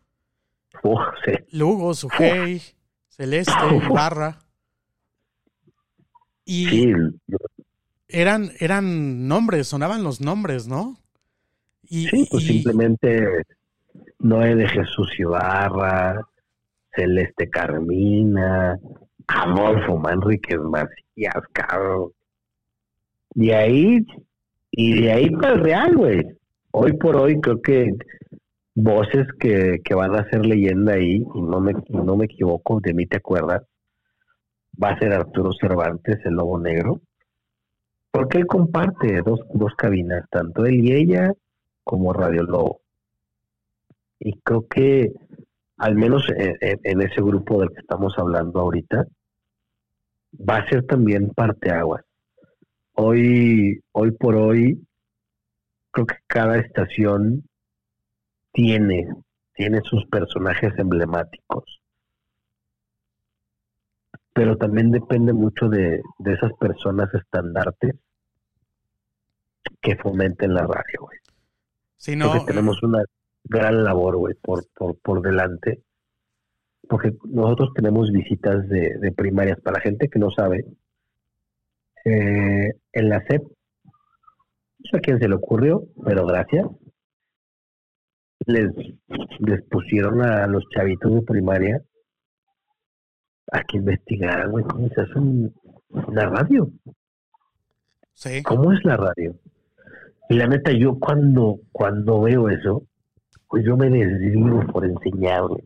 Sí. 1.26 1.32
Lugo, 1.52 1.94
Sujei, 1.94 2.62
Celeste, 3.10 3.54
Barra. 3.90 4.40
Y 6.46 6.66
sí. 6.68 6.94
eran, 8.08 8.52
eran 8.60 9.28
nombres, 9.28 9.68
sonaban 9.68 10.04
los 10.04 10.22
nombres, 10.22 10.68
¿no? 10.68 10.98
Y, 11.84 12.08
sí, 12.08 12.28
pues 12.30 12.46
simplemente 12.46 13.46
Noé 14.20 14.56
de 14.56 14.68
Jesús 14.68 15.10
Ibarra, 15.18 16.22
Celeste 16.96 17.50
Carmina, 17.50 18.80
Adolfo 19.28 19.98
Manríquez 19.98 20.60
Macías, 20.60 21.44
cabrón. 21.52 22.12
De 23.34 23.54
ahí, 23.54 24.06
y 24.72 25.02
de 25.02 25.12
ahí 25.12 25.30
para 25.30 25.54
el 25.54 25.60
Real, 25.62 25.96
güey. 25.96 26.26
Hoy 26.72 26.94
por 26.94 27.16
hoy 27.18 27.40
creo 27.40 27.62
que 27.62 27.92
voces 28.76 29.28
que, 29.40 29.82
que 29.84 29.96
van 29.96 30.16
a 30.16 30.30
ser 30.30 30.46
leyenda 30.46 30.94
ahí, 30.94 31.24
y 31.34 31.42
no 31.42 31.60
me, 31.60 31.74
no 31.90 32.16
me 32.16 32.26
equivoco, 32.26 32.80
de 32.82 32.94
mí 32.94 33.08
te 33.08 33.18
acuerdas, 33.18 33.64
va 34.82 34.90
a 34.90 35.00
ser 35.00 35.14
Arturo 35.14 35.52
Cervantes, 35.60 36.20
el 36.26 36.36
Lobo 36.36 36.60
Negro, 36.60 37.02
porque 38.12 38.38
él 38.38 38.46
comparte 38.48 39.22
dos, 39.26 39.40
dos 39.54 39.74
cabinas, 39.76 40.26
tanto 40.30 40.66
él 40.66 40.86
y 40.86 40.94
ella 40.94 41.34
como 41.84 42.14
Radio 42.14 42.44
Lobo. 42.44 42.82
Y 44.20 44.40
creo 44.40 44.68
que 44.68 45.14
al 45.78 45.96
menos 45.96 46.28
en, 46.38 47.02
ese 47.02 47.22
grupo 47.22 47.60
del 47.60 47.70
que 47.70 47.82
estamos 47.82 48.14
hablando 48.18 48.62
ahorita, 48.62 49.06
va 50.38 50.58
a 50.58 50.70
ser 50.70 50.86
también 50.86 51.30
parteaguas. 51.30 52.04
Hoy, 52.94 53.82
hoy 53.92 54.12
por 54.12 54.36
hoy, 54.36 54.82
creo 55.92 56.06
que 56.06 56.16
cada 56.28 56.58
estación 56.58 57.44
tiene, 58.56 59.08
tiene 59.54 59.82
sus 59.84 60.06
personajes 60.08 60.74
emblemáticos. 60.80 61.64
pero 64.34 64.58
también 64.58 64.92
depende 64.92 65.32
mucho 65.32 65.70
de, 65.70 66.02
esas 66.26 66.52
personas 66.60 67.14
estandartes 67.14 67.96
que 69.82 69.96
fomenten 69.96 70.54
la 70.54 70.64
radio, 70.64 71.00
güey. 71.00 71.18
Sí, 71.98 72.16
no, 72.16 72.32
porque 72.32 72.48
tenemos 72.48 72.82
una 72.84 73.04
gran 73.46 73.84
labor, 73.84 74.18
güey, 74.18 74.36
por, 74.42 74.66
por, 74.74 74.98
por 75.00 75.22
delante. 75.22 75.82
Porque 76.90 77.14
nosotros 77.24 77.70
tenemos 77.74 78.12
visitas 78.12 78.68
de, 78.68 78.98
de 79.00 79.12
primarias. 79.14 79.60
Para 79.62 79.78
la 79.78 79.84
gente 79.84 80.10
que 80.10 80.20
no 80.20 80.30
sabe, 80.32 80.66
eh, 82.04 82.74
en 82.92 83.10
la 83.10 83.22
SEP, 83.26 83.42
no 83.42 84.90
sé 84.92 84.98
a 84.98 85.00
quién 85.00 85.20
se 85.20 85.30
le 85.30 85.36
ocurrió, 85.36 85.88
pero 86.04 86.26
gracias, 86.26 86.68
les, 88.46 88.72
les 89.40 89.62
pusieron 89.64 90.22
a 90.22 90.48
los 90.48 90.64
chavitos 90.74 91.14
de 91.14 91.22
primaria 91.22 91.82
a 93.52 93.64
que 93.64 93.78
investigaran, 93.78 94.52
güey, 94.52 94.66
cómo 94.66 94.90
se 94.90 95.02
hace 95.02 95.20
una 95.90 96.30
radio. 96.30 96.70
Sí. 98.14 98.42
¿Cómo 98.44 98.72
es 98.72 98.84
la 98.84 98.98
radio? 98.98 99.36
Y 100.30 100.36
la 100.36 100.48
neta, 100.48 100.72
yo 100.72 100.98
cuando, 101.00 101.60
cuando 101.72 102.22
veo 102.22 102.50
eso, 102.50 102.84
pues 103.48 103.64
yo 103.66 103.78
me 103.78 103.90
desvivo 103.90 104.66
por 104.68 104.86
enseñarle. 104.86 105.64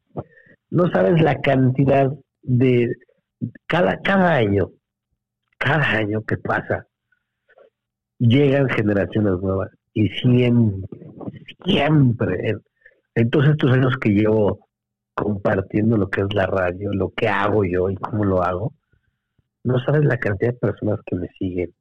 No 0.70 0.90
sabes 0.92 1.22
la 1.22 1.40
cantidad 1.42 2.12
de 2.42 2.92
cada, 3.66 3.98
cada 4.02 4.34
año, 4.36 4.70
cada 5.58 5.90
año 5.92 6.22
que 6.24 6.38
pasa, 6.38 6.88
llegan 8.18 8.68
generaciones 8.70 9.40
nuevas 9.42 9.72
y 9.94 10.10
siempre, 10.10 10.90
siempre, 11.66 12.50
en, 12.50 12.62
en 13.16 13.30
todos 13.30 13.48
estos 13.50 13.72
años 13.72 13.94
que 14.02 14.10
llevo 14.10 14.68
compartiendo 15.16 15.98
lo 15.98 16.10
que 16.10 16.22
es 16.22 16.34
la 16.34 16.46
radio, 16.46 16.92
lo 16.94 17.10
que 17.10 17.28
hago 17.28 17.64
yo 17.66 17.90
y 17.90 17.96
cómo 17.96 18.24
lo 18.24 18.42
hago, 18.42 18.74
no 19.64 19.80
sabes 19.80 20.06
la 20.06 20.18
cantidad 20.18 20.54
de 20.54 20.60
personas 20.60 21.00
que 21.06 21.16
me 21.16 21.28
siguen, 21.38 21.74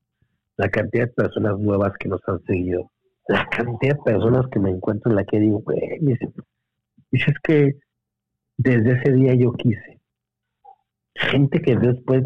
la 0.56 0.68
cantidad 0.68 1.06
de 1.06 1.12
personas 1.12 1.58
nuevas 1.58 1.92
que 1.98 2.08
nos 2.08 2.20
han 2.26 2.42
seguido, 2.44 2.90
la 3.28 3.46
cantidad 3.48 3.94
de 3.94 4.02
personas 4.02 4.46
que 4.50 4.58
me 4.58 4.70
encuentro 4.70 5.10
en 5.10 5.16
la 5.16 5.24
que 5.24 5.38
digo, 5.38 5.60
güey, 5.60 5.78
dices, 6.00 6.30
es 7.12 7.38
que 7.42 7.74
desde 8.56 8.92
ese 8.92 9.12
día 9.12 9.34
yo 9.34 9.52
quise. 9.52 10.00
Gente 11.14 11.60
que 11.60 11.76
después, 11.76 12.22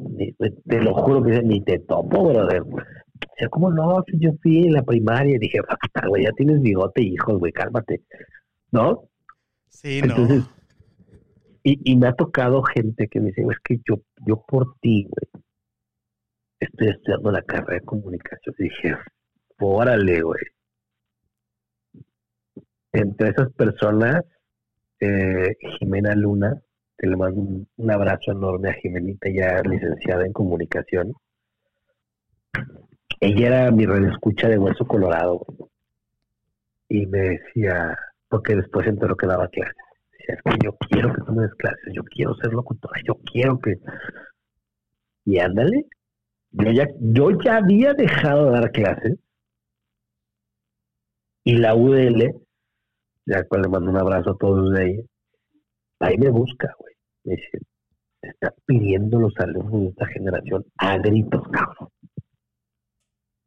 te 0.66 0.82
lo 0.82 0.94
juro 0.94 1.22
que 1.22 1.42
ni 1.42 1.62
te 1.62 1.78
topo, 1.78 2.28
brother. 2.28 2.62
O 2.62 3.34
sea, 3.38 3.48
¿cómo 3.48 3.70
no? 3.70 4.04
Yo 4.18 4.32
fui 4.42 4.66
en 4.66 4.74
la 4.74 4.82
primaria 4.82 5.36
y 5.36 5.38
dije, 5.38 5.60
güey, 6.06 6.24
ya 6.24 6.32
tienes 6.32 6.60
bigote, 6.60 7.02
hijos, 7.02 7.38
güey, 7.38 7.52
cálmate. 7.52 8.02
¿No? 8.72 9.08
Sí, 9.68 10.02
no. 10.02 10.16
Y, 11.64 11.96
me 11.96 12.08
ha 12.08 12.12
tocado 12.12 12.62
gente 12.64 13.06
que 13.06 13.20
me 13.20 13.28
dice, 13.28 13.42
es 13.42 13.58
que 13.62 13.80
yo, 13.88 14.02
yo 14.26 14.44
por 14.48 14.74
ti, 14.80 15.04
güey, 15.04 15.44
estoy 16.58 16.88
estudiando 16.88 17.30
la 17.30 17.42
carrera 17.42 17.74
de 17.74 17.82
comunicación. 17.82 18.54
Y 18.58 18.64
dije, 18.64 18.96
órale, 19.60 20.22
güey. 20.22 20.42
Entre 22.92 23.28
esas 23.28 23.52
personas, 23.52 24.24
eh, 24.98 25.54
Jimena 25.78 26.16
Luna, 26.16 26.60
que 26.98 27.06
le 27.06 27.16
mando 27.16 27.40
un, 27.76 27.90
abrazo 27.90 28.32
enorme 28.32 28.70
a 28.70 28.74
Jimenita, 28.74 29.28
ya 29.30 29.62
licenciada 29.62 30.26
en 30.26 30.32
comunicación. 30.32 31.12
Ella 33.20 33.46
era 33.46 33.70
mi 33.70 33.84
escucha 33.84 34.48
de 34.48 34.58
Hueso 34.58 34.84
Colorado. 34.84 35.46
Y 36.88 37.06
me 37.06 37.20
decía, 37.20 37.96
porque 38.32 38.56
después 38.56 38.86
enteró 38.86 39.14
que 39.14 39.26
daba 39.26 39.46
clases 39.48 39.76
es 40.26 40.42
que 40.42 40.56
yo 40.64 40.76
quiero 40.88 41.12
que 41.12 41.20
tú 41.22 41.32
me 41.32 41.42
des 41.42 41.54
clases, 41.54 41.92
yo 41.92 42.02
quiero 42.04 42.34
ser 42.36 42.52
locutora, 42.52 43.00
yo 43.04 43.14
quiero 43.30 43.58
que... 43.60 43.78
Y 45.24 45.38
ándale, 45.38 45.86
yo 46.50 46.70
ya, 46.70 46.86
yo 46.98 47.30
ya 47.40 47.56
había 47.56 47.92
dejado 47.92 48.46
de 48.46 48.52
dar 48.52 48.72
clases 48.72 49.18
y 51.44 51.56
la 51.58 51.74
UDL, 51.74 52.40
ya 53.26 53.44
cual 53.44 53.62
le 53.62 53.68
mando 53.68 53.90
un 53.90 53.98
abrazo 53.98 54.30
a 54.30 54.38
todos 54.38 54.72
de 54.72 54.82
ahí, 54.82 55.06
ahí 56.00 56.16
me 56.16 56.30
busca, 56.30 56.74
güey. 56.78 56.94
Me 57.24 57.36
dice, 57.36 57.58
te 58.20 58.28
están 58.28 58.54
pidiendo 58.64 59.18
los 59.18 59.34
alumnos 59.38 59.82
de 59.82 59.88
esta 59.88 60.06
generación 60.06 60.64
a 60.78 60.98
gritos, 60.98 61.42
cabrón. 61.48 61.88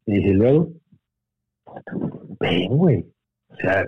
Y 0.05 0.19
dice, 0.19 0.33
luego, 0.33 0.69
ven, 2.39 2.77
güey. 2.77 3.05
O 3.49 3.55
sea, 3.55 3.85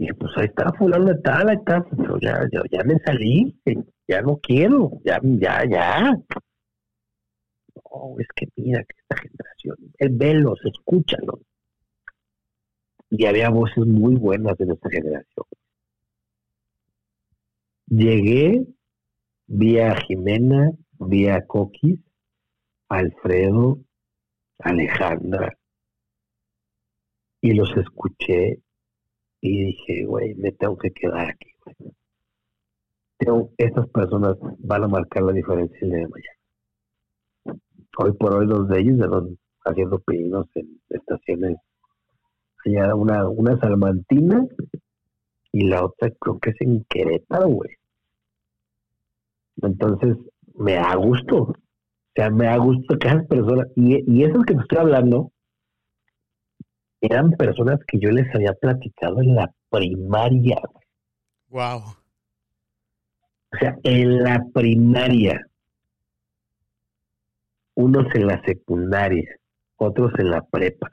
y 0.00 0.10
pues 0.14 0.32
ahí 0.36 0.46
está 0.46 0.72
fulano 0.78 1.14
tal, 1.20 1.50
ahí 1.50 1.56
está, 1.56 1.84
yo 1.92 2.18
ya, 2.18 2.48
yo 2.50 2.62
ya 2.70 2.82
me 2.84 2.98
salí, 3.00 3.54
ya 4.08 4.22
no 4.22 4.38
quiero, 4.38 4.92
ya, 5.04 5.20
ya, 5.22 5.62
ya. 5.68 6.12
No, 7.74 8.14
es 8.18 8.26
que 8.34 8.48
mira 8.56 8.82
que 8.82 8.94
esta 8.98 9.16
generación, 9.16 9.76
el 9.98 10.16
velos, 10.16 10.58
escúchalo. 10.64 11.40
Y 13.10 13.26
había 13.26 13.50
voces 13.50 13.84
muy 13.84 14.14
buenas 14.16 14.56
de 14.56 14.66
nuestra 14.66 14.90
generación. 14.90 15.46
Llegué, 17.88 18.64
vi 19.48 19.80
a 19.80 19.96
Jimena, 19.96 20.70
vi 20.98 21.28
a 21.28 21.46
Coquis, 21.46 22.00
Alfredo, 22.88 23.80
Alejandra, 24.60 25.58
y 27.42 27.52
los 27.52 27.70
escuché 27.76 28.62
y 29.40 29.64
dije, 29.66 30.04
güey, 30.04 30.34
me 30.34 30.52
tengo 30.52 30.76
que 30.76 30.90
quedar 30.90 31.30
aquí, 31.30 31.52
güey. 31.64 33.48
estas 33.58 33.88
personas 33.88 34.36
van 34.58 34.84
a 34.84 34.88
marcar 34.88 35.22
la 35.22 35.32
diferencia 35.32 35.78
el 35.80 35.90
día 35.90 35.98
de 36.00 36.08
mañana. 36.08 37.60
Hoy 37.98 38.12
por 38.12 38.34
hoy 38.34 38.46
los 38.46 38.68
de 38.68 38.80
ellos 38.80 39.00
están 39.00 39.38
haciendo 39.64 39.98
pedidos 40.00 40.46
en 40.54 40.80
estaciones. 40.90 41.56
Allá 42.64 42.94
una, 42.94 43.28
una 43.28 43.58
salmantina 43.58 44.46
y 45.52 45.68
la 45.68 45.84
otra 45.84 46.10
creo 46.20 46.38
que 46.38 46.50
es 46.50 46.60
en 46.60 46.84
Querétaro, 46.84 47.48
güey. 47.48 47.70
Entonces, 49.62 50.16
me 50.54 50.74
da 50.74 50.94
gusto. 50.94 51.36
O 51.42 51.56
sea, 52.14 52.30
me 52.30 52.46
da 52.46 52.56
gusto 52.58 52.98
que 52.98 53.08
esas 53.08 53.26
personas, 53.26 53.66
y, 53.76 54.04
y 54.10 54.24
esas 54.24 54.44
que 54.44 54.54
te 54.54 54.60
estoy 54.60 54.78
hablando, 54.78 55.32
eran 57.00 57.32
personas 57.32 57.80
que 57.86 57.98
yo 57.98 58.10
les 58.10 58.32
había 58.34 58.52
platicado 58.52 59.20
en 59.20 59.34
la 59.34 59.52
primaria. 59.70 60.60
Wow. 61.48 61.78
O 63.52 63.56
sea, 63.58 63.76
en 63.82 64.22
la 64.22 64.44
primaria. 64.52 65.46
Unos 67.74 68.14
en 68.14 68.26
la 68.26 68.42
secundaria, 68.42 69.28
otros 69.76 70.12
en 70.18 70.30
la 70.30 70.42
prepa. 70.42 70.90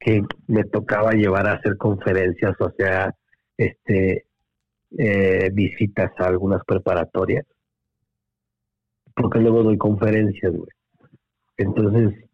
Que 0.00 0.22
me 0.46 0.64
tocaba 0.64 1.12
llevar 1.12 1.46
a 1.46 1.54
hacer 1.54 1.76
conferencias, 1.76 2.56
o 2.60 2.70
sea, 2.76 3.14
este, 3.56 4.26
eh, 4.98 5.50
visitas 5.52 6.10
a 6.18 6.26
algunas 6.26 6.64
preparatorias. 6.64 7.46
Porque 9.14 9.38
luego 9.38 9.62
doy 9.62 9.78
conferencias, 9.78 10.52
güey. 10.52 10.70
Entonces, 11.56 12.27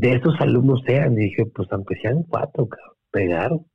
de 0.00 0.12
esos 0.14 0.34
alumnos 0.40 0.82
sean. 0.86 1.14
dije, 1.14 1.46
pues 1.46 1.68
aunque 1.70 1.94
sean 2.02 2.24
cuatro, 2.24 2.68
cabrón, 2.68 2.96
pegaron. 3.10 3.66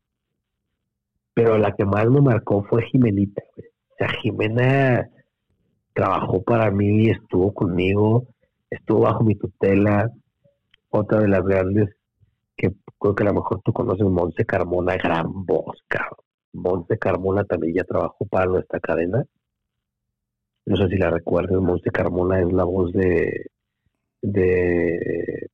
Pero 1.34 1.58
la 1.58 1.74
que 1.76 1.86
más 1.86 2.08
me 2.10 2.20
marcó 2.20 2.64
fue 2.64 2.84
Jimenita, 2.84 3.42
O 3.56 3.96
sea, 3.98 4.10
Jimena 4.22 5.10
trabajó 5.94 6.44
para 6.44 6.72
mí, 6.72 7.10
estuvo 7.10 7.54
conmigo, 7.54 8.28
estuvo 8.70 9.02
bajo 9.02 9.24
mi 9.24 9.36
tutela. 9.36 10.12
Otra 10.90 11.22
de 11.22 11.30
las 11.30 11.44
grandes 11.44 11.96
que 12.58 12.72
creo 13.00 13.16
que 13.16 13.24
a 13.24 13.28
lo 13.28 13.36
mejor 13.36 13.62
tú 13.64 13.72
conoces, 13.72 14.06
Monse 14.06 14.46
Carmona, 14.46 14.98
gran 14.98 15.46
voz, 15.46 15.78
cabrón. 15.88 16.26
Monse 16.52 16.98
Carmona 16.98 17.46
también 17.46 17.76
ya 17.76 17.84
trabajó 17.86 18.26
para 18.26 18.48
nuestra 18.48 18.80
cadena. 18.82 19.24
No 20.66 20.76
sé 20.76 20.90
si 20.90 20.98
la 20.98 21.12
recuerdas, 21.12 21.62
Monse 21.62 21.92
Carmona 21.92 22.42
es 22.42 22.52
la 22.52 22.66
voz 22.66 22.92
de, 22.92 23.46
de 24.22 25.50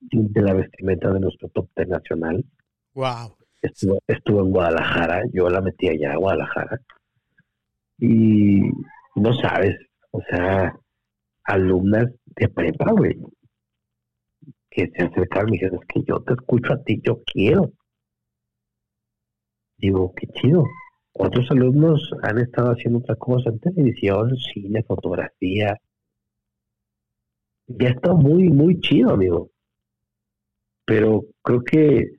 de 0.00 0.42
la 0.42 0.54
vestimenta 0.54 1.12
de 1.12 1.20
nuestro 1.20 1.48
top 1.50 1.68
ten 1.74 1.88
nacional. 1.88 2.44
Wow. 2.94 3.36
Estuvo, 3.62 3.98
estuvo 4.06 4.40
en 4.40 4.50
Guadalajara, 4.50 5.24
yo 5.32 5.48
la 5.48 5.60
metí 5.60 5.88
allá 5.88 6.12
a 6.12 6.16
Guadalajara. 6.16 6.80
Y 7.98 8.62
no 9.16 9.34
sabes, 9.34 9.76
o 10.10 10.22
sea, 10.22 10.74
alumnas 11.44 12.06
de 12.24 12.48
prepa, 12.48 12.92
güey, 12.92 13.16
que 14.70 14.90
se 14.90 15.02
acercaron 15.02 15.50
y 15.50 15.52
dijeron, 15.52 15.80
es 15.82 15.86
que 15.86 16.02
yo 16.06 16.22
te 16.22 16.32
escucho 16.32 16.72
a 16.72 16.82
ti, 16.82 17.00
yo 17.04 17.22
quiero. 17.24 17.72
Digo, 19.76 20.14
qué 20.14 20.26
chido. 20.28 20.64
Otros 21.12 21.50
alumnos 21.50 22.10
han 22.22 22.38
estado 22.38 22.70
haciendo 22.70 23.00
otra 23.00 23.16
cosa 23.16 23.50
en 23.50 23.58
televisión, 23.58 24.36
cine, 24.36 24.82
fotografía. 24.84 25.76
Ya 27.66 27.88
está 27.88 28.14
muy, 28.14 28.48
muy 28.48 28.80
chido, 28.80 29.10
amigo 29.10 29.49
pero 30.90 31.24
creo 31.44 31.62
que 31.62 32.18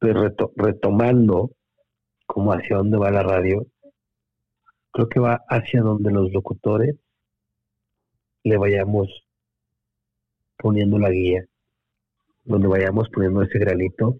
pues, 0.00 0.16
retomando 0.56 1.52
como 2.26 2.52
hacia 2.52 2.78
dónde 2.78 2.98
va 2.98 3.12
la 3.12 3.22
radio, 3.22 3.68
creo 4.90 5.08
que 5.08 5.20
va 5.20 5.44
hacia 5.48 5.80
donde 5.80 6.10
los 6.10 6.32
locutores 6.32 6.96
le 8.42 8.56
vayamos 8.56 9.24
poniendo 10.58 10.98
la 10.98 11.10
guía, 11.10 11.44
donde 12.42 12.66
vayamos 12.66 13.08
poniendo 13.10 13.42
ese 13.42 13.60
granito, 13.60 14.18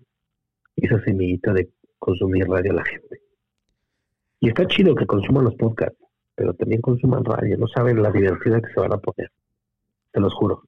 esa 0.76 1.02
semillita 1.02 1.52
de 1.52 1.68
consumir 1.98 2.46
radio 2.46 2.70
a 2.70 2.76
la 2.76 2.84
gente. 2.84 3.22
Y 4.38 4.50
está 4.50 4.68
chido 4.68 4.94
que 4.94 5.04
consuman 5.06 5.46
los 5.46 5.56
podcasts, 5.56 5.98
pero 6.36 6.54
también 6.54 6.80
consuman 6.80 7.24
radio, 7.24 7.58
no 7.58 7.66
saben 7.66 8.00
la 8.00 8.12
diversidad 8.12 8.62
que 8.62 8.72
se 8.72 8.78
van 8.78 8.92
a 8.92 8.98
poner, 8.98 9.32
te 10.12 10.20
los 10.20 10.32
juro. 10.32 10.62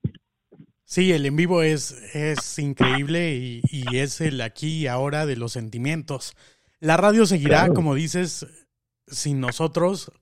Sí, 0.89 1.13
el 1.13 1.27
en 1.27 1.35
vivo 1.35 1.63
es, 1.63 2.15
es 2.15 2.61
increíble 2.61 3.35
y, 3.35 3.61
es 3.93 4.21
el 4.21 4.41
aquí 4.41 4.83
y 4.83 4.87
ahora 4.87 5.27
de 5.27 5.35
los 5.35 5.51
sentimientos. 5.51 6.37
La 6.79 6.97
radio 6.97 7.27
seguirá, 7.27 7.69
como 7.71 7.97
dices, 7.97 8.47
sin 9.09 9.41
nosotros, 9.41 10.13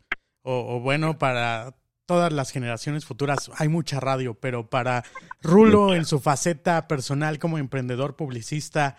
o, 0.40 0.80
bueno, 0.80 1.18
para 1.18 1.74
todas 2.06 2.32
las 2.32 2.50
generaciones 2.50 3.04
futuras 3.04 3.50
hay 3.58 3.68
mucha 3.68 4.00
radio, 4.00 4.32
pero 4.40 4.70
para 4.70 5.04
Rulo 5.42 5.94
en 5.94 6.06
su 6.06 6.18
faceta 6.18 6.88
personal 6.88 7.38
como 7.38 7.58
emprendedor 7.58 8.16
publicista 8.16 8.96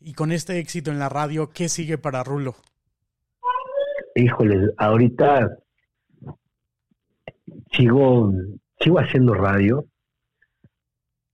y 0.00 0.14
con 0.14 0.32
este 0.32 0.58
éxito 0.58 0.90
en 0.90 0.98
la 0.98 1.08
radio, 1.08 1.50
¿qué 1.50 1.68
sigue 1.68 1.96
para 1.96 2.24
Rulo? 2.24 2.56
Híjoles, 4.16 4.70
ahorita 4.78 5.58
sigo, 7.70 8.32
sigo 8.80 8.98
haciendo 8.98 9.34
radio, 9.34 9.86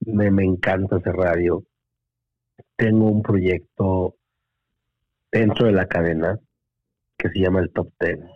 me, 0.01 0.31
me 0.31 0.45
encanta 0.45 0.97
hacer 0.97 1.15
radio. 1.15 1.65
Tengo 2.77 3.07
un 3.07 3.23
proyecto 3.23 4.17
dentro 5.31 5.67
de 5.67 5.73
la 5.73 5.87
cadena 5.87 6.39
que 7.17 7.29
se 7.29 7.39
llama 7.39 7.61
el 7.61 7.71
Top 7.73 7.93
Ten. 7.99 8.27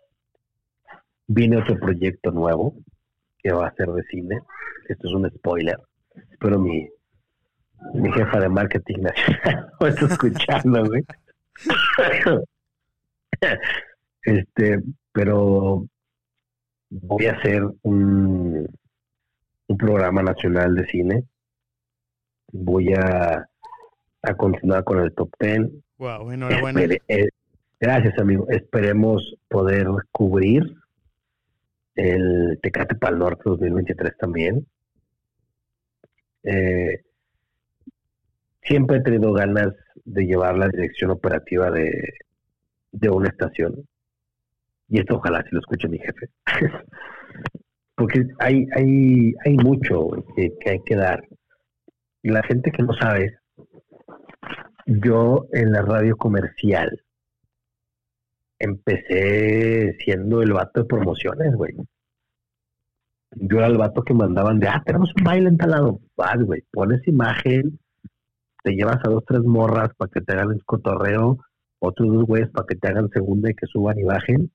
Viene 1.26 1.56
otro 1.56 1.78
proyecto 1.78 2.30
nuevo 2.30 2.74
que 3.38 3.52
va 3.52 3.68
a 3.68 3.74
ser 3.74 3.88
de 3.88 4.02
cine. 4.04 4.40
Esto 4.88 5.08
es 5.08 5.14
un 5.14 5.30
spoiler. 5.30 5.78
Espero 6.30 6.58
mi, 6.58 6.86
mi 7.94 8.12
jefa 8.12 8.38
de 8.40 8.48
marketing 8.48 9.00
nacional 9.00 9.70
está 9.80 10.06
escuchando, 10.06 10.84
este, 14.22 14.82
pero 15.12 15.86
voy 16.90 17.26
a 17.26 17.32
hacer 17.32 17.62
un, 17.82 18.66
un 19.66 19.76
programa 19.76 20.22
nacional 20.22 20.74
de 20.74 20.86
cine 20.86 21.24
voy 22.54 22.92
a, 22.94 23.48
a 24.22 24.34
continuar 24.34 24.84
con 24.84 25.00
el 25.00 25.12
top 25.12 25.30
10. 25.40 25.70
Wow, 25.98 26.30
enhorabuena. 26.30 26.82
Eh, 27.08 27.28
gracias, 27.80 28.18
amigo. 28.18 28.46
Esperemos 28.48 29.36
poder 29.48 29.88
cubrir 30.12 30.62
el 31.96 32.58
Tecate 32.62 32.94
para 32.94 33.12
el 33.12 33.18
Norte 33.18 33.42
2023 33.44 34.16
también. 34.18 34.66
Eh, 36.44 37.02
siempre 38.62 38.98
he 38.98 39.02
tenido 39.02 39.32
ganas 39.32 39.74
de 40.04 40.24
llevar 40.24 40.56
la 40.56 40.68
dirección 40.68 41.10
operativa 41.10 41.70
de, 41.70 41.90
de 42.92 43.10
una 43.10 43.28
estación. 43.28 43.84
Y 44.88 45.00
esto 45.00 45.16
ojalá 45.16 45.42
si 45.42 45.48
lo 45.50 45.60
escuche 45.60 45.88
mi 45.88 45.98
jefe. 45.98 46.28
Porque 47.96 48.26
hay, 48.38 48.66
hay, 48.74 49.34
hay 49.44 49.56
mucho 49.56 50.10
que 50.36 50.70
hay 50.70 50.80
que 50.84 50.96
dar 50.96 51.24
la 52.30 52.42
gente 52.42 52.70
que 52.70 52.82
no 52.82 52.94
sabe, 52.94 53.38
yo 54.86 55.46
en 55.52 55.72
la 55.72 55.82
radio 55.82 56.16
comercial 56.16 57.02
empecé 58.58 59.96
siendo 59.98 60.42
el 60.42 60.52
vato 60.52 60.80
de 60.80 60.86
promociones, 60.86 61.54
güey. 61.54 61.74
Yo 63.36 63.58
era 63.58 63.66
el 63.66 63.76
vato 63.76 64.02
que 64.02 64.14
mandaban 64.14 64.58
de, 64.58 64.68
ah, 64.68 64.82
tenemos 64.84 65.10
un 65.16 65.24
baile 65.24 65.48
en 65.48 65.58
talado. 65.58 66.00
Vas, 66.16 66.38
güey, 66.42 66.62
pones 66.72 67.06
imagen, 67.06 67.78
te 68.62 68.72
llevas 68.72 68.98
a 69.04 69.10
dos, 69.10 69.24
tres 69.26 69.42
morras 69.42 69.90
para 69.96 70.10
que 70.10 70.20
te 70.20 70.32
hagan 70.32 70.52
el 70.52 70.64
cotorreo, 70.64 71.38
otros 71.80 72.12
dos 72.12 72.24
güeyes 72.24 72.48
para 72.50 72.66
que 72.66 72.76
te 72.76 72.88
hagan 72.88 73.10
segunda 73.10 73.50
y 73.50 73.54
que 73.54 73.66
suban 73.66 73.98
imagen. 73.98 74.50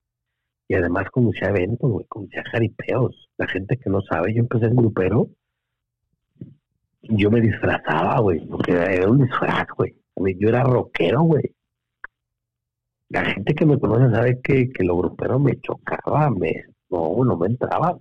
Y 0.68 0.76
además 0.76 1.06
como 1.12 1.34
sea 1.34 1.50
eventos, 1.50 1.90
güey, 1.92 2.06
sea 2.32 2.44
jaripeos. 2.52 3.30
La 3.38 3.48
gente 3.48 3.78
que 3.78 3.90
no 3.90 4.02
sabe, 4.02 4.34
yo 4.34 4.40
empecé 4.40 4.66
en 4.66 4.76
grupero 4.76 5.30
yo 7.02 7.32
me 7.32 7.42
disfrazaba, 7.42 8.20
güey, 8.20 8.46
porque 8.48 8.72
era 8.72 9.10
un 9.10 9.20
disfraz, 9.20 9.68
güey. 9.78 9.96
Yo 10.38 10.50
era 10.50 10.64
rockero, 10.64 11.22
güey. 11.22 11.44
La 13.10 13.26
gente 13.26 13.56
que 13.56 13.66
me 13.66 13.80
conoce 13.80 14.14
sabe 14.14 14.42
que, 14.42 14.70
que 14.70 14.84
lo 14.84 14.98
grupero 14.98 15.40
me 15.40 15.60
chocaba, 15.62 16.30
me, 16.30 16.66
no, 16.90 17.24
no 17.24 17.38
me 17.38 17.48
entraba. 17.48 17.98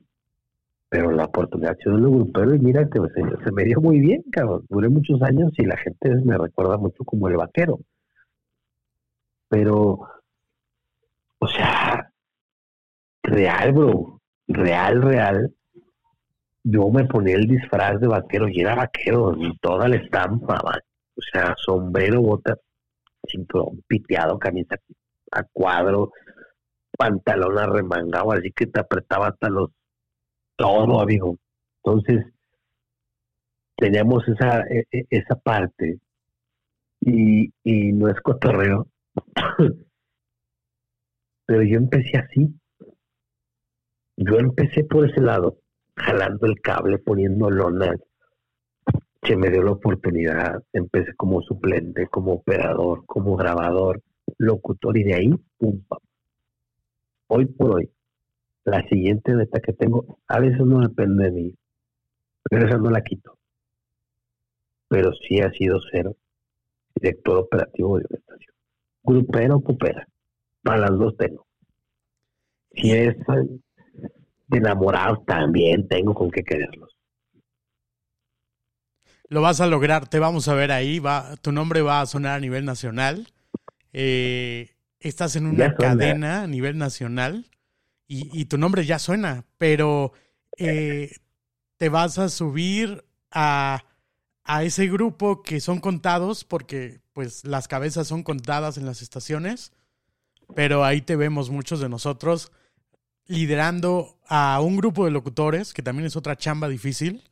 Pero 0.90 1.12
la 1.12 1.26
oportunidad 1.26 1.76
de 1.76 1.90
lo 1.92 2.10
grupero 2.10 2.54
y 2.54 2.58
mira 2.58 2.88
que 2.88 2.98
se, 2.98 3.44
se 3.44 3.52
me 3.52 3.64
dio 3.64 3.80
muy 3.80 4.00
bien, 4.00 4.22
cabrón. 4.32 4.64
Duré 4.68 4.88
muchos 4.88 5.22
años 5.22 5.52
y 5.56 5.64
la 5.64 5.76
gente 5.76 6.14
me 6.24 6.36
recuerda 6.36 6.76
mucho 6.76 7.04
como 7.04 7.28
el 7.28 7.36
vaquero. 7.36 7.78
Pero, 9.48 10.00
o 11.38 11.46
sea, 11.48 12.10
real, 13.22 13.72
bro. 13.72 14.20
Real, 14.48 15.02
real 15.02 15.54
yo 16.70 16.90
me 16.90 17.04
ponía 17.06 17.36
el 17.36 17.46
disfraz 17.46 17.98
de 18.00 18.08
vaquero 18.08 18.48
y 18.48 18.60
era 18.60 18.74
vaquero, 18.74 19.34
toda 19.60 19.88
la 19.88 19.96
estampa, 19.96 20.60
o 21.16 21.22
sea, 21.32 21.54
sombrero, 21.56 22.20
botas, 22.20 22.58
cinturón 23.26 23.82
piteado, 23.86 24.38
camisa 24.38 24.76
a 25.32 25.44
cuadro, 25.44 26.12
pantalón 26.96 27.58
arremangado, 27.58 28.32
así 28.32 28.52
que 28.52 28.66
te 28.66 28.80
apretaba 28.80 29.28
hasta 29.28 29.48
los 29.48 29.70
todo, 30.56 31.00
amigo. 31.00 31.38
Entonces, 31.82 32.26
teníamos 33.76 34.28
esa, 34.28 34.60
e, 34.68 34.86
e, 34.90 35.06
esa 35.08 35.36
parte 35.36 36.00
y 37.00 37.50
no 37.92 38.08
es 38.08 38.20
cotorreo, 38.20 38.88
pero 41.46 41.62
yo 41.62 41.78
empecé 41.78 42.18
así. 42.18 42.54
Yo 44.16 44.36
empecé 44.38 44.84
por 44.84 45.08
ese 45.08 45.20
lado 45.20 45.58
jalando 45.98 46.46
el 46.46 46.60
cable, 46.60 46.98
poniendo 46.98 47.50
lonas. 47.50 48.00
Se 49.22 49.36
me 49.36 49.50
dio 49.50 49.62
la 49.62 49.72
oportunidad, 49.72 50.62
empecé 50.72 51.14
como 51.14 51.42
suplente, 51.42 52.06
como 52.06 52.34
operador, 52.34 53.04
como 53.06 53.36
grabador, 53.36 54.02
locutor 54.38 54.96
y 54.96 55.04
de 55.04 55.14
ahí, 55.14 55.30
pum, 55.58 55.82
Hoy 57.30 57.44
por 57.44 57.76
hoy, 57.76 57.90
la 58.64 58.82
siguiente 58.88 59.34
meta 59.34 59.60
que 59.60 59.74
tengo, 59.74 60.18
a 60.28 60.40
veces 60.40 60.60
no 60.60 60.80
depende 60.80 61.24
de 61.24 61.30
mí, 61.30 61.54
pero 62.44 62.66
esa 62.66 62.78
no 62.78 62.90
la 62.90 63.02
quito. 63.02 63.36
Pero 64.88 65.12
sí 65.12 65.40
ha 65.40 65.50
sido 65.50 65.78
ser 65.92 66.10
director 66.94 67.38
operativo 67.38 67.98
de 67.98 68.06
una 68.08 68.18
estación. 68.18 68.54
Grupero 69.02 69.56
o 69.56 69.60
pupera, 69.60 70.06
para 70.62 70.78
las 70.78 70.98
dos 70.98 71.16
tengo. 71.18 71.46
Si 72.72 72.92
es 72.92 73.16
de 74.48 74.58
enamorados 74.58 75.24
también 75.24 75.86
tengo 75.88 76.14
con 76.14 76.30
qué 76.30 76.42
quererlos. 76.42 76.96
Lo 79.28 79.42
vas 79.42 79.60
a 79.60 79.66
lograr, 79.66 80.08
te 80.08 80.18
vamos 80.18 80.48
a 80.48 80.54
ver 80.54 80.72
ahí, 80.72 80.98
va, 80.98 81.36
tu 81.36 81.52
nombre 81.52 81.82
va 81.82 82.00
a 82.00 82.06
sonar 82.06 82.36
a 82.36 82.40
nivel 82.40 82.64
nacional. 82.64 83.28
Eh, 83.92 84.70
estás 85.00 85.36
en 85.36 85.46
una 85.46 85.74
cadena 85.74 86.42
a 86.42 86.46
nivel 86.46 86.78
nacional 86.78 87.46
y, 88.06 88.46
tu 88.46 88.56
nombre 88.56 88.86
ya 88.86 88.98
suena, 88.98 89.44
pero 89.58 90.12
eh, 90.56 91.12
te 91.76 91.90
vas 91.90 92.18
a 92.18 92.30
subir 92.30 93.04
a, 93.30 93.84
a 94.44 94.64
ese 94.64 94.86
grupo 94.86 95.42
que 95.42 95.60
son 95.60 95.78
contados, 95.78 96.44
porque 96.44 97.00
pues 97.12 97.44
las 97.44 97.68
cabezas 97.68 98.06
son 98.06 98.22
contadas 98.22 98.78
en 98.78 98.86
las 98.86 99.02
estaciones, 99.02 99.72
pero 100.54 100.84
ahí 100.84 101.02
te 101.02 101.16
vemos 101.16 101.50
muchos 101.50 101.80
de 101.80 101.90
nosotros 101.90 102.50
liderando 103.28 104.16
a 104.26 104.60
un 104.60 104.76
grupo 104.76 105.04
de 105.04 105.10
locutores, 105.10 105.72
que 105.72 105.82
también 105.82 106.06
es 106.06 106.16
otra 106.16 106.36
chamba 106.36 106.68
difícil, 106.68 107.22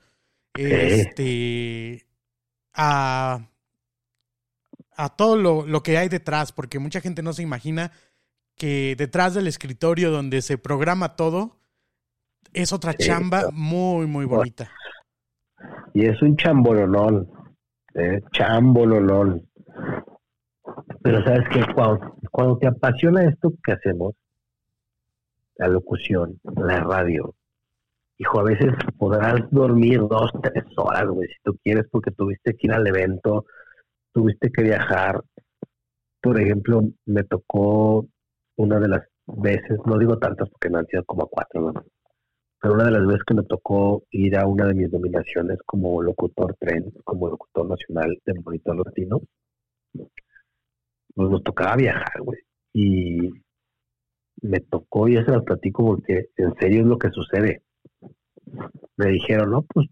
este, 0.55 2.07
a, 2.75 3.49
a 4.97 5.09
todo 5.11 5.37
lo, 5.65 5.83
que 5.83 5.99
hay 5.99 6.09
detrás, 6.09 6.53
porque 6.53 6.79
mucha 6.79 7.01
gente 7.01 7.23
no 7.23 7.33
se 7.33 7.43
imagina 7.43 7.93
que 8.57 8.95
detrás 8.97 9.35
del 9.35 9.47
escritorio 9.47 10.11
donde 10.11 10.43
se 10.43 10.59
programa 10.59 11.17
todo, 11.17 11.57
es 12.53 12.73
otra 12.73 12.95
chamba 12.95 13.51
muy, 13.53 14.07
muy 14.07 14.25
bonita. 14.25 14.71
Y 15.93 16.07
es 16.07 16.21
un 16.23 16.37
chambololón, 16.37 17.29
eh, 17.95 18.21
chambololón. 18.33 19.47
Pero 21.03 21.23
sabes 21.25 21.49
que 21.51 21.73
cuando, 21.75 22.17
cuando 22.31 22.59
te 22.59 22.67
apasiona 22.67 23.25
esto 23.25 23.53
que 23.63 23.73
hacemos, 23.73 24.15
la 25.59 25.69
locución, 25.69 26.41
la 26.57 26.81
radio. 26.81 27.35
Hijo, 28.19 28.41
a 28.41 28.45
veces 28.45 28.73
podrás 28.99 29.43
dormir 29.51 30.01
dos, 30.01 30.31
tres 30.43 30.65
horas, 30.77 31.07
güey, 31.07 31.29
si 31.29 31.35
tú 31.45 31.57
quieres, 31.63 31.85
porque 31.91 32.11
tuviste 32.13 32.55
que 32.55 32.67
ir 32.67 32.73
al 32.73 32.87
evento, 32.87 33.45
tuviste 34.13 34.51
que 34.51 34.63
viajar. 34.63 35.23
Por 36.23 36.41
ejemplo, 36.41 36.83
me 37.07 37.25
tocó 37.25 38.07
una 38.57 38.81
de 38.81 38.89
las 38.89 39.03
veces, 39.27 39.79
no 39.87 39.99
digo 39.99 40.19
tantas 40.19 40.49
porque 40.51 40.71
no 40.71 40.79
han 40.79 40.87
sido 40.87 41.05
como 41.05 41.27
cuatro, 41.29 41.73
¿no? 41.73 41.85
pero 42.61 42.75
una 42.75 42.85
de 42.85 42.91
las 42.93 43.07
veces 43.07 43.23
que 43.25 43.35
me 43.35 43.43
tocó 43.45 44.03
ir 44.11 44.37
a 44.37 44.47
una 44.47 44.67
de 44.67 44.75
mis 44.75 44.91
nominaciones 44.91 45.59
como 45.67 46.03
locutor 46.03 46.57
tren, 46.59 46.91
como 47.05 47.29
locutor 47.29 47.69
nacional 47.69 48.19
del 48.25 48.43
Monitor 48.43 48.85
Latino, 48.85 49.21
pues 51.15 51.31
nos 51.31 51.43
tocaba 51.43 51.77
viajar, 51.77 52.21
güey. 52.23 52.41
Y 52.73 53.31
me 54.43 54.61
tocó, 54.61 55.09
y 55.09 55.15
ya 55.15 55.25
se 55.25 55.33
lo 55.33 55.45
platico 55.45 55.85
porque 55.85 56.31
en 56.37 56.55
serio 56.57 56.83
es 56.83 56.87
lo 56.87 56.99
que 56.99 57.11
sucede. 57.11 57.63
Me 58.97 59.07
dijeron, 59.09 59.51
no, 59.51 59.63
pues 59.63 59.89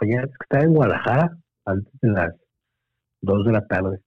mañana 0.00 0.28
estaba 0.40 0.64
en 0.64 0.74
Guadalajara 0.74 1.38
antes 1.64 1.92
de 2.00 2.08
las 2.10 2.34
2 3.20 3.46
de 3.46 3.52
la 3.52 3.66
tarde. 3.66 4.00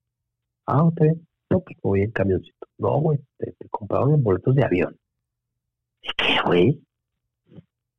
Ah, 0.66 0.82
ok. 0.82 1.00
No, 1.50 1.60
pues 1.60 1.78
voy 1.82 2.02
en 2.02 2.10
camioncito. 2.10 2.66
No, 2.78 3.00
güey, 3.00 3.18
te, 3.38 3.52
te 3.52 3.68
compraron 3.68 4.12
los 4.12 4.22
boletos 4.22 4.54
de 4.54 4.64
avión. 4.64 4.96
¿Y 6.02 6.08
qué, 6.16 6.36
güey? 6.44 6.82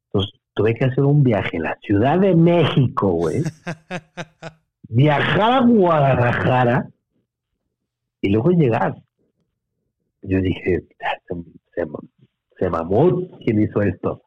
Entonces 0.08 0.40
tuve 0.54 0.74
que 0.74 0.86
hacer 0.86 1.04
un 1.04 1.24
viaje 1.24 1.58
en 1.58 1.64
la 1.64 1.78
Ciudad 1.82 2.20
de 2.20 2.36
México, 2.36 3.12
güey. 3.12 3.44
viajar 4.90 5.54
a 5.54 5.62
Guadalajara 5.62 6.90
y 8.22 8.30
luego 8.30 8.50
llegar. 8.52 8.96
Yo 10.22 10.42
dije, 10.42 10.84
ah, 11.04 11.36
se, 11.76 11.86
se, 12.58 12.70
mamó 12.70 13.28
quien 13.40 13.62
hizo 13.62 13.82
esto. 13.82 14.22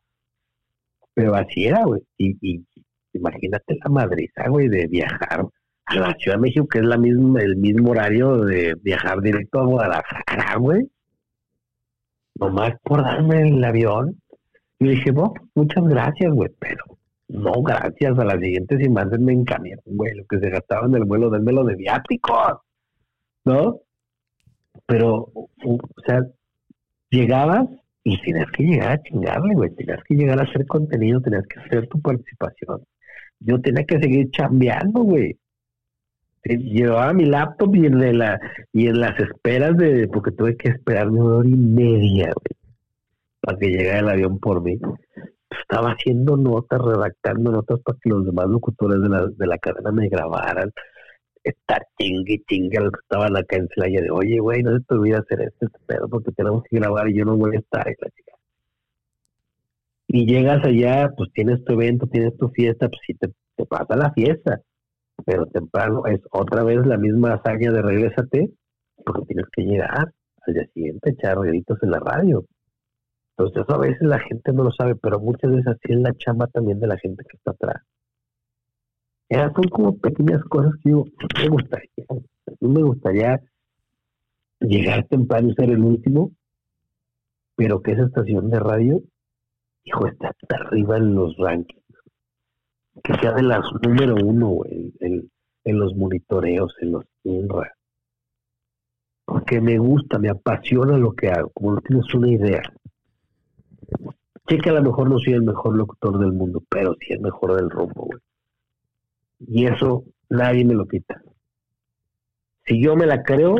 Pero 1.14 1.34
así 1.34 1.66
era, 1.66 1.84
güey. 1.84 2.00
Y, 2.18 2.64
imagínate 3.12 3.78
la 3.82 3.90
madriza, 3.90 4.48
güey, 4.48 4.68
de 4.68 4.86
viajar 4.86 5.46
a 5.86 5.94
la 5.94 6.14
Ciudad 6.18 6.36
de 6.36 6.42
México, 6.42 6.68
que 6.68 6.78
es 6.78 6.84
la 6.84 6.98
misma, 6.98 7.40
el 7.40 7.56
mismo 7.56 7.90
horario 7.90 8.36
de 8.38 8.74
viajar 8.82 9.20
directo 9.20 9.60
a 9.60 9.66
Guadalajara, 9.66 10.56
güey. 10.58 10.88
Nomás 12.36 12.74
por 12.84 13.02
darme 13.02 13.48
el 13.48 13.64
avión. 13.64 14.20
Y 14.78 14.90
dije, 14.90 15.10
bueno, 15.10 15.34
muchas 15.54 15.84
gracias, 15.84 16.32
güey, 16.32 16.50
pero 16.60 16.84
no, 17.28 17.52
gracias. 17.62 18.18
A 18.18 18.24
la 18.24 18.38
siguiente, 18.38 18.78
si 18.78 18.88
mándenme 18.88 19.32
en 19.32 19.44
camión, 19.44 19.80
güey, 19.84 20.14
lo 20.14 20.24
que 20.26 20.38
se 20.38 20.50
gastaba 20.50 20.86
en 20.86 20.94
el 20.94 21.04
vuelo, 21.04 21.30
denmelo 21.30 21.64
de 21.64 21.74
viáticos, 21.74 22.58
¿no? 23.44 23.80
Pero, 24.86 25.30
o 25.34 25.48
sea, 26.06 26.22
llegabas 27.10 27.66
y 28.04 28.20
tenías 28.22 28.50
que 28.52 28.62
llegar 28.64 28.92
a 28.92 29.02
chingarle, 29.02 29.54
güey, 29.54 29.70
tenías 29.74 30.02
que 30.04 30.14
llegar 30.14 30.40
a 30.40 30.44
hacer 30.44 30.66
contenido, 30.66 31.20
tenías 31.20 31.46
que 31.46 31.60
hacer 31.60 31.88
tu 31.88 32.00
participación. 32.00 32.82
Yo 33.40 33.60
tenía 33.60 33.84
que 33.84 34.00
seguir 34.00 34.30
chambeando, 34.30 35.02
güey. 35.02 35.36
Llevaba 36.44 37.12
mi 37.12 37.26
laptop 37.26 37.74
y 37.76 37.86
en, 37.86 38.18
la, 38.18 38.40
y 38.72 38.86
en 38.86 39.00
las 39.00 39.18
esperas 39.20 39.76
de, 39.76 40.08
porque 40.08 40.30
tuve 40.30 40.56
que 40.56 40.70
esperarme 40.70 41.20
una 41.20 41.36
hora 41.36 41.48
y 41.48 41.56
media, 41.56 42.26
güey 42.26 42.58
para 43.40 43.58
que 43.58 43.68
llegara 43.68 44.00
el 44.00 44.08
avión 44.08 44.38
por 44.38 44.62
mí. 44.62 44.78
Estaba 45.50 45.92
haciendo 45.92 46.36
notas, 46.36 46.80
redactando 46.80 47.50
notas 47.50 47.80
para 47.80 47.98
que 48.00 48.10
los 48.10 48.24
demás 48.24 48.46
locutores 48.48 49.00
de 49.00 49.08
la, 49.08 49.26
de 49.26 49.46
la 49.46 49.58
cadena 49.58 49.90
me 49.90 50.08
grabaran. 50.08 50.70
Estar 51.50 51.86
chingue, 51.98 52.42
chingue, 52.48 52.80
los 52.80 52.92
que 52.92 53.00
estaban 53.00 53.36
acá 53.36 53.56
en 53.56 53.68
Celaya 53.74 54.02
de, 54.02 54.10
oye, 54.10 54.38
güey, 54.38 54.62
no 54.62 54.76
se 54.76 54.84
te 54.84 54.94
olvida 54.94 55.18
hacer 55.18 55.40
este 55.42 55.66
pedo 55.86 56.08
porque 56.08 56.32
tenemos 56.32 56.62
que 56.64 56.76
grabar 56.76 57.08
y 57.08 57.18
yo 57.18 57.24
no 57.24 57.36
voy 57.36 57.56
a 57.56 57.58
estar. 57.58 57.86
Y 60.08 60.26
llegas 60.26 60.64
allá, 60.64 61.10
pues 61.16 61.30
tienes 61.32 61.62
tu 61.64 61.74
evento, 61.74 62.06
tienes 62.06 62.36
tu 62.36 62.48
fiesta, 62.48 62.88
pues 62.88 63.00
sí 63.06 63.14
te, 63.14 63.28
te 63.56 63.66
pasa 63.66 63.96
la 63.96 64.12
fiesta. 64.12 64.60
Pero 65.24 65.46
temprano 65.46 66.06
es 66.06 66.20
otra 66.30 66.62
vez 66.62 66.86
la 66.86 66.96
misma 66.96 67.34
hazaña 67.34 67.72
de 67.72 67.82
regrésate, 67.82 68.50
porque 69.04 69.26
tienes 69.26 69.46
que 69.52 69.62
llegar 69.62 70.12
al 70.46 70.54
día 70.54 70.66
siguiente, 70.72 71.10
echar 71.10 71.38
gritos 71.40 71.78
en 71.82 71.90
la 71.90 71.98
radio. 71.98 72.44
Entonces 73.36 73.62
eso 73.62 73.74
a 73.74 73.78
veces 73.78 74.02
la 74.02 74.18
gente 74.18 74.52
no 74.52 74.64
lo 74.64 74.72
sabe, 74.72 74.96
pero 74.96 75.20
muchas 75.20 75.50
veces 75.50 75.66
así 75.68 75.92
es 75.92 75.98
la 75.98 76.12
chamba 76.14 76.46
también 76.48 76.80
de 76.80 76.86
la 76.86 76.98
gente 76.98 77.22
que 77.28 77.36
está 77.36 77.52
atrás. 77.52 77.82
Ya 79.30 79.52
son 79.52 79.64
como 79.68 79.98
pequeñas 79.98 80.42
cosas 80.44 80.72
que 80.82 80.90
yo 80.90 81.04
me 81.38 81.48
gustaría, 81.48 81.90
me 82.60 82.82
gustaría 82.82 83.40
llegar 84.60 85.06
temprano 85.06 85.50
y 85.50 85.54
ser 85.54 85.70
el 85.70 85.84
último, 85.84 86.32
pero 87.54 87.82
que 87.82 87.92
esa 87.92 88.04
estación 88.04 88.50
de 88.50 88.58
radio, 88.58 89.02
hijo, 89.84 90.06
está 90.06 90.28
hasta 90.28 90.56
arriba 90.56 90.96
en 90.96 91.14
los 91.14 91.36
rankings. 91.36 91.82
Que 93.04 93.14
sea 93.14 93.32
de 93.32 93.42
las 93.42 93.64
número 93.82 94.14
uno, 94.14 94.48
güey, 94.48 94.92
en, 95.00 95.30
en, 95.64 95.78
los 95.78 95.94
monitoreos, 95.94 96.74
en 96.80 96.92
los 96.92 97.04
INRA. 97.22 97.72
Porque 99.24 99.60
me 99.60 99.78
gusta, 99.78 100.18
me 100.18 100.30
apasiona 100.30 100.96
lo 100.96 101.12
que 101.12 101.28
hago, 101.28 101.50
como 101.50 101.74
no 101.74 101.80
tienes 101.82 102.12
una 102.14 102.28
idea. 102.28 102.62
Sé 104.48 104.58
que 104.58 104.70
a 104.70 104.72
lo 104.72 104.82
mejor 104.82 105.10
no 105.10 105.18
soy 105.18 105.34
el 105.34 105.42
mejor 105.42 105.76
locutor 105.76 106.18
del 106.18 106.32
mundo, 106.32 106.62
pero 106.68 106.94
sí 106.98 107.12
el 107.12 107.20
mejor 107.20 107.54
del 107.54 107.70
rumbo, 107.70 108.06
güey. 108.06 108.18
Y 109.40 109.66
eso 109.66 110.04
nadie 110.28 110.64
me 110.64 110.74
lo 110.74 110.86
quita. 110.86 111.22
Si 112.66 112.82
yo 112.82 112.96
me 112.96 113.06
la 113.06 113.22
creo, 113.22 113.56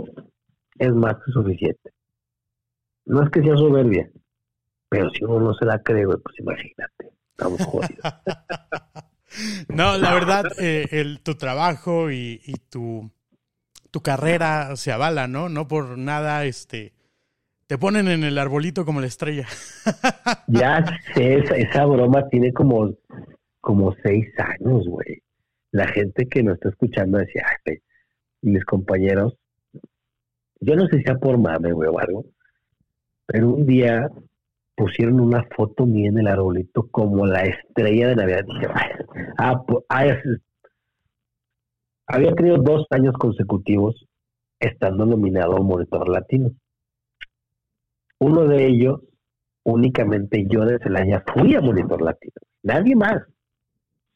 es 0.79 0.93
más 0.93 1.15
que 1.15 1.33
suficiente. 1.33 1.93
No 3.07 3.23
es 3.23 3.31
que 3.31 3.43
sea 3.43 3.57
soberbia, 3.57 4.11
pero 4.89 5.09
si 5.11 5.25
uno 5.25 5.41
no 5.41 5.55
se 5.55 5.65
la 5.65 5.83
cree, 5.83 6.07
pues 6.07 6.39
imagínate, 6.39 7.11
estamos 7.31 7.65
jodidos. 7.65 8.05
no, 9.69 9.97
la 9.97 10.13
verdad, 10.13 10.45
eh, 10.59 10.89
el, 10.91 11.21
tu 11.21 11.37
trabajo 11.37 12.11
y, 12.11 12.43
y 12.45 12.55
tu, 12.69 13.11
tu 13.91 14.03
carrera 14.03 14.77
se 14.77 14.93
avala, 14.93 15.27
¿no? 15.27 15.49
No 15.49 15.67
por 15.69 15.97
nada, 15.97 16.45
este, 16.45 16.93
te 17.69 17.77
ponen 17.77 18.09
en 18.09 18.25
el 18.25 18.39
arbolito 18.39 18.85
como 18.85 19.01
la 19.01 19.07
estrella. 19.07 19.47
ya 20.47 20.85
sé, 21.15 21.45
esa, 21.57 21.85
broma 21.85 22.27
tiene 22.29 22.53
como, 22.53 22.95
como 23.61 23.95
seis 24.03 24.27
años, 24.39 24.87
güey. 24.87 25.23
La 25.71 25.87
gente 25.89 26.29
que 26.29 26.43
nos 26.43 26.55
está 26.55 26.71
escuchando 26.71 27.19
decía, 27.19 27.45
ay, 27.67 27.79
mis 28.43 28.65
compañeros, 28.65 29.35
yo 30.61 30.77
no 30.77 30.87
sé 30.87 30.99
si 30.99 31.03
sea 31.05 31.17
por 31.17 31.39
mame, 31.39 31.73
güey, 31.73 31.89
o 31.89 31.99
algo, 31.99 32.25
pero 33.27 33.49
un 33.51 33.67
día 33.67 34.11
pusieron 34.75 35.21
una 35.21 35.45
foto 35.57 35.87
mía 35.87 36.09
en 36.09 36.19
el 36.19 36.29
arbolito 36.29 36.89
como 36.91 37.27
la 37.27 37.43
estrella 37.43 38.09
de 38.09 38.17
Navidad. 38.17 38.45
Dije, 38.47 38.67
ah, 39.39 39.65
había 42.07 42.35
tenido 42.35 42.57
dos 42.59 42.87
años 42.91 43.15
consecutivos 43.19 44.07
estando 44.61 45.05
nominado 45.05 45.57
a 45.57 45.63
Monitor 45.63 46.09
Latino. 46.09 46.51
Uno 48.19 48.47
de 48.47 48.67
ellos, 48.67 49.01
únicamente 49.65 50.47
yo 50.49 50.65
de 50.65 50.79
Celaya, 50.79 51.23
fui 51.35 51.55
a 51.55 51.61
Monitor 51.61 52.01
Latino. 52.01 52.35
Nadie 52.63 52.97
más. 52.97 53.23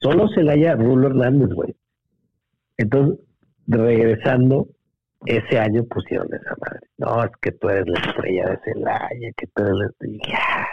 Solo 0.03 0.28
Celaya, 0.34 0.74
Rulo 0.74 1.09
Hernández, 1.09 1.50
güey. 1.55 1.74
Entonces, 2.76 3.18
regresando, 3.66 4.68
ese 5.26 5.59
año 5.59 5.84
pusieron 5.84 6.26
esa 6.34 6.57
madre. 6.61 6.88
No, 6.98 7.24
es 7.24 7.30
que 7.40 7.53
tú 7.53 7.68
eres 7.68 7.86
la 7.86 8.00
estrella 8.00 8.50
de 8.50 8.59
Celaya, 8.64 9.32
que 9.36 9.46
tú 9.46 9.62
eres 9.62 9.74
la 9.74 9.86
estrella. 9.86 10.68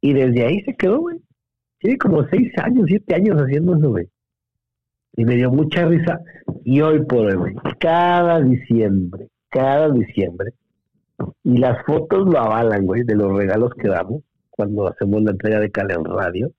Y 0.00 0.12
desde 0.12 0.44
ahí 0.44 0.60
se 0.62 0.76
quedó, 0.76 1.00
güey. 1.00 1.18
Tiene 1.78 1.98
como 1.98 2.26
seis 2.28 2.52
años, 2.58 2.84
siete 2.86 3.14
años 3.14 3.40
haciendo 3.40 3.76
eso, 3.76 3.90
güey. 3.90 4.08
Y 5.14 5.24
me 5.24 5.36
dio 5.36 5.50
mucha 5.50 5.86
risa. 5.86 6.20
Y 6.64 6.80
hoy 6.80 7.04
por 7.06 7.26
hoy, 7.26 7.34
güey, 7.34 7.54
cada 7.78 8.40
diciembre, 8.40 9.28
cada 9.48 9.90
diciembre, 9.90 10.52
y 11.44 11.58
las 11.58 11.84
fotos 11.84 12.28
lo 12.28 12.38
avalan, 12.38 12.84
güey, 12.84 13.04
de 13.04 13.16
los 13.16 13.36
regalos 13.36 13.72
que 13.74 13.88
damos 13.88 14.22
cuando 14.50 14.88
hacemos 14.88 15.22
la 15.22 15.32
entrega 15.32 15.60
de 15.60 15.70
Cale 15.70 15.94
en 15.94 16.04
radio. 16.04 16.52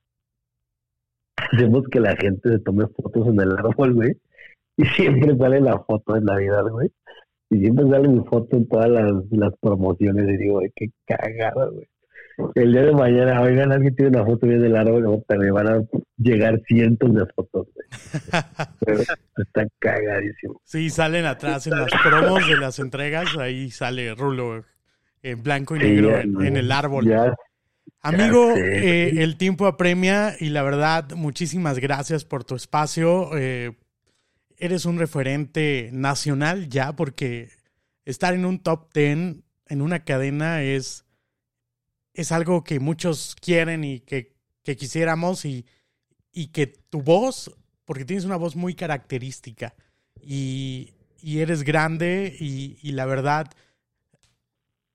Hacemos 1.38 1.84
que 1.92 2.00
la 2.00 2.16
gente 2.16 2.50
se 2.50 2.60
tome 2.60 2.88
fotos 2.88 3.28
en 3.28 3.40
el 3.40 3.52
árbol, 3.52 3.94
güey. 3.94 4.18
Y 4.78 4.86
siempre 4.86 5.38
sale 5.38 5.62
la 5.62 5.80
foto 5.80 6.14
de 6.14 6.22
Navidad, 6.22 6.64
güey. 6.70 6.90
Y 7.50 7.60
siempre 7.60 7.90
sale 7.90 8.08
mi 8.08 8.24
foto 8.26 8.58
en 8.58 8.68
todas 8.68 8.90
las, 8.90 9.14
las 9.32 9.54
promociones. 9.62 10.28
Y 10.30 10.38
digo, 10.38 10.54
güey, 10.54 10.72
qué 10.76 10.90
cagada, 11.06 11.68
güey 11.68 11.88
el 12.56 12.72
día 12.72 12.82
de 12.82 12.94
mañana, 12.94 13.42
oigan, 13.42 13.72
alguien 13.72 13.96
tiene 13.96 14.18
una 14.18 14.26
foto 14.26 14.48
bien 14.48 14.62
del 14.62 14.76
árbol, 14.76 15.24
me 15.38 15.52
van 15.52 15.68
a 15.68 15.82
llegar 16.18 16.60
cientos 16.68 17.14
de 17.14 17.26
fotos. 17.36 17.68
está 19.38 19.68
cagadísimo. 19.80 20.60
Sí, 20.64 20.90
salen 20.90 21.26
atrás 21.26 21.68
en 21.68 21.80
las 21.80 21.92
promos 22.04 22.48
de 22.48 22.58
las 22.58 22.80
entregas, 22.80 23.38
ahí 23.38 23.70
sale 23.70 24.16
Rulo 24.16 24.64
en 25.22 25.44
blanco 25.44 25.76
y 25.76 25.80
negro 25.80 26.20
en, 26.20 26.58
el 26.58 26.72
árbol. 26.72 27.06
Amigo, 28.04 28.56
eh, 28.58 29.24
el 29.24 29.38
tiempo 29.38 29.66
apremia 29.66 30.36
y 30.38 30.50
la 30.50 30.62
verdad, 30.62 31.12
muchísimas 31.16 31.80
gracias 31.80 32.26
por 32.26 32.44
tu 32.44 32.56
espacio. 32.56 33.36
Eh, 33.38 33.78
eres 34.58 34.86
un 34.86 35.00
referente 35.00 35.90
nacional 35.94 36.68
ya 36.68 36.96
porque 36.96 37.50
estar 38.04 38.34
en 38.34 38.46
un 38.46 38.60
top 38.60 38.92
ten 38.92 39.46
en 39.68 39.82
una 39.82 40.04
cadena 40.04 40.62
es 40.62 41.06
es 42.14 42.32
algo 42.32 42.64
que 42.64 42.80
muchos 42.80 43.36
quieren 43.40 43.84
y 43.84 44.00
que, 44.02 44.34
quisiéramos 44.64 45.46
y, 45.46 45.66
que 46.52 46.68
tu 46.68 47.02
voz, 47.02 47.56
porque 47.86 48.06
tienes 48.06 48.26
una 48.26 48.36
voz 48.36 48.56
muy 48.56 48.76
característica 48.76 49.74
y, 50.22 50.94
eres 51.24 51.64
grande 51.64 52.36
y, 52.38 52.92
la 52.92 53.06
verdad, 53.06 53.50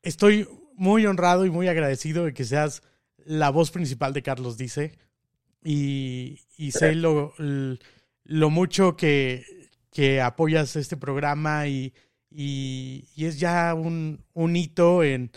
estoy 0.03 0.47
muy 0.75 1.07
honrado 1.07 1.45
y 1.45 1.51
muy 1.51 1.69
agradecido 1.69 2.25
de 2.25 2.35
que 2.35 2.45
seas 2.45 2.83
la 3.29 3.51
voz 3.51 3.71
principal 3.71 4.13
de 4.15 4.23
Carlos 4.23 4.57
Dice. 4.57 4.99
Y, 5.63 6.41
y 6.57 6.73
sé 6.73 6.95
lo, 6.95 7.35
lo 8.25 8.51
mucho 8.51 8.97
que, 8.97 9.45
que 9.93 10.21
apoyas 10.23 10.77
este 10.77 10.97
programa 10.97 11.67
y, 11.69 11.93
y, 12.31 13.05
es 13.17 13.39
ya 13.39 13.75
un, 13.75 14.25
un 14.33 14.57
hito 14.57 15.05
en, 15.05 15.31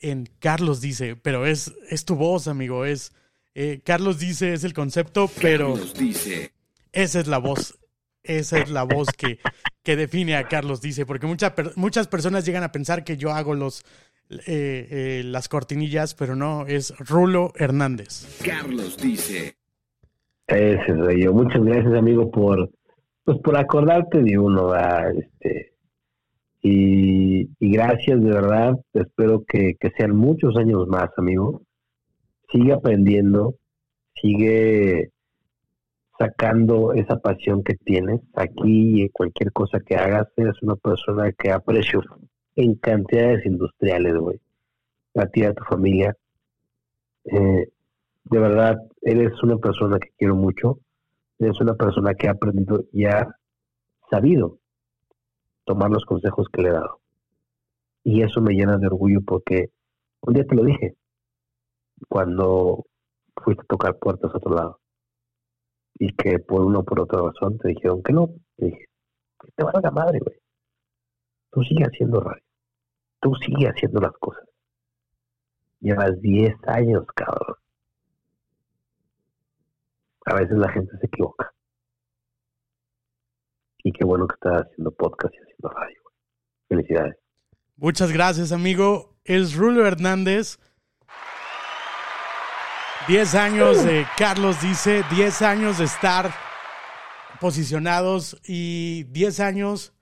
en, 0.00 0.28
Carlos 0.38 0.80
Dice, 0.82 1.16
pero 1.16 1.46
es, 1.46 1.72
es 1.88 2.04
tu 2.04 2.14
voz, 2.14 2.46
amigo. 2.46 2.84
Es 2.84 3.12
eh, 3.54 3.80
Carlos 3.84 4.18
Dice 4.18 4.52
es 4.52 4.64
el 4.64 4.74
concepto, 4.74 5.30
pero 5.40 5.76
dice. 5.98 6.52
esa 6.92 7.20
es 7.20 7.26
la 7.26 7.38
voz. 7.38 7.78
Esa 8.22 8.58
es 8.58 8.68
la 8.68 8.82
voz 8.82 9.08
que, 9.16 9.38
que 9.82 9.96
define 9.96 10.36
a 10.36 10.46
Carlos 10.46 10.82
Dice, 10.82 11.06
porque 11.06 11.26
muchas 11.26 12.06
personas 12.06 12.44
llegan 12.44 12.64
a 12.64 12.70
pensar 12.70 13.02
que 13.02 13.16
yo 13.16 13.32
hago 13.32 13.54
los, 13.54 13.82
eh, 14.30 14.86
eh, 14.90 15.22
las 15.24 15.48
cortinillas, 15.48 16.14
pero 16.14 16.36
no, 16.36 16.66
es 16.66 16.94
Rulo 16.98 17.52
Hernández. 17.56 18.40
Carlos 18.44 18.96
dice. 18.96 19.56
Ese 20.46 20.86
soy 20.86 21.24
yo. 21.24 21.32
Muchas 21.32 21.62
gracias, 21.62 21.94
amigo, 21.94 22.30
por 22.30 22.70
pues 23.24 23.38
por 23.38 23.56
acordarte 23.56 24.22
de 24.22 24.38
uno, 24.38 24.72
este 24.74 25.72
y, 26.62 27.48
gracias 27.60 28.22
de 28.22 28.30
verdad. 28.30 28.74
Espero 28.92 29.44
que, 29.46 29.74
que 29.78 29.90
sean 29.96 30.16
muchos 30.16 30.56
años 30.56 30.86
más, 30.88 31.10
amigo. 31.16 31.62
Sigue 32.50 32.72
aprendiendo, 32.72 33.54
sigue 34.20 35.10
sacando 36.18 36.92
esa 36.92 37.18
pasión 37.18 37.62
que 37.62 37.74
tienes 37.76 38.20
aquí 38.34 39.04
y 39.04 39.08
cualquier 39.10 39.52
cosa 39.52 39.80
que 39.80 39.96
hagas. 39.96 40.28
Eres 40.36 40.60
una 40.62 40.76
persona 40.76 41.32
que 41.32 41.50
aprecio 41.50 42.02
en 42.56 42.74
cantidades 42.76 43.44
industriales, 43.46 44.14
güey. 44.14 44.40
A 45.14 45.26
ti, 45.26 45.44
a 45.44 45.54
tu 45.54 45.64
familia. 45.64 46.16
Eh, 47.24 47.70
de 48.24 48.38
verdad, 48.38 48.76
eres 49.02 49.42
una 49.42 49.56
persona 49.56 49.98
que 49.98 50.10
quiero 50.18 50.36
mucho. 50.36 50.78
Eres 51.38 51.60
una 51.60 51.74
persona 51.74 52.14
que 52.14 52.28
ha 52.28 52.32
aprendido 52.32 52.84
y 52.92 53.06
ha 53.06 53.34
sabido 54.10 54.58
tomar 55.64 55.90
los 55.90 56.04
consejos 56.04 56.48
que 56.52 56.62
le 56.62 56.68
he 56.68 56.72
dado. 56.72 57.00
Y 58.04 58.22
eso 58.22 58.40
me 58.40 58.54
llena 58.54 58.78
de 58.78 58.86
orgullo 58.86 59.20
porque 59.26 59.70
un 60.22 60.34
día 60.34 60.44
te 60.44 60.54
lo 60.54 60.64
dije, 60.64 60.96
cuando 62.08 62.84
fuiste 63.36 63.62
a 63.62 63.66
tocar 63.66 63.98
puertas 63.98 64.32
a 64.32 64.36
otro 64.36 64.54
lado 64.54 64.80
y 65.98 66.12
que 66.14 66.38
por 66.38 66.62
una 66.62 66.80
o 66.80 66.84
por 66.84 67.00
otra 67.00 67.20
razón 67.20 67.58
te 67.58 67.68
dijeron 67.68 68.02
que 68.02 68.12
no, 68.12 68.30
te 68.56 68.66
dije, 68.66 68.86
que 69.38 69.52
te 69.54 69.64
van 69.64 69.84
a 69.84 69.90
madre, 69.90 70.18
güey. 70.18 70.39
Tú 71.50 71.62
sigues 71.62 71.88
haciendo 71.88 72.20
radio 72.20 72.42
tú 73.20 73.34
sigues 73.44 73.70
haciendo 73.70 74.00
las 74.00 74.12
cosas. 74.18 74.44
Llevas 75.80 76.20
10 76.20 76.54
años, 76.66 77.04
cabrón. 77.14 77.56
A 80.26 80.34
veces 80.34 80.56
la 80.58 80.70
gente 80.70 80.96
se 80.98 81.06
equivoca. 81.06 81.52
Y 83.82 83.92
qué 83.92 84.04
bueno 84.04 84.26
que 84.26 84.34
estás 84.34 84.66
haciendo 84.66 84.90
podcast 84.92 85.34
y 85.34 85.38
haciendo 85.38 85.68
radio. 85.70 86.00
Felicidades. 86.68 87.16
Muchas 87.76 88.12
gracias, 88.12 88.52
amigo. 88.52 89.16
Es 89.24 89.54
Rulo 89.54 89.86
Hernández. 89.86 90.58
10 93.08 93.34
años 93.34 93.82
de 93.84 94.06
Carlos 94.18 94.60
dice, 94.60 95.02
10 95.10 95.42
años 95.42 95.78
de 95.78 95.84
estar 95.84 96.30
posicionados 97.40 98.38
y 98.44 99.04
10 99.04 99.40
años 99.40 99.94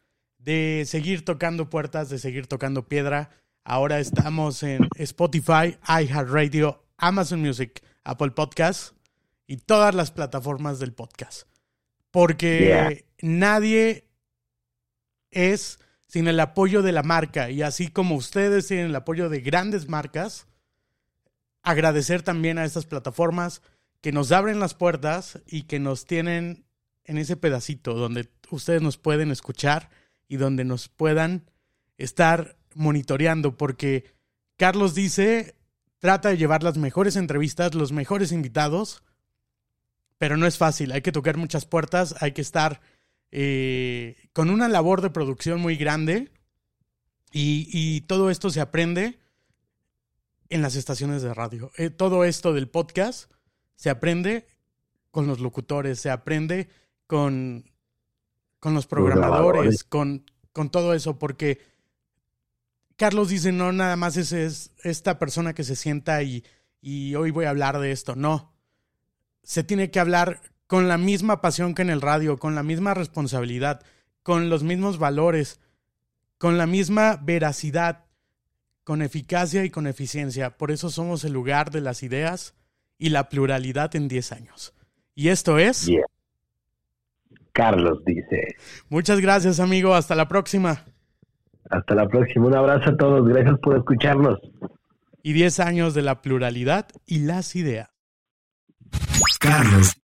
de 0.48 0.84
seguir 0.86 1.26
tocando 1.26 1.68
puertas, 1.68 2.08
de 2.08 2.18
seguir 2.18 2.46
tocando 2.46 2.88
piedra. 2.88 3.28
Ahora 3.64 4.00
estamos 4.00 4.62
en 4.62 4.88
Spotify, 4.96 5.76
iHeartRadio, 5.86 6.82
Amazon 6.96 7.42
Music, 7.42 7.82
Apple 8.02 8.30
Podcasts 8.30 8.94
y 9.46 9.58
todas 9.58 9.94
las 9.94 10.10
plataformas 10.10 10.78
del 10.78 10.94
podcast. 10.94 11.42
Porque 12.10 13.04
nadie 13.20 14.08
es 15.30 15.80
sin 16.06 16.28
el 16.28 16.40
apoyo 16.40 16.80
de 16.80 16.92
la 16.92 17.02
marca 17.02 17.50
y 17.50 17.60
así 17.60 17.88
como 17.88 18.14
ustedes 18.14 18.68
tienen 18.68 18.86
el 18.86 18.96
apoyo 18.96 19.28
de 19.28 19.42
grandes 19.42 19.86
marcas, 19.86 20.46
agradecer 21.60 22.22
también 22.22 22.56
a 22.56 22.64
estas 22.64 22.86
plataformas 22.86 23.60
que 24.00 24.12
nos 24.12 24.32
abren 24.32 24.60
las 24.60 24.72
puertas 24.72 25.40
y 25.44 25.64
que 25.64 25.78
nos 25.78 26.06
tienen 26.06 26.64
en 27.04 27.18
ese 27.18 27.36
pedacito 27.36 27.92
donde 27.92 28.30
ustedes 28.50 28.80
nos 28.80 28.96
pueden 28.96 29.30
escuchar 29.30 29.90
y 30.28 30.36
donde 30.36 30.64
nos 30.64 30.88
puedan 30.88 31.50
estar 31.96 32.56
monitoreando, 32.74 33.56
porque 33.56 34.12
Carlos 34.56 34.94
dice, 34.94 35.56
trata 35.98 36.28
de 36.28 36.36
llevar 36.36 36.62
las 36.62 36.76
mejores 36.76 37.16
entrevistas, 37.16 37.74
los 37.74 37.92
mejores 37.92 38.30
invitados, 38.30 39.02
pero 40.18 40.36
no 40.36 40.46
es 40.46 40.58
fácil, 40.58 40.92
hay 40.92 41.00
que 41.00 41.12
tocar 41.12 41.36
muchas 41.36 41.64
puertas, 41.64 42.14
hay 42.20 42.32
que 42.32 42.42
estar 42.42 42.80
eh, 43.30 44.16
con 44.32 44.50
una 44.50 44.68
labor 44.68 45.00
de 45.00 45.10
producción 45.10 45.60
muy 45.60 45.76
grande 45.76 46.30
y, 47.30 48.00
todo 48.02 48.30
esto 48.30 48.48
se 48.50 48.60
aprende 48.60 49.18
en 50.48 50.62
las 50.62 50.76
estaciones 50.76 51.20
de 51.22 51.34
radio. 51.34 51.70
Eh, 51.76 51.90
todo 51.90 52.24
esto 52.24 52.54
del 52.54 52.68
podcast 52.68 53.30
se 53.76 53.90
aprende 53.90 54.46
con 55.10 55.26
los 55.26 55.40
locutores, 55.40 56.00
se 56.00 56.10
aprende 56.10 56.70
con 57.06 57.70
con 58.60 58.74
los 58.74 58.86
programadores, 58.86 59.84
con, 59.84 60.24
con 60.52 60.70
todo 60.70 60.94
eso, 60.94 61.18
porque 61.18 61.60
Carlos 62.96 63.28
dice, 63.28 63.52
no, 63.52 63.72
nada 63.72 63.96
más 63.96 64.16
es, 64.16 64.32
es 64.32 64.72
esta 64.82 65.18
persona 65.18 65.54
que 65.54 65.64
se 65.64 65.76
sienta 65.76 66.22
y, 66.22 66.44
y 66.80 67.14
hoy 67.14 67.30
voy 67.30 67.44
a 67.44 67.50
hablar 67.50 67.78
de 67.78 67.92
esto. 67.92 68.16
No, 68.16 68.52
se 69.42 69.62
tiene 69.62 69.90
que 69.90 70.00
hablar 70.00 70.40
con 70.66 70.88
la 70.88 70.98
misma 70.98 71.40
pasión 71.40 71.74
que 71.74 71.82
en 71.82 71.90
el 71.90 72.00
radio, 72.00 72.38
con 72.38 72.54
la 72.54 72.62
misma 72.62 72.94
responsabilidad, 72.94 73.82
con 74.22 74.50
los 74.50 74.62
mismos 74.62 74.98
valores, 74.98 75.60
con 76.36 76.58
la 76.58 76.66
misma 76.66 77.18
veracidad, 77.22 78.04
con 78.84 79.02
eficacia 79.02 79.64
y 79.64 79.70
con 79.70 79.86
eficiencia. 79.86 80.56
Por 80.58 80.70
eso 80.70 80.90
somos 80.90 81.24
el 81.24 81.32
lugar 81.32 81.70
de 81.70 81.80
las 81.80 82.02
ideas 82.02 82.54
y 82.98 83.10
la 83.10 83.28
pluralidad 83.28 83.94
en 83.96 84.08
10 84.08 84.32
años. 84.32 84.74
Y 85.14 85.28
esto 85.28 85.58
es... 85.58 85.88
Carlos 87.58 88.04
dice. 88.06 88.54
Muchas 88.88 89.20
gracias, 89.20 89.58
amigo. 89.58 89.92
Hasta 89.92 90.14
la 90.14 90.28
próxima. 90.28 90.84
Hasta 91.68 91.96
la 91.96 92.06
próxima. 92.06 92.46
Un 92.46 92.54
abrazo 92.54 92.90
a 92.90 92.96
todos. 92.96 93.28
Gracias 93.28 93.58
por 93.60 93.76
escucharnos. 93.76 94.38
Y 95.24 95.32
10 95.32 95.58
años 95.58 95.92
de 95.92 96.02
la 96.02 96.22
pluralidad 96.22 96.86
y 97.04 97.18
las 97.18 97.56
ideas. 97.56 97.90
Carlos. 99.40 100.00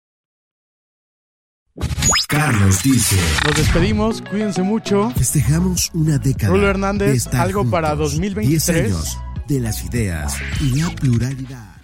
Carlos 2.30 2.84
dice. 2.84 3.18
Nos 3.45 3.58
despedimos, 3.58 4.22
cuídense 4.22 4.62
mucho. 4.62 5.12
Festejamos 5.12 5.91
una 5.93 6.20
década. 6.20 6.54
Rulo 6.54 6.70
Hernández, 6.70 7.34
algo 7.34 7.70
para 7.70 7.95
2023. 7.95 8.66
10 8.66 8.86
años 8.86 9.20
de 9.49 9.60
las 9.60 9.84
ideas 9.84 10.38
y 10.62 10.80
la 10.80 10.89
pluralidad. 10.95 11.76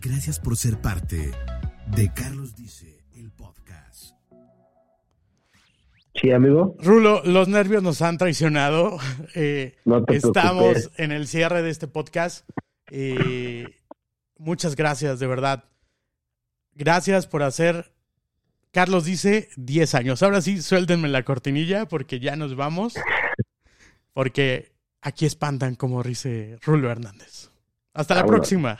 Gracias 0.00 0.40
por 0.40 0.56
ser 0.56 0.80
parte 0.80 1.30
de 1.86 2.12
Carlos 2.12 2.56
dice. 2.56 2.87
Sí, 6.20 6.32
amigo. 6.32 6.76
Rulo, 6.80 7.22
los 7.24 7.48
nervios 7.48 7.82
nos 7.82 8.02
han 8.02 8.18
traicionado. 8.18 8.98
Eh, 9.34 9.76
estamos 10.08 10.90
en 10.96 11.12
el 11.12 11.28
cierre 11.28 11.62
de 11.62 11.70
este 11.70 11.86
podcast. 11.86 12.48
Eh, 12.90 13.66
muchas 14.38 14.74
gracias, 14.74 15.20
de 15.20 15.26
verdad. 15.26 15.64
Gracias 16.74 17.26
por 17.26 17.42
hacer. 17.42 17.92
Carlos 18.72 19.04
dice 19.04 19.48
10 19.56 19.94
años. 19.94 20.22
Ahora 20.22 20.40
sí, 20.40 20.62
suéltenme 20.62 21.08
la 21.08 21.24
cortinilla 21.24 21.86
porque 21.86 22.20
ya 22.20 22.36
nos 22.36 22.56
vamos. 22.56 22.94
Porque 24.12 24.72
aquí 25.02 25.26
espantan, 25.26 25.74
como 25.74 26.02
dice 26.02 26.58
Rulo 26.62 26.90
Hernández. 26.90 27.50
Hasta 27.92 28.14
la 28.14 28.26
próxima. 28.26 28.78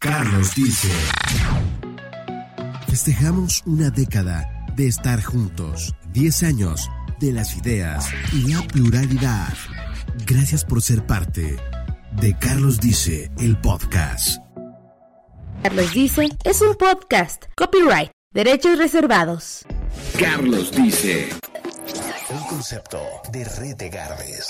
Carlos 0.00 0.54
dice. 0.54 0.88
Festejamos 2.86 3.62
una 3.66 3.90
década 3.90 4.61
de 4.76 4.86
estar 4.86 5.22
juntos. 5.22 5.94
10 6.12 6.42
años 6.44 6.90
de 7.20 7.32
las 7.32 7.56
ideas 7.56 8.08
y 8.32 8.52
la 8.52 8.62
pluralidad. 8.62 9.52
Gracias 10.26 10.64
por 10.64 10.82
ser 10.82 11.06
parte 11.06 11.56
de 12.12 12.36
Carlos 12.38 12.80
Dice, 12.80 13.30
el 13.38 13.56
podcast. 13.56 14.42
Carlos 15.62 15.92
Dice 15.94 16.28
es 16.44 16.60
un 16.60 16.74
podcast. 16.74 17.44
Copyright. 17.56 18.10
Derechos 18.32 18.78
reservados. 18.78 19.64
Carlos 20.18 20.72
Dice. 20.72 21.28
Un 22.30 22.46
concepto 22.48 22.98
de 23.30 23.44
Red 23.44 23.76
de 23.76 23.88
Gardes. 23.90 24.48